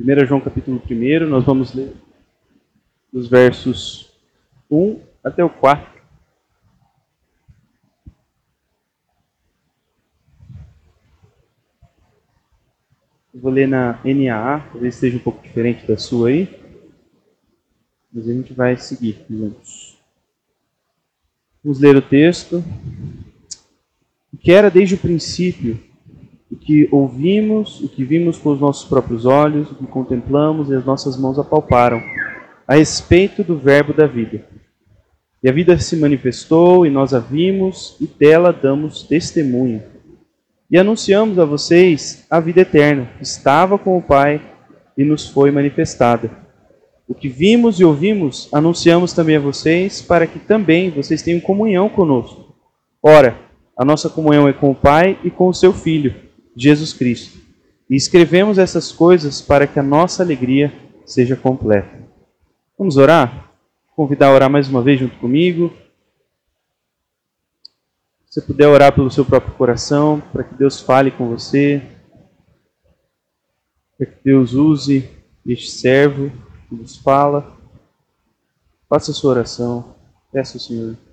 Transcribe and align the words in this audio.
1 0.00 0.26
João 0.26 0.40
capítulo 0.40 0.80
1, 0.88 1.26
nós 1.26 1.42
vamos 1.44 1.74
ler 1.74 1.92
dos 3.12 3.28
versos 3.28 4.16
1 4.70 5.00
até 5.24 5.42
o 5.42 5.50
4. 5.50 6.00
Eu 13.34 13.40
vou 13.40 13.50
ler 13.50 13.66
na 13.66 14.00
NAA, 14.04 14.60
talvez 14.70 14.94
seja 14.94 15.16
um 15.16 15.20
pouco 15.20 15.42
diferente 15.42 15.84
da 15.84 15.96
sua 15.96 16.28
aí. 16.28 16.48
Mas 18.12 18.28
a 18.28 18.32
gente 18.32 18.52
vai 18.52 18.76
seguir 18.76 19.26
juntos. 19.28 19.98
Vamos 21.62 21.80
ler 21.80 21.96
o 21.96 22.02
texto. 22.02 22.62
O 24.32 24.36
que 24.36 24.52
era 24.52 24.70
desde 24.70 24.94
o 24.94 24.98
princípio 24.98 25.87
o 26.50 26.56
que 26.56 26.88
ouvimos, 26.90 27.80
o 27.80 27.88
que 27.88 28.02
vimos 28.02 28.38
com 28.38 28.50
os 28.50 28.60
nossos 28.60 28.88
próprios 28.88 29.26
olhos, 29.26 29.70
o 29.70 29.74
que 29.74 29.86
contemplamos 29.86 30.70
e 30.70 30.74
as 30.74 30.84
nossas 30.84 31.16
mãos 31.16 31.38
apalparam, 31.38 32.02
a 32.66 32.74
respeito 32.74 33.44
do 33.44 33.58
Verbo 33.58 33.92
da 33.92 34.06
vida. 34.06 34.46
E 35.42 35.48
a 35.48 35.52
vida 35.52 35.78
se 35.78 35.96
manifestou, 35.96 36.86
e 36.86 36.90
nós 36.90 37.12
a 37.12 37.18
vimos, 37.18 37.96
e 38.00 38.06
dela 38.06 38.52
damos 38.52 39.02
testemunho. 39.02 39.82
E 40.70 40.78
anunciamos 40.78 41.38
a 41.38 41.44
vocês 41.44 42.26
a 42.30 42.40
vida 42.40 42.62
eterna, 42.62 43.10
que 43.16 43.22
estava 43.22 43.78
com 43.78 43.96
o 43.96 44.02
Pai 44.02 44.40
e 44.96 45.04
nos 45.04 45.28
foi 45.28 45.50
manifestada. 45.50 46.30
O 47.06 47.14
que 47.14 47.28
vimos 47.28 47.78
e 47.78 47.84
ouvimos, 47.84 48.48
anunciamos 48.52 49.12
também 49.12 49.36
a 49.36 49.40
vocês, 49.40 50.02
para 50.02 50.26
que 50.26 50.38
também 50.38 50.90
vocês 50.90 51.22
tenham 51.22 51.40
comunhão 51.40 51.88
conosco. 51.88 52.54
Ora, 53.02 53.38
a 53.76 53.84
nossa 53.84 54.10
comunhão 54.10 54.48
é 54.48 54.52
com 54.52 54.70
o 54.70 54.74
Pai 54.74 55.18
e 55.22 55.30
com 55.30 55.48
o 55.48 55.54
seu 55.54 55.72
Filho 55.72 56.27
Jesus 56.58 56.92
Cristo. 56.92 57.38
E 57.88 57.94
escrevemos 57.94 58.58
essas 58.58 58.90
coisas 58.90 59.40
para 59.40 59.66
que 59.66 59.78
a 59.78 59.82
nossa 59.82 60.22
alegria 60.22 60.72
seja 61.06 61.36
completa. 61.36 62.06
Vamos 62.76 62.96
orar? 62.96 63.52
Convidar 63.94 64.28
a 64.28 64.34
orar 64.34 64.50
mais 64.50 64.68
uma 64.68 64.82
vez 64.82 64.98
junto 65.00 65.16
comigo. 65.18 65.72
Se 68.26 68.40
você 68.40 68.42
puder 68.42 68.68
orar 68.68 68.94
pelo 68.94 69.10
seu 69.10 69.24
próprio 69.24 69.54
coração, 69.54 70.20
para 70.32 70.44
que 70.44 70.54
Deus 70.54 70.80
fale 70.80 71.10
com 71.10 71.28
você, 71.28 71.82
para 73.96 74.06
que 74.06 74.16
Deus 74.22 74.52
use 74.52 75.08
este 75.46 75.70
servo 75.70 76.30
que 76.68 76.74
nos 76.74 76.96
fala. 76.96 77.56
Faça 78.88 79.12
a 79.12 79.14
sua 79.14 79.30
oração. 79.30 79.94
Peça 80.30 80.56
ao 80.56 80.60
Senhor. 80.60 81.07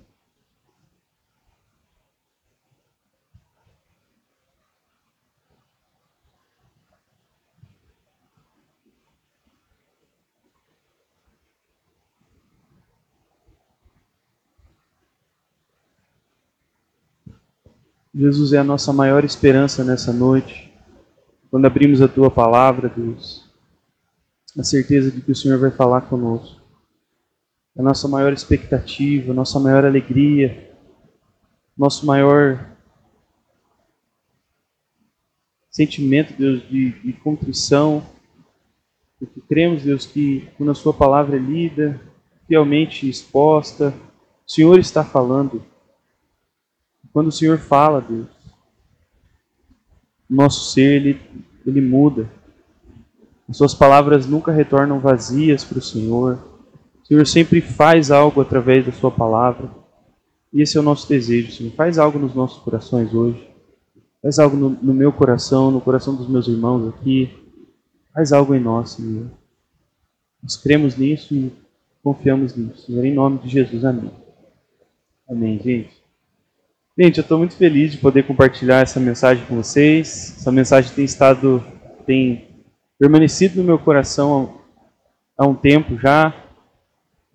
Jesus 18.18 18.54
é 18.54 18.58
a 18.58 18.64
nossa 18.64 18.94
maior 18.94 19.26
esperança 19.26 19.84
nessa 19.84 20.10
noite. 20.10 20.72
Quando 21.50 21.66
abrimos 21.66 22.00
a 22.00 22.08
tua 22.08 22.30
palavra, 22.30 22.88
Deus, 22.88 23.44
a 24.58 24.64
certeza 24.64 25.10
de 25.10 25.20
que 25.20 25.32
o 25.32 25.36
Senhor 25.36 25.58
vai 25.58 25.70
falar 25.70 26.00
conosco. 26.00 26.62
A 27.78 27.82
nossa 27.82 28.08
maior 28.08 28.32
expectativa, 28.32 29.32
a 29.32 29.34
nossa 29.34 29.60
maior 29.60 29.84
alegria, 29.84 30.74
nosso 31.76 32.06
maior 32.06 32.74
sentimento, 35.68 36.32
Deus, 36.38 36.66
de, 36.70 36.92
de 36.92 37.12
contrição, 37.12 38.02
porque 39.18 39.42
cremos, 39.42 39.82
Deus, 39.82 40.06
que 40.06 40.48
quando 40.56 40.70
a 40.70 40.74
Sua 40.74 40.94
palavra 40.94 41.36
é 41.36 41.38
lida, 41.38 42.00
fielmente 42.48 43.06
exposta, 43.10 43.92
o 44.46 44.50
Senhor 44.50 44.78
está 44.78 45.04
falando 45.04 45.62
quando 47.16 47.28
o 47.28 47.32
Senhor 47.32 47.56
fala, 47.56 48.02
Deus, 48.02 48.26
nosso 50.28 50.70
ser 50.70 51.00
ele, 51.00 51.20
ele 51.66 51.80
muda. 51.80 52.30
As 53.48 53.56
suas 53.56 53.72
palavras 53.72 54.26
nunca 54.26 54.52
retornam 54.52 55.00
vazias 55.00 55.64
para 55.64 55.78
o 55.78 55.82
Senhor. 55.82 56.38
O 57.02 57.06
Senhor 57.06 57.26
sempre 57.26 57.62
faz 57.62 58.10
algo 58.10 58.42
através 58.42 58.84
da 58.84 58.92
sua 58.92 59.10
palavra. 59.10 59.70
E 60.52 60.60
esse 60.60 60.76
é 60.76 60.80
o 60.80 60.82
nosso 60.82 61.08
desejo, 61.08 61.52
Senhor. 61.52 61.72
Faz 61.72 61.96
algo 61.96 62.18
nos 62.18 62.34
nossos 62.34 62.62
corações 62.62 63.14
hoje. 63.14 63.48
Faz 64.20 64.38
algo 64.38 64.54
no, 64.54 64.68
no 64.68 64.92
meu 64.92 65.10
coração, 65.10 65.70
no 65.70 65.80
coração 65.80 66.14
dos 66.14 66.28
meus 66.28 66.46
irmãos 66.46 66.86
aqui. 66.86 67.32
Faz 68.12 68.30
algo 68.30 68.54
em 68.54 68.60
nós, 68.60 68.90
Senhor. 68.90 69.30
Nós 70.42 70.54
cremos 70.54 70.98
nisso 70.98 71.34
e 71.34 71.50
confiamos 72.02 72.54
nisso. 72.54 72.84
Senhor, 72.84 73.06
em 73.06 73.14
nome 73.14 73.38
de 73.38 73.48
Jesus. 73.48 73.86
Amém. 73.86 74.10
Amém, 75.26 75.58
gente. 75.58 75.95
Gente, 76.98 77.18
eu 77.18 77.22
estou 77.22 77.36
muito 77.36 77.54
feliz 77.54 77.92
de 77.92 77.98
poder 77.98 78.22
compartilhar 78.22 78.80
essa 78.80 78.98
mensagem 78.98 79.44
com 79.44 79.56
vocês. 79.56 80.34
Essa 80.38 80.50
mensagem 80.50 80.90
tem 80.94 81.04
estado, 81.04 81.62
tem 82.06 82.48
permanecido 82.98 83.58
no 83.58 83.64
meu 83.64 83.78
coração 83.78 84.62
há 85.36 85.46
um 85.46 85.54
tempo 85.54 85.98
já. 85.98 86.34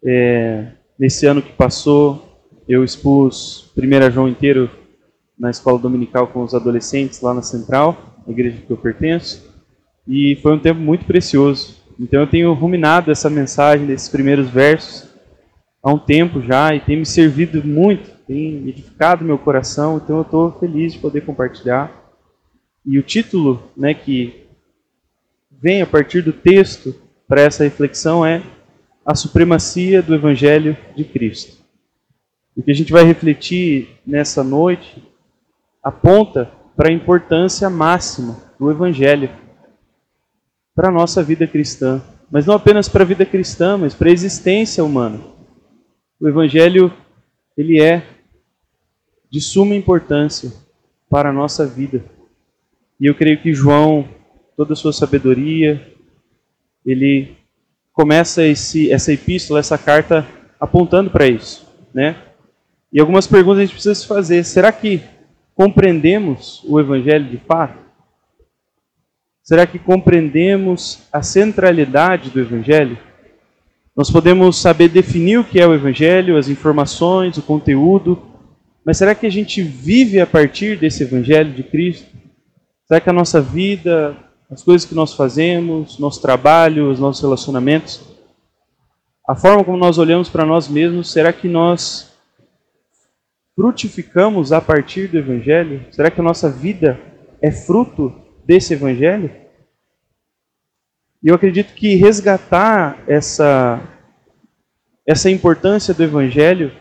É, 0.03 0.66
nesse 0.97 1.27
ano 1.27 1.44
que 1.44 1.53
passou, 1.53 2.44
eu 2.67 2.83
expus 2.83 3.71
1 3.77 4.09
João 4.09 4.27
inteiro 4.27 4.67
na 5.38 5.51
escola 5.51 5.77
dominical 5.77 6.25
com 6.29 6.41
os 6.41 6.55
adolescentes 6.55 7.21
lá 7.21 7.31
na 7.31 7.44
Central, 7.44 8.19
a 8.27 8.31
igreja 8.31 8.57
que 8.66 8.73
eu 8.73 8.77
pertenço, 8.77 9.47
e 10.07 10.39
foi 10.41 10.53
um 10.55 10.59
tempo 10.59 10.79
muito 10.79 11.05
precioso. 11.05 11.77
Então 12.00 12.21
eu 12.21 12.27
tenho 12.27 12.51
ruminado 12.53 13.11
essa 13.11 13.29
mensagem 13.29 13.85
desses 13.85 14.09
primeiros 14.09 14.50
versos 14.50 15.10
há 15.81 15.92
um 15.92 16.00
tempo 16.00 16.42
já 16.42 16.74
e 16.74 16.80
tem 16.80 16.97
me 16.97 17.06
servido 17.06 17.66
muito 17.66 18.22
tem 18.31 18.66
edificado 18.69 19.25
meu 19.25 19.38
coração, 19.38 19.97
então 19.97 20.16
eu 20.16 20.22
estou 20.22 20.53
feliz 20.53 20.94
de 20.94 21.00
poder 21.00 21.19
compartilhar. 21.19 21.92
E 22.86 22.97
o 22.97 23.03
título 23.03 23.62
né, 23.75 23.94
que 23.94 24.47
vem 25.52 25.81
a 25.81 25.86
partir 25.86 26.22
do 26.22 26.31
texto 26.31 26.96
para 27.28 27.42
essa 27.42 27.66
reflexão 27.66 28.25
é 28.25 28.42
A 29.06 29.14
Supremacia 29.16 30.02
do 30.02 30.16
Evangelho 30.16 30.78
de 30.96 31.03
Cristo. 31.03 31.58
O 32.56 32.63
que 32.63 32.72
a 32.72 32.74
gente 32.74 32.94
vai 32.94 33.03
refletir 33.03 34.00
nessa 34.08 34.46
noite 34.46 35.03
aponta 35.84 36.50
para 36.74 36.90
a 36.90 36.94
importância 36.94 37.69
máxima 37.69 38.42
do 38.58 38.72
Evangelho 38.72 39.30
para 40.74 40.88
a 40.88 40.92
nossa 40.92 41.22
vida 41.22 41.46
cristã. 41.46 42.02
Mas 42.31 42.46
não 42.46 42.56
apenas 42.56 42.88
para 42.88 43.03
a 43.03 43.08
vida 43.08 43.25
cristã, 43.25 43.78
mas 43.78 43.94
para 43.94 44.08
a 44.08 44.13
existência 44.13 44.81
humana. 44.86 45.31
O 46.21 46.27
Evangelho 46.27 46.93
ele 47.57 47.81
é 47.81 48.05
de 49.27 49.41
suma 49.41 49.73
importância 49.73 50.53
para 51.09 51.31
a 51.31 51.33
nossa 51.33 51.65
vida. 51.65 52.05
E 52.99 53.07
eu 53.07 53.15
creio 53.15 53.41
que 53.41 53.51
João, 53.55 54.07
toda 54.55 54.73
a 54.73 54.75
sua 54.75 54.93
sabedoria, 54.93 55.81
ele 56.85 57.35
começa 57.91 58.43
esse, 58.43 58.91
essa 58.91 59.11
epístola, 59.11 59.59
essa 59.59 59.79
carta, 59.79 60.23
apontando 60.59 61.09
para 61.09 61.25
isso. 61.25 61.67
Né? 61.91 62.15
E 62.93 62.99
algumas 62.99 63.25
perguntas 63.25 63.57
a 63.57 63.61
gente 63.61 63.73
precisa 63.73 63.95
se 63.95 64.05
fazer. 64.05 64.43
Será 64.43 64.71
que 64.71 65.01
compreendemos 65.55 66.63
o 66.65 66.79
Evangelho 66.79 67.25
de 67.25 67.38
fato? 67.38 67.79
Será 69.41 69.65
que 69.65 69.79
compreendemos 69.79 71.01
a 71.11 71.23
centralidade 71.23 72.29
do 72.29 72.39
Evangelho? 72.39 72.95
Nós 73.96 74.09
podemos 74.09 74.57
saber 74.57 74.88
definir 74.88 75.38
o 75.38 75.44
que 75.44 75.59
é 75.59 75.68
o 75.68 75.74
Evangelho, 75.74 76.38
as 76.38 76.47
informações, 76.47 77.38
o 77.38 77.41
conteúdo, 77.41 78.22
mas 78.85 78.97
será 78.97 79.13
que 79.13 79.28
a 79.28 79.29
gente 79.29 79.62
vive 79.62 80.22
a 80.22 80.25
partir 80.25 80.78
desse 80.78 81.03
Evangelho 81.03 81.53
de 81.53 81.62
Cristo? 81.62 82.07
Será 82.88 83.01
que 83.01 83.09
a 83.09 83.13
nossa 83.13 83.41
vida, 83.41 84.16
as 84.50 84.63
coisas 84.63 84.88
que 84.88 84.96
nós 84.96 85.13
fazemos, 85.13 86.00
nosso 86.00 86.22
trabalho, 86.22 86.89
os 86.89 87.00
nossos 87.00 87.21
relacionamentos, 87.21 88.01
a 89.27 89.36
forma 89.36 89.63
como 89.63 89.77
nós 89.77 89.98
olhamos 89.98 90.30
para 90.30 90.45
nós 90.45 90.69
mesmos, 90.69 91.12
será 91.12 91.33
que 91.33 91.50
nós 91.50 92.13
frutificamos 93.56 94.54
a 94.54 94.62
partir 94.62 95.10
do 95.10 95.18
Evangelho? 95.18 95.86
Será 95.92 96.10
que 96.10 96.21
a 96.21 96.24
nossa 96.24 96.50
vida 96.50 96.98
é 97.42 97.51
fruto 97.51 98.13
desse 98.45 98.74
Evangelho? 98.74 99.40
E 101.23 101.27
eu 101.27 101.35
acredito 101.35 101.73
que 101.73 101.95
resgatar 101.95 102.97
essa, 103.07 103.81
essa 105.06 105.29
importância 105.29 105.94
do 105.94 106.03
Evangelho 106.03 106.71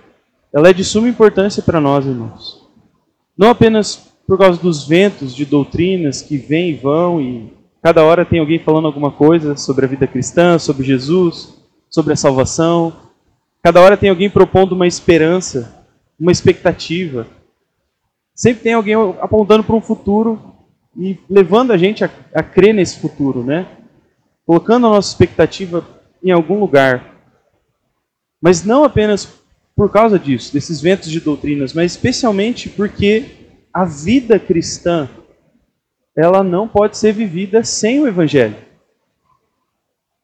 ela 0.52 0.70
é 0.70 0.72
de 0.72 0.84
suma 0.84 1.08
importância 1.08 1.62
para 1.62 1.80
nós, 1.80 2.06
irmãos. 2.06 2.68
Não 3.36 3.50
apenas 3.50 3.96
por 4.26 4.38
causa 4.38 4.60
dos 4.60 4.86
ventos 4.86 5.34
de 5.34 5.44
doutrinas 5.44 6.22
que 6.22 6.36
vêm 6.36 6.70
e 6.70 6.74
vão 6.74 7.20
e 7.20 7.52
cada 7.82 8.02
hora 8.04 8.24
tem 8.24 8.40
alguém 8.40 8.58
falando 8.58 8.86
alguma 8.86 9.10
coisa 9.10 9.56
sobre 9.56 9.84
a 9.84 9.88
vida 9.88 10.06
cristã, 10.06 10.58
sobre 10.58 10.84
Jesus, 10.84 11.54
sobre 11.88 12.12
a 12.12 12.16
salvação. 12.16 12.92
Cada 13.62 13.80
hora 13.80 13.96
tem 13.96 14.10
alguém 14.10 14.28
propondo 14.28 14.72
uma 14.72 14.86
esperança, 14.86 15.84
uma 16.18 16.32
expectativa. 16.32 17.26
Sempre 18.34 18.62
tem 18.62 18.72
alguém 18.72 18.94
apontando 19.20 19.62
para 19.62 19.76
um 19.76 19.80
futuro 19.80 20.40
e 20.96 21.18
levando 21.28 21.72
a 21.72 21.76
gente 21.76 22.04
a, 22.04 22.10
a 22.34 22.42
crer 22.42 22.74
nesse 22.74 22.98
futuro, 22.98 23.44
né? 23.44 23.66
Colocando 24.50 24.88
a 24.88 24.90
nossa 24.90 25.10
expectativa 25.10 25.86
em 26.20 26.32
algum 26.32 26.58
lugar. 26.58 27.22
Mas 28.42 28.64
não 28.64 28.82
apenas 28.82 29.38
por 29.76 29.92
causa 29.92 30.18
disso, 30.18 30.52
desses 30.52 30.80
ventos 30.80 31.08
de 31.08 31.20
doutrinas, 31.20 31.72
mas 31.72 31.92
especialmente 31.92 32.68
porque 32.68 33.46
a 33.72 33.84
vida 33.84 34.40
cristã 34.40 35.08
ela 36.16 36.42
não 36.42 36.66
pode 36.66 36.98
ser 36.98 37.12
vivida 37.12 37.62
sem 37.62 38.00
o 38.00 38.08
evangelho. 38.08 38.56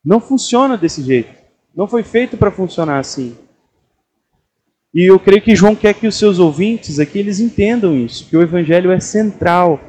Não 0.04 0.18
funciona 0.18 0.76
desse 0.76 1.04
jeito. 1.04 1.32
Não 1.72 1.86
foi 1.86 2.02
feito 2.02 2.36
para 2.36 2.50
funcionar 2.50 2.98
assim. 2.98 3.38
E 4.92 5.08
eu 5.08 5.20
creio 5.20 5.40
que 5.40 5.54
João 5.54 5.76
quer 5.76 5.94
que 5.94 6.08
os 6.08 6.18
seus 6.18 6.40
ouvintes 6.40 6.98
aqui 6.98 7.20
eles 7.20 7.38
entendam 7.38 7.96
isso, 7.96 8.28
que 8.28 8.36
o 8.36 8.42
evangelho 8.42 8.90
é 8.90 8.98
central. 8.98 9.80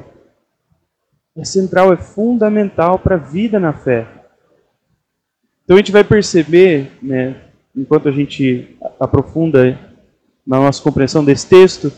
É 1.36 1.44
central, 1.44 1.92
é 1.92 1.96
fundamental 1.96 3.00
para 3.00 3.16
a 3.16 3.18
vida 3.18 3.58
na 3.58 3.72
fé. 3.72 4.17
Então 5.68 5.76
a 5.76 5.80
gente 5.80 5.92
vai 5.92 6.02
perceber, 6.02 6.92
né, 7.02 7.36
enquanto 7.76 8.08
a 8.08 8.10
gente 8.10 8.74
aprofunda 8.98 9.78
na 10.46 10.56
nossa 10.56 10.82
compreensão 10.82 11.22
desse 11.22 11.46
texto, 11.46 11.92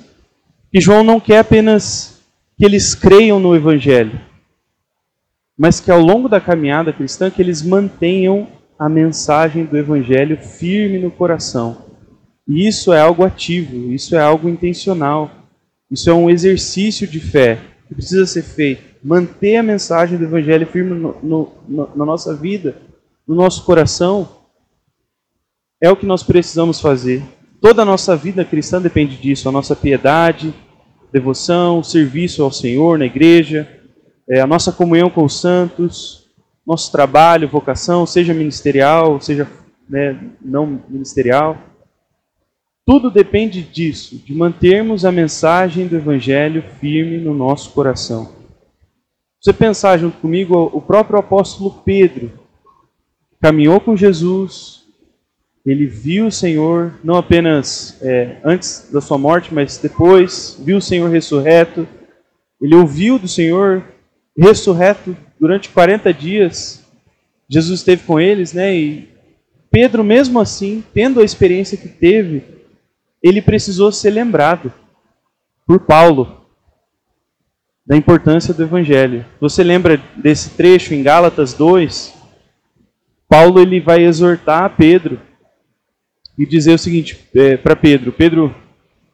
que 0.72 0.80
João 0.80 1.04
não 1.04 1.20
quer 1.20 1.38
apenas 1.38 2.20
que 2.58 2.64
eles 2.64 2.96
creiam 2.96 3.38
no 3.38 3.54
Evangelho, 3.54 4.20
mas 5.56 5.78
que 5.78 5.88
ao 5.88 6.00
longo 6.00 6.28
da 6.28 6.40
caminhada 6.40 6.92
cristã 6.92 7.30
que 7.30 7.40
eles 7.40 7.62
mantenham 7.62 8.48
a 8.76 8.88
mensagem 8.88 9.64
do 9.64 9.78
Evangelho 9.78 10.36
firme 10.36 10.98
no 10.98 11.12
coração. 11.12 11.84
E 12.48 12.66
isso 12.66 12.92
é 12.92 13.00
algo 13.00 13.22
ativo, 13.22 13.92
isso 13.92 14.16
é 14.16 14.20
algo 14.20 14.48
intencional, 14.48 15.30
isso 15.88 16.10
é 16.10 16.12
um 16.12 16.28
exercício 16.28 17.06
de 17.06 17.20
fé 17.20 17.60
que 17.86 17.94
precisa 17.94 18.26
ser 18.26 18.42
feito. 18.42 18.82
Manter 19.00 19.58
a 19.58 19.62
mensagem 19.62 20.18
do 20.18 20.24
Evangelho 20.24 20.66
firme 20.66 20.90
no, 20.90 21.16
no, 21.22 21.52
no, 21.68 21.88
na 21.94 22.04
nossa 22.04 22.34
vida, 22.34 22.89
no 23.30 23.36
nosso 23.36 23.64
coração, 23.64 24.28
é 25.80 25.88
o 25.88 25.94
que 25.94 26.04
nós 26.04 26.20
precisamos 26.20 26.80
fazer. 26.80 27.22
Toda 27.60 27.82
a 27.82 27.84
nossa 27.84 28.16
vida 28.16 28.44
cristã 28.44 28.82
depende 28.82 29.16
disso, 29.16 29.48
a 29.48 29.52
nossa 29.52 29.76
piedade, 29.76 30.52
devoção, 31.12 31.80
serviço 31.80 32.42
ao 32.42 32.50
Senhor 32.50 32.98
na 32.98 33.06
igreja, 33.06 33.68
é, 34.28 34.40
a 34.40 34.48
nossa 34.48 34.72
comunhão 34.72 35.08
com 35.08 35.22
os 35.22 35.40
santos, 35.40 36.28
nosso 36.66 36.90
trabalho, 36.90 37.46
vocação, 37.46 38.04
seja 38.04 38.34
ministerial, 38.34 39.20
seja 39.20 39.48
né, 39.88 40.20
não 40.42 40.82
ministerial. 40.88 41.56
Tudo 42.84 43.12
depende 43.12 43.62
disso, 43.62 44.16
de 44.16 44.34
mantermos 44.34 45.04
a 45.04 45.12
mensagem 45.12 45.86
do 45.86 45.94
Evangelho 45.94 46.64
firme 46.80 47.18
no 47.18 47.32
nosso 47.32 47.70
coração. 47.70 48.32
Você 49.40 49.52
pensar 49.52 49.98
junto 49.98 50.18
comigo, 50.18 50.68
o 50.74 50.82
próprio 50.82 51.20
apóstolo 51.20 51.70
Pedro 51.84 52.39
caminhou 53.40 53.80
com 53.80 53.96
Jesus, 53.96 54.80
ele 55.64 55.86
viu 55.86 56.26
o 56.26 56.32
Senhor, 56.32 56.94
não 57.04 57.16
apenas 57.16 57.98
é, 58.02 58.38
antes 58.44 58.88
da 58.92 59.00
sua 59.00 59.18
morte, 59.18 59.52
mas 59.52 59.78
depois, 59.78 60.58
viu 60.58 60.78
o 60.78 60.82
Senhor 60.82 61.10
ressurreto. 61.10 61.86
Ele 62.60 62.74
ouviu 62.74 63.18
do 63.18 63.28
Senhor 63.28 63.84
ressurreto 64.36 65.16
durante 65.38 65.68
40 65.68 66.12
dias. 66.14 66.82
Jesus 67.48 67.80
esteve 67.80 68.02
com 68.04 68.18
eles, 68.18 68.52
né? 68.52 68.74
E 68.74 69.08
Pedro, 69.70 70.02
mesmo 70.02 70.40
assim, 70.40 70.82
tendo 70.94 71.20
a 71.20 71.24
experiência 71.24 71.76
que 71.76 71.88
teve, 71.88 72.42
ele 73.22 73.42
precisou 73.42 73.92
ser 73.92 74.10
lembrado 74.10 74.72
por 75.66 75.80
Paulo 75.80 76.40
da 77.86 77.96
importância 77.96 78.54
do 78.54 78.62
Evangelho. 78.62 79.26
Você 79.40 79.62
lembra 79.62 80.00
desse 80.16 80.50
trecho 80.50 80.94
em 80.94 81.02
Gálatas 81.02 81.52
2? 81.52 82.19
Paulo 83.30 83.60
ele 83.60 83.78
vai 83.78 84.02
exortar 84.02 84.74
Pedro 84.76 85.20
e 86.36 86.44
dizer 86.44 86.74
o 86.74 86.78
seguinte 86.78 87.16
é, 87.32 87.56
para 87.56 87.76
Pedro: 87.76 88.10
Pedro 88.10 88.52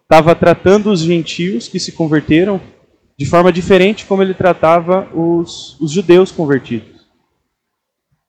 estava 0.02 0.34
tratando 0.34 0.90
os 0.90 1.00
gentios 1.00 1.68
que 1.68 1.78
se 1.78 1.92
converteram 1.92 2.58
de 3.18 3.26
forma 3.26 3.52
diferente 3.52 4.06
como 4.06 4.22
ele 4.22 4.32
tratava 4.32 5.06
os, 5.14 5.78
os 5.78 5.90
judeus 5.90 6.32
convertidos. 6.32 7.06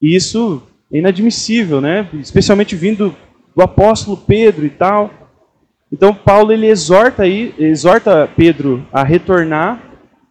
E 0.02 0.14
isso 0.14 0.62
é 0.92 0.98
inadmissível, 0.98 1.80
né? 1.80 2.10
Especialmente 2.16 2.76
vindo 2.76 3.16
do 3.56 3.62
apóstolo 3.62 4.18
Pedro 4.18 4.66
e 4.66 4.70
tal. 4.70 5.10
Então 5.90 6.14
Paulo 6.14 6.52
ele 6.52 6.68
exorta 6.68 7.24
aí, 7.24 7.56
exorta 7.58 8.30
Pedro 8.36 8.86
a 8.92 9.04
retornar 9.04 9.82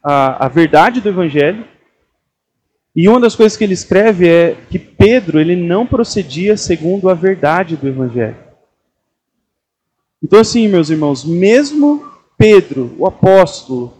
à, 0.05 0.45
à 0.45 0.49
verdade 0.49 1.01
do 1.01 1.09
evangelho. 1.09 1.65
E 2.97 3.07
uma 3.11 3.21
das 3.21 3.37
coisas 3.37 3.59
que 3.59 3.63
ele 3.63 3.75
escreve 3.75 4.27
é 4.27 4.57
que 4.71 4.79
Pedro 4.79 5.39
ele 5.39 5.55
não 5.55 5.87
procedia 5.87 6.57
segundo 6.57 7.11
a 7.11 7.15
verdade 7.15 7.77
do 7.77 7.87
evangelho. 7.87 8.39
Então, 10.23 10.41
assim, 10.41 10.67
meus 10.67 10.89
irmãos, 10.89 11.23
mesmo 11.23 12.03
Pedro, 12.39 12.95
o 12.99 13.07
apóstolo, 13.07 13.93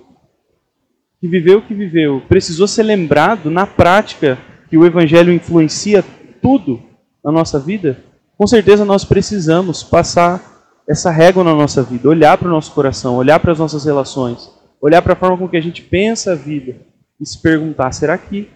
que 1.21 1.29
viveu 1.29 1.59
o 1.59 1.63
que 1.63 1.75
viveu, 1.75 2.23
precisou 2.27 2.67
ser 2.67 2.85
lembrado 2.85 3.51
na 3.51 3.67
prática 3.67 4.39
que 4.71 4.79
o 4.79 4.87
evangelho 4.87 5.31
influencia 5.31 6.03
tudo 6.41 6.83
na 7.23 7.31
nossa 7.31 7.59
vida, 7.61 8.03
com 8.39 8.47
certeza 8.47 8.83
nós 8.85 9.05
precisamos 9.05 9.83
passar 9.83 10.73
essa 10.89 11.11
régua 11.11 11.45
na 11.45 11.55
nossa 11.55 11.83
vida, 11.83 12.09
olhar 12.09 12.39
para 12.39 12.49
o 12.49 12.51
nosso 12.51 12.73
coração, 12.73 13.17
olhar 13.17 13.41
para 13.41 13.53
as 13.53 13.59
nossas 13.59 13.85
relações, 13.85 14.51
olhar 14.81 15.03
para 15.03 15.13
a 15.13 15.17
forma 15.17 15.37
com 15.37 15.49
que 15.49 15.57
a 15.57 15.63
gente 15.63 15.83
pensa 15.83 16.33
a 16.33 16.35
vida 16.35 16.77
e 17.21 17.27
se 17.27 17.41
perguntar: 17.41 17.93
será 17.93 18.17
que 18.17 18.49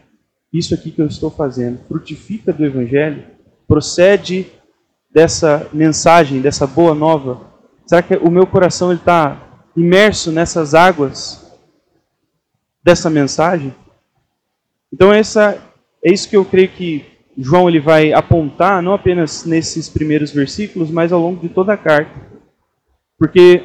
isso 0.53 0.75
aqui 0.75 0.91
que 0.91 1.01
eu 1.01 1.07
estou 1.07 1.31
fazendo 1.31 1.79
frutifica 1.87 2.53
do 2.53 2.65
evangelho? 2.65 3.25
Procede 3.67 4.47
dessa 5.13 5.69
mensagem, 5.73 6.41
dessa 6.41 6.67
boa 6.67 6.95
nova 6.95 7.51
Será 7.91 8.03
que 8.03 8.15
o 8.15 8.31
meu 8.31 8.47
coração 8.47 8.93
está 8.93 9.37
imerso 9.77 10.31
nessas 10.31 10.75
águas 10.75 11.53
dessa 12.85 13.11
mensagem? 13.11 13.75
Então 14.93 15.13
essa 15.13 15.61
é 16.05 16.13
isso 16.13 16.29
que 16.29 16.37
eu 16.37 16.45
creio 16.45 16.69
que 16.69 17.05
João 17.37 17.69
ele 17.69 17.81
vai 17.81 18.13
apontar, 18.13 18.81
não 18.81 18.93
apenas 18.93 19.45
nesses 19.45 19.89
primeiros 19.89 20.31
versículos, 20.31 20.89
mas 20.89 21.13
ao 21.13 21.21
longo 21.21 21.41
de 21.41 21.49
toda 21.49 21.73
a 21.73 21.77
carta. 21.77 22.15
Porque 23.19 23.65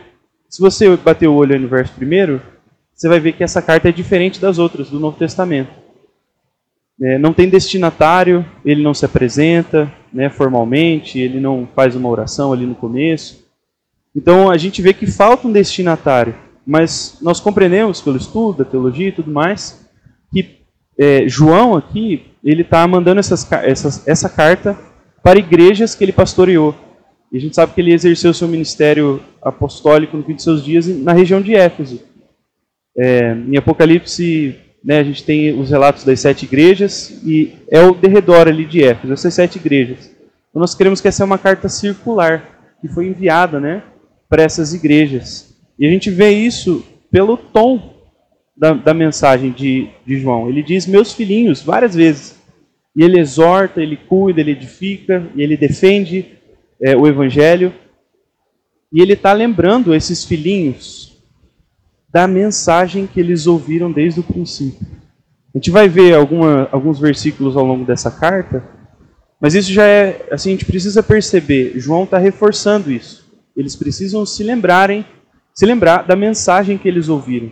se 0.50 0.60
você 0.60 0.98
bater 0.98 1.28
o 1.28 1.36
olho 1.36 1.60
no 1.60 1.68
verso 1.68 1.94
primeiro, 1.94 2.42
você 2.96 3.08
vai 3.08 3.20
ver 3.20 3.34
que 3.34 3.44
essa 3.44 3.62
carta 3.62 3.90
é 3.90 3.92
diferente 3.92 4.42
das 4.42 4.58
outras 4.58 4.90
do 4.90 5.00
Novo 5.00 5.20
Testamento. 5.20 5.70
É, 7.02 7.18
não 7.18 7.34
tem 7.34 7.50
destinatário, 7.50 8.46
ele 8.64 8.82
não 8.82 8.94
se 8.94 9.06
apresenta 9.06 9.92
né, 10.14 10.30
formalmente, 10.30 11.20
ele 11.20 11.40
não 11.40 11.68
faz 11.76 11.96
uma 11.96 12.08
oração 12.08 12.54
ali 12.54 12.66
no 12.66 12.76
começo. 12.76 13.46
Então 14.16 14.50
a 14.50 14.58
gente 14.58 14.82
vê 14.82 14.94
que 14.94 15.06
falta 15.06 15.48
um 15.48 15.52
destinatário, 15.52 16.34
mas 16.66 17.18
nós 17.22 17.42
compreendemos 17.42 18.02
pelo 18.02 18.16
estudo 18.16 18.60
da 18.60 18.70
teologia 18.70 19.10
e 19.10 19.12
tudo 19.12 19.30
mais 19.30 19.86
que 20.32 20.62
é, 20.98 21.28
João 21.28 21.76
aqui 21.76 22.28
ele 22.44 22.62
está 22.62 22.88
mandando 22.88 23.20
essas, 23.20 23.50
essas, 23.52 24.08
essa 24.08 24.30
carta 24.30 24.78
para 25.22 25.40
igrejas 25.40 25.96
que 25.96 26.04
ele 26.04 26.12
pastoreou. 26.12 26.76
E 27.32 27.38
a 27.38 27.42
gente 27.42 27.56
sabe 27.56 27.74
que 27.74 27.82
ele 27.82 27.94
exerceu 27.94 28.34
seu 28.34 28.48
ministério 28.48 29.22
apostólico 29.42 30.16
no 30.16 30.24
fim 30.24 30.36
de 30.36 30.44
seus 30.44 30.64
dias 30.64 30.88
na 30.88 31.12
região 31.12 31.42
de 31.42 31.56
Éfeso. 31.56 32.02
É, 32.98 33.34
em 33.34 33.58
Apocalipse, 33.58 34.56
né, 34.86 35.00
a 35.00 35.04
gente 35.04 35.24
tem 35.24 35.60
os 35.60 35.72
relatos 35.72 36.04
das 36.04 36.20
sete 36.20 36.46
igrejas 36.46 37.10
e 37.26 37.56
é 37.72 37.82
o 37.82 37.96
derredor 37.96 38.48
ali 38.48 38.66
de 38.66 38.84
Éfeso, 38.84 39.14
essas 39.14 39.34
sete 39.34 39.56
igrejas. 39.56 40.12
Então 40.50 40.60
nós 40.60 40.76
queremos 40.76 41.02
que 41.02 41.08
essa 41.08 41.24
é 41.24 41.26
uma 41.26 41.40
carta 41.40 41.68
circular 41.68 42.78
que 42.80 42.88
foi 42.88 43.08
enviada, 43.08 43.60
né, 43.60 43.82
para 44.30 44.44
essas 44.44 44.76
igrejas. 44.76 45.56
E 45.80 45.88
a 45.88 45.90
gente 45.90 46.12
vê 46.12 46.30
isso 46.30 46.86
pelo 47.12 47.36
tom 47.36 47.96
da, 48.56 48.74
da 48.74 48.94
mensagem 48.94 49.52
de, 49.52 49.90
de 50.06 50.20
João. 50.20 50.48
Ele 50.50 50.62
diz 50.62 50.86
meus 50.86 51.14
filhinhos 51.14 51.64
várias 51.64 51.96
vezes. 51.96 52.40
E 52.96 53.04
ele 53.04 53.20
exorta, 53.20 53.82
ele 53.82 53.98
cuida, 53.98 54.40
ele 54.40 54.52
edifica, 54.52 55.28
e 55.36 55.42
ele 55.42 55.58
defende 55.58 56.26
é, 56.82 56.96
o 56.96 57.08
evangelho. 57.08 57.74
E 58.94 59.02
ele 59.02 59.14
está 59.14 59.34
lembrando 59.34 59.96
esses 59.96 60.24
filhinhos 60.24 61.15
da 62.16 62.30
mensagem 62.30 63.06
que 63.06 63.20
eles 63.20 63.46
ouviram 63.46 63.92
desde 63.92 64.22
o 64.22 64.24
princípio. 64.24 64.88
A 65.54 65.58
gente 65.58 65.70
vai 65.70 65.90
ver 65.90 66.14
alguma, 66.14 66.70
alguns 66.72 66.98
versículos 66.98 67.58
ao 67.58 67.66
longo 67.66 67.84
dessa 67.84 68.10
carta, 68.10 68.64
mas 69.38 69.54
isso 69.54 69.74
já 69.74 69.84
é, 69.86 70.26
assim, 70.32 70.48
a 70.48 70.52
gente 70.54 70.64
precisa 70.64 71.04
perceber, 71.04 71.74
João 71.76 72.06
está 72.06 72.18
reforçando 72.18 72.90
isso. 72.90 73.30
Eles 73.54 73.76
precisam 73.76 74.26
se 74.26 74.44
lembrarem, 74.46 75.06
se 75.54 75.66
lembrar 75.66 76.04
da 76.04 76.16
mensagem 76.16 76.78
que 76.78 76.88
eles 76.88 77.10
ouviram 77.10 77.52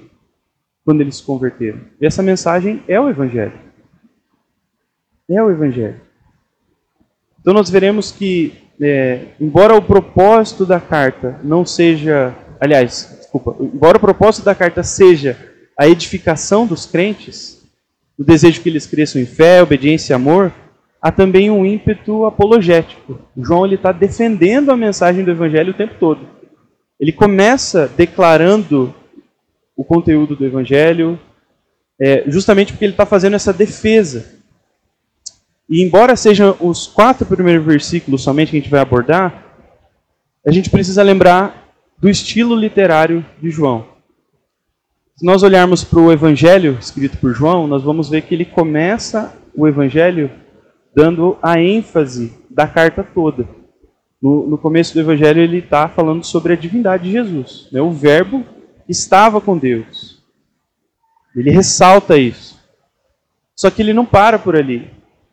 quando 0.85 1.01
eles 1.01 1.17
se 1.17 1.23
converteram. 1.23 1.81
E 1.99 2.05
essa 2.05 2.23
mensagem 2.23 2.81
é 2.87 2.97
o 2.97 3.09
Evangelho. 3.09 3.59
É 5.29 5.43
o 5.43 5.51
Evangelho. 5.51 5.99
Então 7.41 7.53
nós 7.53 7.69
veremos 7.69 8.13
que, 8.13 8.53
é, 8.79 9.25
embora 9.41 9.75
o 9.75 9.81
propósito 9.81 10.65
da 10.65 10.79
carta 10.79 11.37
não 11.43 11.65
seja, 11.65 12.33
aliás, 12.61 13.22
desculpa, 13.33 13.55
embora 13.59 13.97
o 13.97 14.01
propósito 14.01 14.45
da 14.45 14.53
carta 14.53 14.83
seja 14.83 15.37
a 15.77 15.87
edificação 15.87 16.67
dos 16.67 16.85
crentes, 16.85 17.63
o 18.17 18.23
desejo 18.23 18.61
que 18.61 18.69
eles 18.69 18.85
cresçam 18.85 19.19
em 19.19 19.25
fé, 19.25 19.63
obediência 19.63 20.13
e 20.13 20.15
amor, 20.15 20.53
há 21.01 21.11
também 21.11 21.49
um 21.49 21.65
ímpeto 21.65 22.25
apologético. 22.25 23.19
João 23.35 23.65
ele 23.65 23.75
está 23.75 23.91
defendendo 23.91 24.71
a 24.71 24.77
mensagem 24.77 25.25
do 25.25 25.31
Evangelho 25.31 25.71
o 25.71 25.75
tempo 25.75 25.95
todo. 25.99 26.27
Ele 26.99 27.11
começa 27.11 27.87
declarando 27.87 28.93
o 29.75 29.83
conteúdo 29.83 30.35
do 30.35 30.45
Evangelho, 30.45 31.19
é, 31.99 32.23
justamente 32.27 32.71
porque 32.71 32.85
ele 32.85 32.93
está 32.93 33.05
fazendo 33.05 33.35
essa 33.35 33.51
defesa. 33.51 34.35
E 35.67 35.81
embora 35.81 36.15
sejam 36.15 36.55
os 36.59 36.85
quatro 36.85 37.25
primeiros 37.25 37.65
versículos 37.65 38.21
somente 38.21 38.51
que 38.51 38.57
a 38.57 38.59
gente 38.59 38.69
vai 38.69 38.79
abordar, 38.79 39.43
a 40.45 40.51
gente 40.51 40.69
precisa 40.69 41.01
lembrar 41.01 41.62
do 42.03 42.09
estilo 42.09 42.53
literário 42.53 43.25
de 43.41 43.49
João. 43.49 43.85
Se 45.15 45.25
nós 45.25 45.41
olharmos 45.41 45.85
para 45.85 46.01
o 46.01 46.11
Evangelho 46.11 46.77
escrito 46.77 47.17
por 47.17 47.33
João, 47.33 47.65
nós 47.65 47.81
vamos 47.81 48.09
ver 48.09 48.23
que 48.23 48.35
ele 48.35 48.43
começa 48.43 49.33
o 49.55 49.65
Evangelho 49.65 50.29
dando 50.93 51.37
a 51.41 51.61
ênfase 51.61 52.33
da 52.49 52.67
carta 52.67 53.03
toda. 53.03 53.47
No, 54.21 54.45
no 54.45 54.57
começo 54.57 54.93
do 54.93 54.99
Evangelho, 54.99 55.41
ele 55.41 55.59
está 55.59 55.87
falando 55.87 56.25
sobre 56.25 56.51
a 56.51 56.57
divindade 56.57 57.05
de 57.05 57.11
Jesus. 57.11 57.69
Né? 57.71 57.81
O 57.81 57.91
Verbo 57.91 58.43
estava 58.89 59.39
com 59.39 59.57
Deus. 59.57 60.21
Ele 61.33 61.51
ressalta 61.51 62.17
isso. 62.17 62.59
Só 63.55 63.71
que 63.71 63.81
ele 63.81 63.93
não 63.93 64.05
para 64.05 64.37
por 64.37 64.57
ali. 64.57 64.91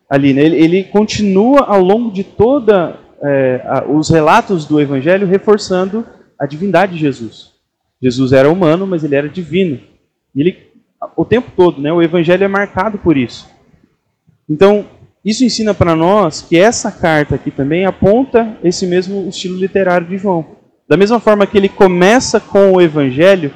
ali 0.09 0.33
né? 0.33 0.43
ele, 0.43 0.57
ele 0.57 0.85
continua 0.85 1.63
ao 1.63 1.83
longo 1.83 2.13
de 2.13 2.23
toda 2.23 2.97
é, 3.21 3.83
os 3.89 4.09
relatos 4.09 4.67
do 4.67 4.81
Evangelho 4.81 5.27
reforçando 5.27 6.07
a 6.41 6.47
divindade 6.47 6.95
de 6.95 6.99
Jesus. 6.99 7.51
Jesus 8.01 8.33
era 8.33 8.51
humano, 8.51 8.87
mas 8.87 9.05
ele 9.05 9.15
era 9.15 9.29
divino. 9.29 9.79
E 10.35 10.41
ele, 10.41 10.57
o 11.15 11.25
tempo 11.25 11.53
todo, 11.55 11.83
né, 11.83 11.93
o 11.93 12.01
Evangelho 12.01 12.45
é 12.45 12.49
marcado 12.49 12.97
por 12.97 13.15
isso. 13.15 13.47
Então, 14.49 14.87
isso 15.23 15.45
ensina 15.45 15.75
para 15.75 15.95
nós 15.95 16.41
que 16.41 16.57
essa 16.57 16.91
carta 16.91 17.35
aqui 17.35 17.51
também 17.51 17.85
aponta 17.85 18.57
esse 18.65 18.87
mesmo 18.87 19.29
estilo 19.29 19.59
literário 19.59 20.07
de 20.07 20.17
João. 20.17 20.57
Da 20.89 20.97
mesma 20.97 21.21
forma 21.21 21.47
que 21.47 21.59
ele 21.59 21.69
começa 21.69 22.41
com 22.41 22.73
o 22.73 22.81
Evangelho, 22.81 23.53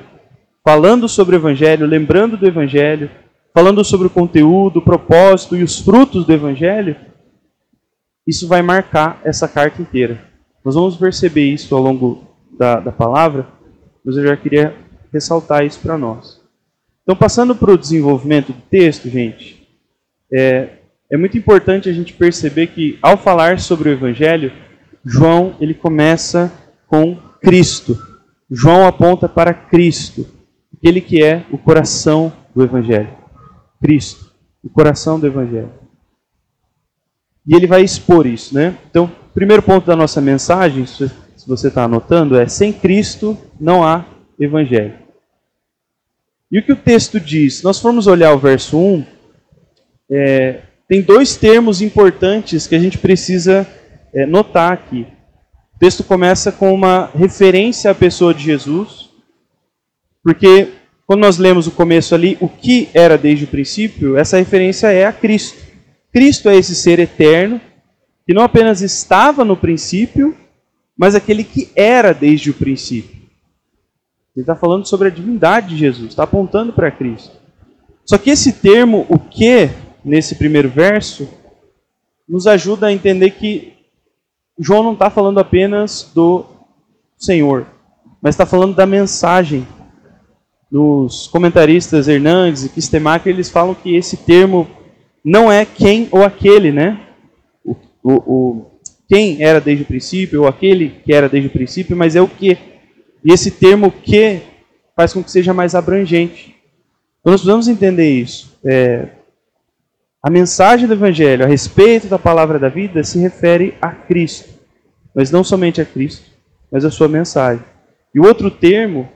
falando 0.62 1.08
sobre 1.08 1.34
o 1.34 1.38
Evangelho, 1.38 1.86
lembrando 1.86 2.36
do 2.36 2.46
Evangelho, 2.46 3.10
falando 3.54 3.82
sobre 3.82 4.08
o 4.08 4.10
conteúdo, 4.10 4.78
o 4.78 4.82
propósito 4.84 5.56
e 5.56 5.62
os 5.62 5.80
frutos 5.80 6.26
do 6.26 6.32
Evangelho, 6.32 6.96
isso 8.26 8.46
vai 8.46 8.60
marcar 8.60 9.20
essa 9.24 9.48
carta 9.48 9.80
inteira. 9.80 10.20
Nós 10.62 10.74
vamos 10.74 10.96
perceber 10.96 11.52
isso 11.52 11.74
ao 11.74 11.82
longo 11.82 12.33
da, 12.58 12.80
da 12.80 12.92
palavra, 12.92 13.46
mas 14.04 14.16
eu 14.16 14.26
já 14.26 14.36
queria 14.36 14.74
ressaltar 15.12 15.64
isso 15.64 15.80
para 15.80 15.96
nós. 15.96 16.40
Então, 17.02 17.14
passando 17.14 17.54
para 17.54 17.72
o 17.72 17.78
desenvolvimento 17.78 18.52
do 18.52 18.60
texto, 18.62 19.08
gente, 19.08 19.68
é, 20.32 20.78
é 21.10 21.16
muito 21.16 21.36
importante 21.36 21.88
a 21.88 21.92
gente 21.92 22.12
perceber 22.12 22.68
que, 22.68 22.98
ao 23.02 23.16
falar 23.16 23.60
sobre 23.60 23.88
o 23.88 23.92
Evangelho, 23.92 24.52
João 25.04 25.54
ele 25.60 25.74
começa 25.74 26.52
com 26.86 27.16
Cristo. 27.40 27.98
João 28.50 28.86
aponta 28.86 29.28
para 29.28 29.52
Cristo, 29.52 30.26
aquele 30.76 31.00
que 31.00 31.22
é 31.22 31.44
o 31.50 31.58
coração 31.58 32.32
do 32.54 32.62
Evangelho. 32.62 33.10
Cristo, 33.82 34.32
o 34.62 34.70
coração 34.70 35.20
do 35.20 35.26
Evangelho. 35.26 35.72
E 37.46 37.54
ele 37.54 37.66
vai 37.66 37.82
expor 37.82 38.26
isso, 38.26 38.54
né? 38.54 38.74
Então, 38.88 39.10
primeiro 39.34 39.62
ponto 39.62 39.86
da 39.86 39.94
nossa 39.94 40.20
mensagem, 40.20 40.86
se 40.86 41.10
você 41.48 41.68
está 41.68 41.84
anotando, 41.84 42.38
é: 42.38 42.46
sem 42.48 42.72
Cristo 42.72 43.36
não 43.60 43.84
há 43.84 44.04
Evangelho. 44.38 44.94
E 46.50 46.58
o 46.58 46.62
que 46.62 46.72
o 46.72 46.76
texto 46.76 47.18
diz? 47.18 47.56
Se 47.56 47.64
nós 47.64 47.80
formos 47.80 48.06
olhar 48.06 48.32
o 48.32 48.38
verso 48.38 48.78
1, 48.78 49.04
é, 50.10 50.60
tem 50.88 51.02
dois 51.02 51.36
termos 51.36 51.80
importantes 51.80 52.66
que 52.66 52.74
a 52.74 52.78
gente 52.78 52.98
precisa 52.98 53.66
é, 54.12 54.26
notar 54.26 54.72
aqui. 54.72 55.06
O 55.74 55.78
texto 55.78 56.04
começa 56.04 56.52
com 56.52 56.72
uma 56.72 57.10
referência 57.14 57.90
à 57.90 57.94
pessoa 57.94 58.32
de 58.32 58.44
Jesus, 58.44 59.10
porque 60.22 60.68
quando 61.06 61.20
nós 61.20 61.38
lemos 61.38 61.66
o 61.66 61.72
começo 61.72 62.14
ali, 62.14 62.38
o 62.40 62.48
que 62.48 62.88
era 62.94 63.18
desde 63.18 63.44
o 63.44 63.48
princípio, 63.48 64.16
essa 64.16 64.38
referência 64.38 64.86
é 64.92 65.04
a 65.04 65.12
Cristo. 65.12 65.58
Cristo 66.12 66.48
é 66.48 66.56
esse 66.56 66.74
ser 66.74 66.98
eterno, 66.98 67.60
que 68.26 68.32
não 68.32 68.42
apenas 68.42 68.80
estava 68.80 69.44
no 69.44 69.56
princípio, 69.56 70.34
mas 70.96 71.14
aquele 71.14 71.44
que 71.44 71.70
era 71.74 72.12
desde 72.12 72.50
o 72.50 72.54
princípio. 72.54 73.24
Ele 74.34 74.42
está 74.42 74.56
falando 74.56 74.86
sobre 74.86 75.08
a 75.08 75.10
divindade 75.10 75.68
de 75.68 75.76
Jesus, 75.76 76.08
está 76.08 76.24
apontando 76.24 76.72
para 76.72 76.90
Cristo. 76.90 77.36
Só 78.04 78.18
que 78.18 78.30
esse 78.30 78.54
termo, 78.54 79.06
o 79.08 79.18
que, 79.18 79.70
nesse 80.04 80.34
primeiro 80.34 80.68
verso, 80.68 81.28
nos 82.28 82.46
ajuda 82.46 82.88
a 82.88 82.92
entender 82.92 83.30
que 83.30 83.74
João 84.58 84.82
não 84.82 84.92
está 84.92 85.10
falando 85.10 85.38
apenas 85.38 86.10
do 86.14 86.44
Senhor, 87.16 87.66
mas 88.20 88.34
está 88.34 88.46
falando 88.46 88.74
da 88.74 88.86
mensagem. 88.86 89.66
Os 90.70 91.28
comentaristas 91.28 92.08
Hernandes 92.08 92.64
e 92.64 92.68
Kistemacher, 92.68 93.32
eles 93.32 93.48
falam 93.48 93.74
que 93.74 93.94
esse 93.94 94.16
termo 94.16 94.68
não 95.24 95.50
é 95.50 95.64
quem 95.64 96.08
ou 96.10 96.24
aquele, 96.24 96.72
né? 96.72 97.00
O, 97.64 97.76
o, 98.02 98.12
o, 98.12 98.70
quem 99.08 99.42
era 99.42 99.60
desde 99.60 99.84
o 99.84 99.86
princípio 99.86 100.42
ou 100.42 100.48
aquele 100.48 101.00
que 101.04 101.12
era 101.12 101.28
desde 101.28 101.48
o 101.48 101.52
princípio, 101.52 101.96
mas 101.96 102.16
é 102.16 102.20
o 102.20 102.28
que. 102.28 102.56
E 103.24 103.32
esse 103.32 103.50
termo 103.50 103.90
que 103.90 104.40
faz 104.96 105.12
com 105.12 105.22
que 105.22 105.30
seja 105.30 105.52
mais 105.52 105.74
abrangente. 105.74 106.54
Então 107.20 107.32
nós 107.32 107.40
precisamos 107.40 107.68
entender 107.68 108.10
isso. 108.10 108.58
É, 108.64 109.08
a 110.22 110.30
mensagem 110.30 110.86
do 110.86 110.94
Evangelho 110.94 111.44
a 111.44 111.48
respeito 111.48 112.06
da 112.06 112.18
palavra 112.18 112.58
da 112.58 112.68
vida 112.68 113.02
se 113.04 113.18
refere 113.18 113.74
a 113.80 113.90
Cristo, 113.90 114.48
mas 115.14 115.30
não 115.30 115.44
somente 115.44 115.80
a 115.80 115.84
Cristo, 115.84 116.30
mas 116.70 116.84
a 116.84 116.90
sua 116.90 117.08
mensagem. 117.08 117.64
E 118.14 118.20
o 118.20 118.24
outro 118.24 118.50
termo 118.50 119.08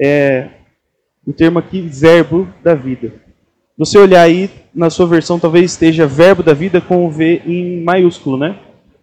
é 0.00 0.48
o 1.26 1.32
termo 1.32 1.58
aqui, 1.58 1.82
verbo 1.82 2.48
da 2.62 2.74
vida. 2.74 3.12
Você 3.76 3.98
olhar 3.98 4.22
aí 4.22 4.50
na 4.74 4.88
sua 4.88 5.06
versão, 5.06 5.38
talvez 5.38 5.72
esteja 5.72 6.06
verbo 6.06 6.42
da 6.42 6.54
vida 6.54 6.80
com 6.80 7.06
o 7.06 7.10
V 7.10 7.42
em 7.44 7.82
maiúsculo, 7.82 8.38
né? 8.38 8.58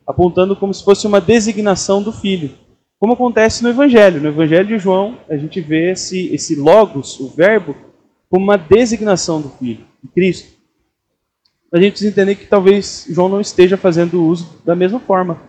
Apontando 0.06 0.56
como 0.56 0.74
se 0.74 0.84
fosse 0.84 1.08
uma 1.08 1.22
designação 1.22 2.02
do 2.02 2.12
Filho. 2.12 2.52
Como 3.00 3.14
acontece 3.14 3.64
no 3.64 3.70
Evangelho. 3.70 4.22
No 4.22 4.30
Evangelho 4.30 4.68
de 4.68 4.78
João, 4.78 5.18
a 5.30 5.38
gente 5.38 5.60
vê 5.62 5.92
esse, 5.92 6.34
esse 6.34 6.56
logos, 6.56 7.20
o 7.20 7.28
verbo, 7.28 7.76
como 8.30 8.44
uma 8.44 8.58
designação 8.58 9.42
do 9.42 9.50
Filho, 9.50 9.86
de 10.04 10.10
Cristo 10.10 10.56
a 11.76 11.80
gente 11.80 11.92
precisa 11.92 12.12
entender 12.12 12.36
que 12.36 12.48
talvez 12.48 13.06
João 13.10 13.28
não 13.28 13.42
esteja 13.42 13.76
fazendo 13.76 14.24
uso 14.24 14.62
da 14.64 14.74
mesma 14.74 14.98
forma. 14.98 15.42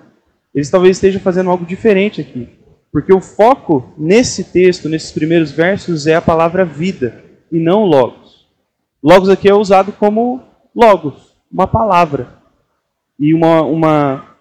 Ele 0.52 0.66
talvez 0.66 0.96
esteja 0.96 1.20
fazendo 1.20 1.50
algo 1.50 1.64
diferente 1.64 2.20
aqui. 2.20 2.48
Porque 2.90 3.14
o 3.14 3.20
foco 3.20 3.92
nesse 3.96 4.42
texto, 4.42 4.88
nesses 4.88 5.12
primeiros 5.12 5.52
versos, 5.52 6.04
é 6.04 6.16
a 6.16 6.20
palavra 6.20 6.64
vida 6.64 7.22
e 7.52 7.60
não 7.60 7.84
logos. 7.84 8.44
Logos 9.00 9.28
aqui 9.28 9.48
é 9.48 9.54
usado 9.54 9.92
como 9.92 10.42
logos, 10.74 11.36
uma 11.48 11.68
palavra. 11.68 12.40
E 13.20 13.32
uma, 13.32 13.62
uma, 13.62 14.35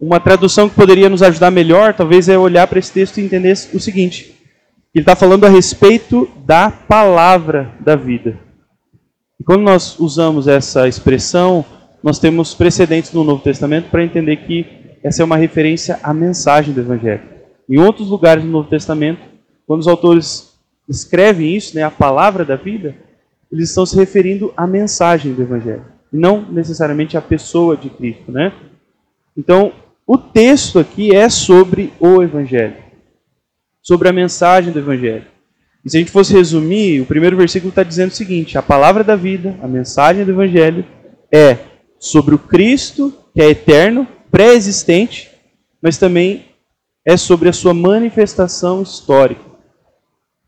uma 0.00 0.20
tradução 0.20 0.68
que 0.68 0.74
poderia 0.74 1.08
nos 1.08 1.22
ajudar 1.22 1.50
melhor, 1.50 1.94
talvez, 1.94 2.28
é 2.28 2.38
olhar 2.38 2.66
para 2.66 2.78
esse 2.78 2.92
texto 2.92 3.18
e 3.18 3.24
entender 3.24 3.52
o 3.72 3.80
seguinte: 3.80 4.34
ele 4.94 5.02
está 5.02 5.16
falando 5.16 5.44
a 5.44 5.48
respeito 5.48 6.28
da 6.44 6.70
palavra 6.70 7.72
da 7.80 7.96
vida. 7.96 8.38
E 9.38 9.44
quando 9.44 9.62
nós 9.62 9.98
usamos 9.98 10.48
essa 10.48 10.88
expressão, 10.88 11.64
nós 12.02 12.18
temos 12.18 12.54
precedentes 12.54 13.12
no 13.12 13.24
Novo 13.24 13.42
Testamento 13.42 13.90
para 13.90 14.04
entender 14.04 14.36
que 14.36 14.66
essa 15.02 15.22
é 15.22 15.24
uma 15.24 15.36
referência 15.36 15.98
à 16.02 16.12
mensagem 16.12 16.72
do 16.72 16.80
Evangelho. 16.80 17.22
Em 17.68 17.78
outros 17.78 18.08
lugares 18.08 18.44
do 18.44 18.50
Novo 18.50 18.68
Testamento, 18.68 19.20
quando 19.66 19.80
os 19.80 19.88
autores 19.88 20.56
escrevem 20.88 21.54
isso, 21.54 21.74
né, 21.74 21.82
a 21.82 21.90
palavra 21.90 22.44
da 22.44 22.56
vida, 22.56 22.94
eles 23.50 23.68
estão 23.68 23.84
se 23.84 23.96
referindo 23.96 24.52
à 24.56 24.66
mensagem 24.66 25.32
do 25.32 25.42
Evangelho, 25.42 25.84
não 26.12 26.42
necessariamente 26.42 27.16
à 27.16 27.22
pessoa 27.22 27.76
de 27.76 27.90
Cristo. 27.90 28.30
Né? 28.30 28.52
Então, 29.36 29.72
o 30.06 30.16
texto 30.16 30.78
aqui 30.78 31.14
é 31.14 31.28
sobre 31.28 31.92
o 31.98 32.22
Evangelho, 32.22 32.76
sobre 33.82 34.08
a 34.08 34.12
mensagem 34.12 34.72
do 34.72 34.78
Evangelho. 34.78 35.26
E 35.84 35.90
se 35.90 35.96
a 35.96 36.00
gente 36.00 36.12
fosse 36.12 36.32
resumir, 36.32 37.00
o 37.00 37.06
primeiro 37.06 37.36
versículo 37.36 37.70
está 37.70 37.82
dizendo 37.82 38.10
o 38.10 38.14
seguinte: 38.14 38.56
a 38.56 38.62
palavra 38.62 39.02
da 39.02 39.16
vida, 39.16 39.58
a 39.60 39.66
mensagem 39.66 40.24
do 40.24 40.30
Evangelho, 40.30 40.84
é 41.32 41.58
sobre 41.98 42.34
o 42.34 42.38
Cristo, 42.38 43.12
que 43.34 43.42
é 43.42 43.50
eterno, 43.50 44.06
pré-existente, 44.30 45.30
mas 45.82 45.98
também 45.98 46.46
é 47.04 47.16
sobre 47.16 47.48
a 47.48 47.52
sua 47.52 47.74
manifestação 47.74 48.82
histórica, 48.82 49.44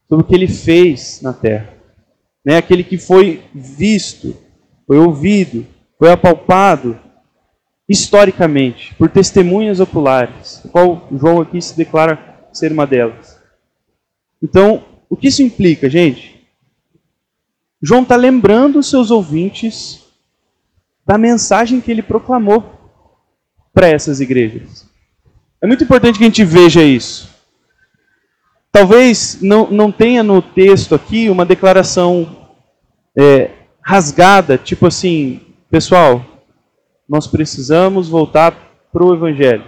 sobre 0.09 0.25
o 0.25 0.29
que 0.29 0.35
ele 0.35 0.49
fez 0.49 1.21
na 1.21 1.33
terra. 1.33 1.75
Né? 2.45 2.57
Aquele 2.57 2.85
que 2.85 2.99
foi 2.99 3.43
visto, 3.53 4.37
foi 4.87 4.99
ouvido, 4.99 5.67
foi 5.99 6.11
apalpado 6.11 6.99
historicamente, 7.88 8.95
por 8.97 9.09
testemunhas 9.09 9.80
oculares, 9.80 10.62
qual 10.71 11.09
João 11.11 11.40
aqui 11.40 11.61
se 11.61 11.76
declara 11.76 12.47
ser 12.52 12.71
uma 12.71 12.87
delas. 12.87 13.40
Então, 14.42 14.85
o 15.09 15.16
que 15.16 15.28
isso 15.28 15.42
implica, 15.42 15.88
gente? 15.88 16.47
João 17.80 18.02
está 18.02 18.16
lembrando 18.16 18.78
os 18.78 18.90
seus 18.90 19.11
ouvintes 19.11 20.04
da 21.07 21.16
mensagem 21.16 21.80
que 21.80 21.90
ele 21.90 22.02
proclamou 22.02 22.78
para 23.73 23.88
essas 23.88 24.21
igrejas. 24.21 24.87
É 25.62 25.66
muito 25.66 25.85
importante 25.85 26.18
que 26.18 26.25
a 26.25 26.26
gente 26.26 26.45
veja 26.45 26.83
isso. 26.83 27.30
Talvez 28.71 29.38
não, 29.40 29.71
não 29.71 29.90
tenha 29.90 30.23
no 30.23 30.42
texto 30.42 30.95
aqui 30.95 31.30
uma 31.30 31.47
declaração 31.47 32.50
é, 33.16 33.50
rasgada, 33.80 34.59
tipo 34.59 34.87
assim, 34.87 35.40
pessoal, 35.71 36.38
nós 37.09 37.27
precisamos 37.27 38.09
voltar 38.09 38.53
para 38.93 39.05
o 39.05 39.15
Evangelho. 39.15 39.65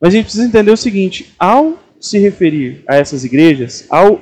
Mas 0.00 0.12
a 0.12 0.16
gente 0.16 0.24
precisa 0.24 0.46
entender 0.46 0.70
o 0.70 0.76
seguinte: 0.76 1.34
ao 1.38 1.78
se 2.00 2.18
referir 2.18 2.82
a 2.88 2.96
essas 2.96 3.24
igrejas, 3.24 3.86
ao 3.88 4.20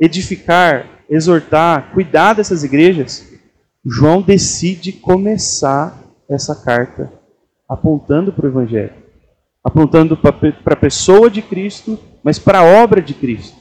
edificar, 0.00 1.04
exortar, 1.08 1.92
cuidar 1.92 2.34
dessas 2.34 2.64
igrejas, 2.64 3.30
João 3.84 4.20
decide 4.20 4.92
começar 4.92 6.02
essa 6.28 6.54
carta 6.54 7.12
apontando 7.68 8.32
para 8.32 8.46
o 8.46 8.48
Evangelho, 8.48 8.92
apontando 9.64 10.16
para 10.16 10.74
a 10.74 10.76
pessoa 10.76 11.30
de 11.30 11.40
Cristo, 11.40 11.98
mas 12.22 12.38
para 12.38 12.58
a 12.58 12.82
obra 12.82 13.00
de 13.00 13.14
Cristo. 13.14 13.56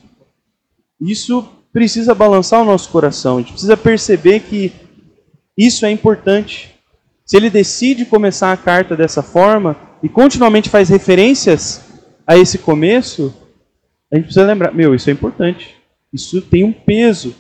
Isso 1.00 1.48
precisa 1.72 2.14
balançar 2.14 2.62
o 2.62 2.66
nosso 2.66 2.90
coração, 2.90 3.38
a 3.38 3.40
gente 3.42 3.54
precisa 3.54 3.78
perceber 3.78 4.42
que 4.42 4.74
isso 5.58 5.86
é 5.86 5.92
importante. 5.92 6.76
Se 7.32 7.38
ele 7.38 7.50
decide 7.50 8.04
começar 8.04 8.52
a 8.52 8.58
carta 8.58 8.94
dessa 8.94 9.24
forma 9.24 9.78
e 10.04 10.10
continuamente 10.10 10.70
faz 10.70 10.90
referências 10.90 11.82
a 12.28 12.38
esse 12.38 12.58
começo, 12.58 13.34
a 14.12 14.18
gente 14.18 14.26
precisa 14.26 14.46
lembrar: 14.46 14.74
meu, 14.74 14.94
isso 14.94 15.10
é 15.10 15.14
importante. 15.14 15.78
Isso 16.12 16.42
tem 16.42 16.66
um 16.66 16.74
peso. 16.74 17.34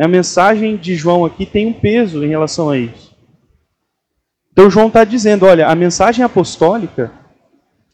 A 0.00 0.08
mensagem 0.08 0.78
de 0.78 0.96
João 0.96 1.26
aqui 1.26 1.44
tem 1.44 1.66
um 1.66 1.74
peso 1.74 2.24
em 2.24 2.28
relação 2.28 2.70
a 2.70 2.78
isso. 2.78 3.14
Então, 4.50 4.70
João 4.70 4.86
está 4.86 5.04
dizendo: 5.04 5.44
olha, 5.44 5.68
a 5.68 5.74
mensagem 5.74 6.24
apostólica 6.24 7.12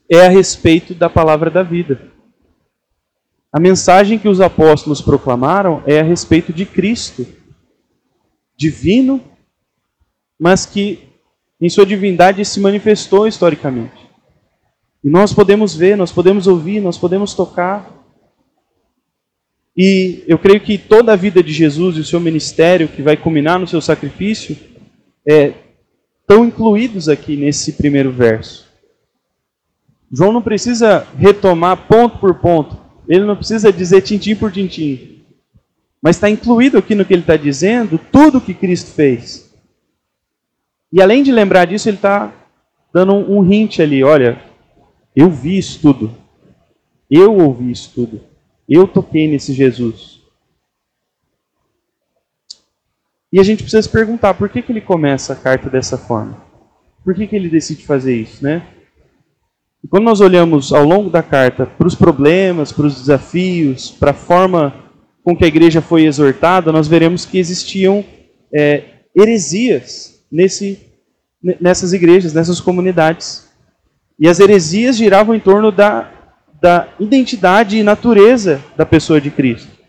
é 0.09 0.25
a 0.25 0.29
respeito 0.29 0.95
da 0.95 1.09
palavra 1.09 1.49
da 1.49 1.63
vida. 1.63 2.13
A 3.51 3.59
mensagem 3.59 4.17
que 4.17 4.29
os 4.29 4.39
apóstolos 4.39 5.01
proclamaram 5.01 5.83
é 5.85 5.99
a 5.99 6.03
respeito 6.03 6.53
de 6.53 6.65
Cristo, 6.65 7.27
divino, 8.55 9.19
mas 10.39 10.65
que 10.65 11.10
em 11.61 11.69
sua 11.69 11.85
divindade 11.85 12.43
se 12.43 12.59
manifestou 12.59 13.27
historicamente. 13.27 14.09
E 15.03 15.09
nós 15.09 15.31
podemos 15.31 15.75
ver, 15.75 15.95
nós 15.95 16.11
podemos 16.11 16.47
ouvir, 16.47 16.81
nós 16.81 16.97
podemos 16.97 17.35
tocar. 17.35 17.89
E 19.77 20.23
eu 20.27 20.39
creio 20.39 20.59
que 20.59 20.77
toda 20.77 21.13
a 21.13 21.15
vida 21.15 21.43
de 21.43 21.53
Jesus 21.53 21.97
e 21.97 21.99
o 21.99 22.05
seu 22.05 22.19
ministério, 22.19 22.87
que 22.87 23.03
vai 23.03 23.15
culminar 23.15 23.59
no 23.59 23.67
seu 23.67 23.79
sacrifício, 23.79 24.57
é, 25.25 25.53
estão 26.19 26.43
incluídos 26.45 27.07
aqui 27.07 27.37
nesse 27.37 27.73
primeiro 27.73 28.11
verso. 28.11 28.67
João 30.11 30.33
não 30.33 30.41
precisa 30.41 31.07
retomar 31.17 31.87
ponto 31.87 32.17
por 32.17 32.35
ponto, 32.35 32.77
ele 33.07 33.23
não 33.23 33.35
precisa 33.35 33.71
dizer 33.71 34.01
tintim 34.01 34.35
por 34.35 34.51
tintim, 34.51 35.23
mas 36.01 36.17
está 36.17 36.29
incluído 36.29 36.77
aqui 36.77 36.95
no 36.95 37.05
que 37.05 37.13
ele 37.13 37.21
está 37.21 37.37
dizendo 37.37 37.99
tudo 38.11 38.39
o 38.39 38.41
que 38.41 38.53
Cristo 38.53 38.91
fez. 38.91 39.50
E 40.91 41.01
além 41.01 41.23
de 41.23 41.31
lembrar 41.31 41.65
disso, 41.65 41.87
ele 41.87 41.97
está 41.97 42.33
dando 42.93 43.13
um 43.13 43.43
hint 43.49 43.79
ali: 43.79 44.03
olha, 44.03 44.41
eu 45.15 45.29
vi 45.29 45.57
isso 45.57 45.79
tudo, 45.81 46.11
eu 47.09 47.35
ouvi 47.37 47.71
isso 47.71 47.91
tudo, 47.93 48.21
eu 48.67 48.87
toquei 48.87 49.27
nesse 49.27 49.53
Jesus. 49.53 50.19
E 53.31 53.39
a 53.39 53.43
gente 53.43 53.63
precisa 53.63 53.81
se 53.81 53.89
perguntar 53.89 54.33
por 54.33 54.49
que, 54.49 54.61
que 54.61 54.71
ele 54.71 54.81
começa 54.81 55.31
a 55.31 55.35
carta 55.37 55.69
dessa 55.69 55.97
forma? 55.97 56.37
Por 57.03 57.15
que, 57.15 57.25
que 57.25 57.35
ele 57.35 57.47
decide 57.47 57.85
fazer 57.85 58.13
isso, 58.13 58.43
né? 58.43 58.61
E 59.81 59.87
quando 59.87 60.03
nós 60.03 60.19
olhamos 60.19 60.73
ao 60.73 60.83
longo 60.83 61.09
da 61.09 61.23
carta 61.23 61.65
para 61.65 61.87
os 61.87 61.95
problemas, 61.95 62.73
para 62.73 62.85
os 62.85 62.95
desafios, 62.95 63.89
para 63.89 64.11
a 64.11 64.13
forma 64.13 64.75
com 65.23 65.35
que 65.35 65.45
a 65.45 65.47
igreja 65.47 65.81
foi 65.81 66.05
exortada, 66.05 66.71
nós 66.71 66.87
veremos 66.87 67.25
que 67.25 67.39
existiam 67.39 68.03
é, 68.53 68.83
heresias 69.15 70.10
nesse, 70.31 70.79
nessas 71.59 71.93
igrejas, 71.93 72.33
nessas 72.33 72.61
comunidades. 72.61 73.49
E 74.17 74.27
as 74.27 74.39
heresias 74.39 74.95
giravam 74.95 75.35
em 75.35 75.39
torno 75.39 75.71
da, 75.71 76.09
da 76.61 76.87
identidade 76.99 77.77
e 77.77 77.83
natureza 77.83 78.63
da 78.77 78.85
pessoa 78.85 79.19
de 79.19 79.29
Cristo. 79.29 79.81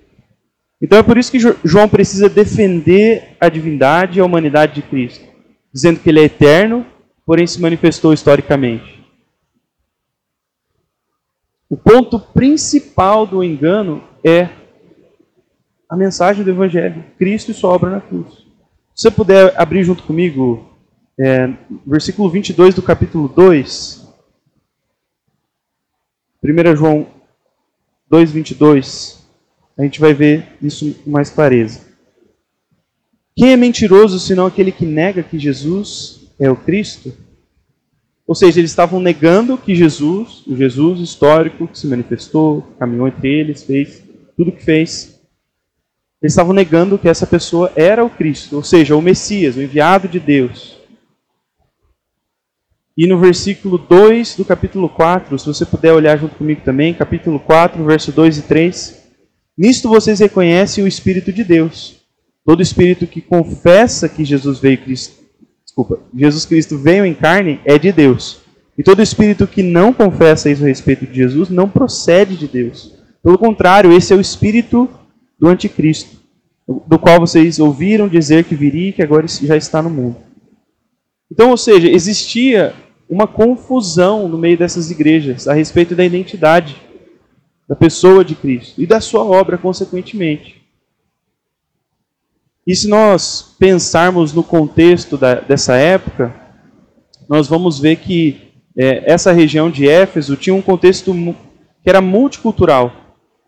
Então 0.80 0.98
é 0.98 1.02
por 1.02 1.16
isso 1.16 1.30
que 1.30 1.38
João 1.38 1.88
precisa 1.88 2.28
defender 2.28 3.36
a 3.40 3.48
divindade 3.48 4.18
e 4.18 4.20
a 4.20 4.24
humanidade 4.24 4.74
de 4.74 4.82
Cristo, 4.82 5.24
dizendo 5.72 6.00
que 6.00 6.08
ele 6.08 6.18
é 6.18 6.24
eterno, 6.24 6.84
porém 7.24 7.46
se 7.46 7.60
manifestou 7.60 8.12
historicamente. 8.12 9.00
O 11.70 11.76
ponto 11.76 12.18
principal 12.18 13.26
do 13.26 13.44
engano 13.44 14.02
é 14.24 14.48
a 15.88 15.96
mensagem 15.96 16.42
do 16.42 16.50
Evangelho, 16.50 17.04
Cristo 17.16 17.50
e 17.50 17.54
sua 17.54 17.70
obra 17.70 17.90
na 17.90 18.00
cruz. 18.00 18.41
Se 18.94 19.02
você 19.02 19.10
puder 19.10 19.54
abrir 19.58 19.84
junto 19.84 20.02
comigo, 20.02 20.68
é, 21.18 21.48
versículo 21.86 22.28
22 22.28 22.74
do 22.74 22.82
capítulo 22.82 23.28
2, 23.28 24.06
1 26.44 26.76
João 26.76 27.06
2, 28.10 28.30
22 28.30 29.22
a 29.76 29.82
gente 29.82 30.00
vai 30.00 30.12
ver 30.12 30.46
isso 30.60 30.94
com 31.02 31.10
mais 31.10 31.30
clareza. 31.30 31.80
Quem 33.34 33.52
é 33.52 33.56
mentiroso 33.56 34.20
senão 34.20 34.46
aquele 34.46 34.70
que 34.70 34.84
nega 34.84 35.22
que 35.22 35.38
Jesus 35.38 36.28
é 36.38 36.50
o 36.50 36.56
Cristo? 36.56 37.12
Ou 38.26 38.34
seja, 38.34 38.60
eles 38.60 38.70
estavam 38.70 39.00
negando 39.00 39.58
que 39.58 39.74
Jesus, 39.74 40.44
o 40.46 40.54
Jesus 40.54 41.00
histórico 41.00 41.66
que 41.66 41.78
se 41.78 41.86
manifestou, 41.86 42.62
caminhou 42.78 43.08
entre 43.08 43.28
eles, 43.28 43.62
fez 43.62 44.02
tudo 44.36 44.50
o 44.50 44.52
que 44.52 44.64
fez. 44.64 45.11
Eles 46.22 46.32
estavam 46.32 46.52
negando 46.52 46.96
que 46.96 47.08
essa 47.08 47.26
pessoa 47.26 47.72
era 47.74 48.04
o 48.04 48.08
Cristo, 48.08 48.54
ou 48.54 48.62
seja, 48.62 48.94
o 48.94 49.02
Messias, 49.02 49.56
o 49.56 49.62
enviado 49.62 50.06
de 50.06 50.20
Deus. 50.20 50.78
E 52.96 53.08
no 53.08 53.18
versículo 53.18 53.76
2 53.76 54.36
do 54.36 54.44
capítulo 54.44 54.88
4, 54.88 55.36
se 55.36 55.46
você 55.46 55.66
puder 55.66 55.92
olhar 55.92 56.16
junto 56.16 56.36
comigo 56.36 56.60
também, 56.64 56.94
capítulo 56.94 57.40
4, 57.40 57.82
verso 57.84 58.12
2 58.12 58.38
e 58.38 58.42
3. 58.42 59.02
Nisto 59.58 59.88
vocês 59.88 60.20
reconhecem 60.20 60.84
o 60.84 60.86
Espírito 60.86 61.32
de 61.32 61.42
Deus. 61.42 61.96
Todo 62.44 62.62
espírito 62.62 63.06
que 63.06 63.20
confessa 63.20 64.08
que 64.08 64.24
Jesus 64.24 64.58
veio 64.58 64.78
Cristo, 64.78 65.22
desculpa, 65.64 66.00
Jesus 66.12 66.44
Cristo 66.44 66.76
veio 66.76 67.06
em 67.06 67.14
carne 67.14 67.60
é 67.64 67.78
de 67.78 67.92
Deus. 67.92 68.40
E 68.76 68.82
todo 68.82 69.02
espírito 69.02 69.46
que 69.46 69.62
não 69.62 69.92
confessa 69.92 70.50
isso 70.50 70.64
a 70.64 70.66
respeito 70.66 71.06
de 71.06 71.14
Jesus 71.14 71.48
não 71.48 71.68
procede 71.68 72.36
de 72.36 72.48
Deus. 72.48 72.94
Pelo 73.22 73.38
contrário, 73.38 73.92
esse 73.92 74.12
é 74.12 74.16
o 74.16 74.20
espírito 74.20 74.88
do 75.42 75.48
anticristo, 75.48 76.22
do 76.86 76.96
qual 77.00 77.18
vocês 77.18 77.58
ouviram 77.58 78.06
dizer 78.06 78.44
que 78.44 78.54
viria 78.54 78.90
e 78.90 78.92
que 78.92 79.02
agora 79.02 79.26
já 79.26 79.56
está 79.56 79.82
no 79.82 79.90
mundo. 79.90 80.18
Então, 81.28 81.50
ou 81.50 81.56
seja, 81.56 81.90
existia 81.90 82.72
uma 83.10 83.26
confusão 83.26 84.28
no 84.28 84.38
meio 84.38 84.56
dessas 84.56 84.88
igrejas 84.92 85.48
a 85.48 85.52
respeito 85.52 85.96
da 85.96 86.04
identidade 86.04 86.80
da 87.68 87.74
pessoa 87.74 88.24
de 88.24 88.36
Cristo 88.36 88.80
e 88.80 88.86
da 88.86 89.00
sua 89.00 89.24
obra, 89.24 89.58
consequentemente. 89.58 90.62
E 92.64 92.76
se 92.76 92.86
nós 92.86 93.56
pensarmos 93.58 94.32
no 94.32 94.44
contexto 94.44 95.16
da, 95.16 95.40
dessa 95.40 95.74
época, 95.74 96.32
nós 97.28 97.48
vamos 97.48 97.80
ver 97.80 97.96
que 97.96 98.52
é, 98.76 99.10
essa 99.12 99.32
região 99.32 99.68
de 99.68 99.88
Éfeso 99.88 100.36
tinha 100.36 100.54
um 100.54 100.62
contexto 100.62 101.12
que 101.82 101.90
era 101.90 102.00
multicultural, 102.00 102.92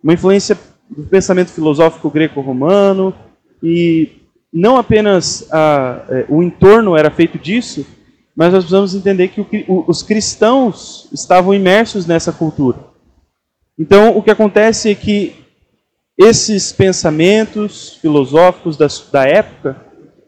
uma 0.03 0.15
influência 0.15 0.59
do 0.97 1.05
pensamento 1.05 1.51
filosófico 1.51 2.11
greco-romano, 2.11 3.15
e 3.63 4.23
não 4.53 4.77
apenas 4.77 5.49
a, 5.53 6.05
é, 6.09 6.27
o 6.29 6.43
entorno 6.43 6.97
era 6.97 7.11
feito 7.11 7.39
disso, 7.39 7.85
mas 8.37 8.53
nós 8.53 8.65
precisamos 8.65 8.95
entender 8.95 9.29
que 9.29 9.65
o, 9.69 9.85
os 9.89 10.03
cristãos 10.03 11.09
estavam 11.13 11.55
imersos 11.55 12.07
nessa 12.07 12.33
cultura. 12.33 12.79
Então, 13.79 14.17
o 14.17 14.23
que 14.23 14.31
acontece 14.31 14.91
é 14.91 14.95
que 14.95 15.35
esses 16.17 16.73
pensamentos 16.73 17.95
filosóficos 17.95 18.77
da, 18.77 18.87
da 19.11 19.27
época, 19.27 19.77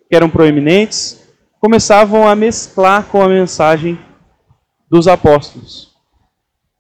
que 0.09 0.17
eram 0.17 0.29
proeminentes, 0.29 1.23
começavam 1.61 2.29
a 2.29 2.35
mesclar 2.35 3.05
com 3.07 3.23
a 3.23 3.29
mensagem 3.29 3.99
dos 4.91 5.09
apóstolos. 5.09 5.96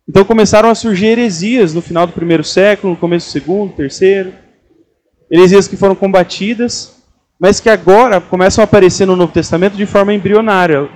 Então 0.08 0.24
começaram 0.24 0.70
a 0.70 0.74
surgir 0.74 1.06
heresias 1.06 1.74
no 1.74 1.82
final 1.82 2.06
do 2.06 2.12
primeiro 2.12 2.44
século, 2.44 2.92
no 2.92 2.98
começo 2.98 3.26
do 3.28 3.32
segundo, 3.32 3.72
terceiro. 3.72 4.32
Heresias 5.30 5.66
que 5.66 5.76
foram 5.76 5.96
combatidas, 5.96 7.02
mas 7.38 7.58
que 7.58 7.68
agora 7.68 8.20
começam 8.20 8.62
a 8.62 8.64
aparecer 8.64 9.06
no 9.06 9.16
Novo 9.16 9.32
Testamento 9.32 9.76
de 9.76 9.84
forma 9.84 10.14
embrionária. 10.14 10.88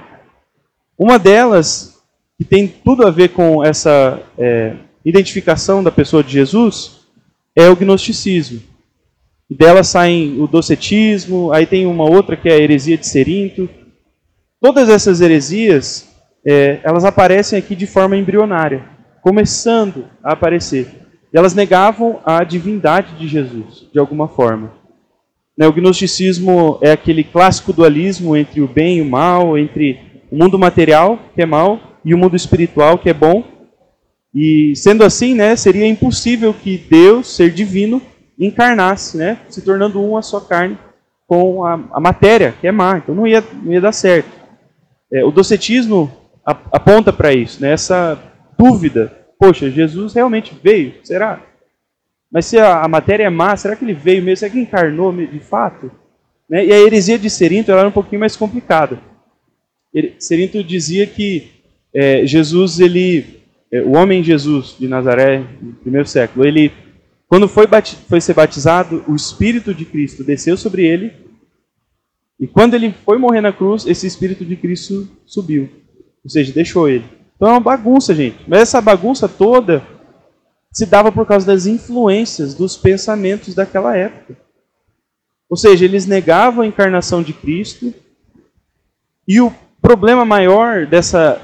Uma 0.96 1.18
delas, 1.18 1.98
que 2.38 2.44
tem 2.44 2.68
tudo 2.68 3.06
a 3.06 3.10
ver 3.10 3.30
com 3.30 3.64
essa 3.64 4.22
é, 4.38 4.74
identificação 5.04 5.82
da 5.82 5.90
pessoa 5.90 6.22
de 6.22 6.32
Jesus 6.32 7.00
é 7.56 7.68
o 7.68 7.76
gnosticismo. 7.76 8.60
E 9.48 9.54
dela 9.54 9.82
saem 9.82 10.40
o 10.40 10.46
docetismo, 10.46 11.52
aí 11.52 11.66
tem 11.66 11.84
uma 11.84 12.04
outra 12.04 12.36
que 12.36 12.48
é 12.48 12.52
a 12.52 12.58
heresia 12.58 12.96
de 12.96 13.06
Serinto. 13.06 13.68
Todas 14.60 14.88
essas 14.88 15.20
heresias, 15.20 16.08
é, 16.46 16.78
elas 16.84 17.04
aparecem 17.04 17.58
aqui 17.58 17.74
de 17.74 17.86
forma 17.86 18.16
embrionária, 18.16 18.84
começando 19.22 20.06
a 20.22 20.32
aparecer. 20.32 20.88
E 21.32 21.38
elas 21.38 21.54
negavam 21.54 22.20
a 22.24 22.42
divindade 22.42 23.14
de 23.16 23.28
Jesus, 23.28 23.86
de 23.92 23.98
alguma 23.98 24.28
forma. 24.28 24.72
Né, 25.56 25.66
o 25.66 25.72
gnosticismo 25.72 26.78
é 26.80 26.92
aquele 26.92 27.22
clássico 27.22 27.72
dualismo 27.72 28.36
entre 28.36 28.60
o 28.60 28.66
bem 28.66 28.98
e 28.98 29.02
o 29.02 29.04
mal, 29.04 29.58
entre 29.58 30.00
o 30.30 30.36
mundo 30.36 30.58
material, 30.58 31.18
que 31.34 31.42
é 31.42 31.46
mal, 31.46 31.78
e 32.04 32.14
o 32.14 32.18
mundo 32.18 32.34
espiritual, 32.34 32.98
que 32.98 33.10
é 33.10 33.14
bom. 33.14 33.44
E 34.34 34.74
sendo 34.74 35.04
assim, 35.04 35.34
né, 35.34 35.54
seria 35.56 35.86
impossível 35.86 36.54
que 36.54 36.78
Deus, 36.78 37.34
ser 37.34 37.50
divino, 37.50 38.00
encarnasse, 38.38 39.16
né, 39.16 39.38
se 39.48 39.60
tornando 39.60 40.02
uma 40.02 40.22
só 40.22 40.40
carne 40.40 40.78
com 41.26 41.64
a, 41.64 41.78
a 41.92 42.00
matéria, 42.00 42.54
que 42.60 42.66
é 42.66 42.72
má. 42.72 42.98
Então 42.98 43.14
não 43.14 43.26
ia, 43.26 43.44
não 43.62 43.72
ia 43.72 43.80
dar 43.80 43.92
certo. 43.92 44.30
É, 45.12 45.24
o 45.24 45.30
docetismo 45.30 46.10
aponta 46.44 47.12
para 47.12 47.32
isso, 47.32 47.60
né, 47.60 47.72
essa 47.72 48.18
dúvida. 48.60 49.12
Poxa, 49.38 49.70
Jesus 49.70 50.12
realmente 50.12 50.54
veio? 50.62 50.94
Será? 51.02 51.42
Mas 52.30 52.46
se 52.46 52.58
a, 52.58 52.84
a, 52.84 52.88
matéria 52.88 53.24
é 53.24 53.30
má, 53.30 53.56
será 53.56 53.74
que 53.74 53.84
ele 53.84 53.94
veio 53.94 54.22
mesmo? 54.22 54.36
Será 54.36 54.52
que 54.52 54.60
encarnou 54.60 55.12
de 55.12 55.40
fato? 55.40 55.90
Né? 56.48 56.66
E 56.66 56.72
a 56.72 56.78
heresia 56.78 57.18
de 57.18 57.30
Serinto 57.30 57.72
era 57.72 57.88
um 57.88 57.92
pouquinho 57.92 58.20
mais 58.20 58.36
complicada. 58.36 59.00
Serinto 60.18 60.62
dizia 60.62 61.06
que 61.06 61.50
é, 61.92 62.24
Jesus, 62.24 62.78
ele, 62.78 63.40
é, 63.72 63.80
o 63.80 63.96
homem 63.96 64.22
Jesus 64.22 64.76
de 64.78 64.86
Nazaré, 64.86 65.42
no 65.60 65.72
primeiro 65.72 66.06
século, 66.06 66.46
ele, 66.46 66.70
quando 67.26 67.48
foi, 67.48 67.66
foi 68.08 68.20
ser 68.20 68.34
batizado, 68.34 69.02
o 69.08 69.16
Espírito 69.16 69.74
de 69.74 69.84
Cristo 69.84 70.22
desceu 70.22 70.56
sobre 70.56 70.86
ele, 70.86 71.12
e 72.38 72.46
quando 72.46 72.74
ele 72.74 72.94
foi 73.04 73.18
morrer 73.18 73.40
na 73.40 73.52
cruz, 73.52 73.86
esse 73.86 74.06
Espírito 74.06 74.44
de 74.44 74.54
Cristo 74.54 75.08
subiu, 75.26 75.68
ou 76.22 76.30
seja, 76.30 76.52
deixou 76.52 76.88
ele. 76.88 77.19
Então 77.40 77.48
é 77.48 77.52
uma 77.52 77.60
bagunça, 77.60 78.14
gente. 78.14 78.44
Mas 78.46 78.60
essa 78.60 78.82
bagunça 78.82 79.26
toda 79.26 79.82
se 80.70 80.84
dava 80.84 81.10
por 81.10 81.24
causa 81.24 81.46
das 81.46 81.64
influências 81.64 82.52
dos 82.52 82.76
pensamentos 82.76 83.54
daquela 83.54 83.96
época. 83.96 84.36
Ou 85.48 85.56
seja, 85.56 85.86
eles 85.86 86.04
negavam 86.04 86.62
a 86.62 86.66
encarnação 86.66 87.22
de 87.22 87.32
Cristo, 87.32 87.94
e 89.26 89.40
o 89.40 89.50
problema 89.80 90.22
maior 90.22 90.86
dessa 90.86 91.40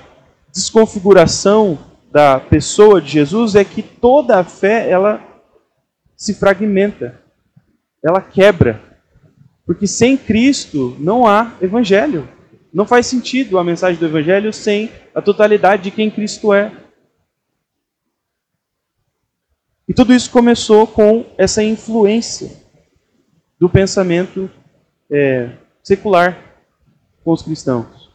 desconfiguração 0.53 1.79
da 2.13 2.39
pessoa 2.39 3.01
de 3.01 3.09
Jesus 3.09 3.55
é 3.55 3.65
que 3.65 3.83
toda 3.83 4.39
a 4.39 4.45
fé 4.45 4.91
ela 4.91 5.25
se 6.15 6.35
fragmenta, 6.35 7.19
ela 8.05 8.21
quebra. 8.21 8.83
Porque 9.65 9.87
sem 9.87 10.15
Cristo 10.15 10.95
não 11.01 11.27
há 11.27 11.53
evangelho. 11.63 12.29
Não 12.77 12.85
faz 12.85 13.07
sentido 13.07 13.59
a 13.59 13.65
mensagem 13.65 13.99
do 13.99 14.05
evangelho 14.05 14.53
sem 14.53 14.93
a 15.15 15.23
totalidade 15.23 15.85
de 15.85 15.91
quem 15.91 16.11
Cristo 16.11 16.53
é. 16.53 16.71
E 19.89 19.95
tudo 19.95 20.13
isso 20.13 20.31
começou 20.31 20.87
com 20.87 21.25
essa 21.39 21.63
influência 21.63 22.51
do 23.59 23.67
pensamento 23.67 24.51
é, 25.11 25.53
secular 25.83 26.39
com 27.25 27.33
os 27.33 27.41
cristãos. 27.41 28.11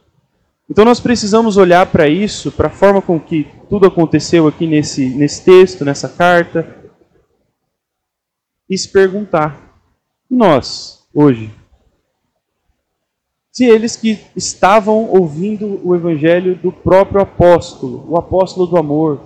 Então 0.70 0.84
nós 0.84 1.00
precisamos 1.00 1.56
olhar 1.56 1.84
para 1.86 2.06
isso, 2.06 2.52
para 2.52 2.68
a 2.68 2.70
forma 2.70 3.02
com 3.02 3.18
que 3.18 3.50
tudo 3.68 3.88
aconteceu 3.88 4.46
aqui 4.46 4.64
nesse, 4.64 5.08
nesse 5.08 5.44
texto, 5.44 5.84
nessa 5.84 6.08
carta, 6.08 6.72
e 8.70 8.78
se 8.78 8.88
perguntar: 8.88 9.76
nós, 10.30 11.04
hoje, 11.12 11.52
se 13.52 13.66
eles 13.66 13.94
que 13.94 14.18
estavam 14.34 15.10
ouvindo 15.10 15.80
o 15.86 15.94
evangelho 15.94 16.56
do 16.56 16.72
próprio 16.72 17.20
apóstolo, 17.20 18.06
o 18.08 18.16
apóstolo 18.16 18.66
do 18.66 18.78
amor, 18.78 19.20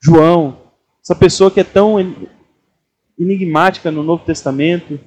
João, 0.00 0.56
essa 1.02 1.16
pessoa 1.16 1.50
que 1.50 1.58
é 1.58 1.64
tão 1.64 1.96
enigmática 3.18 3.90
no 3.90 4.04
Novo 4.04 4.24
Testamento, 4.24 5.00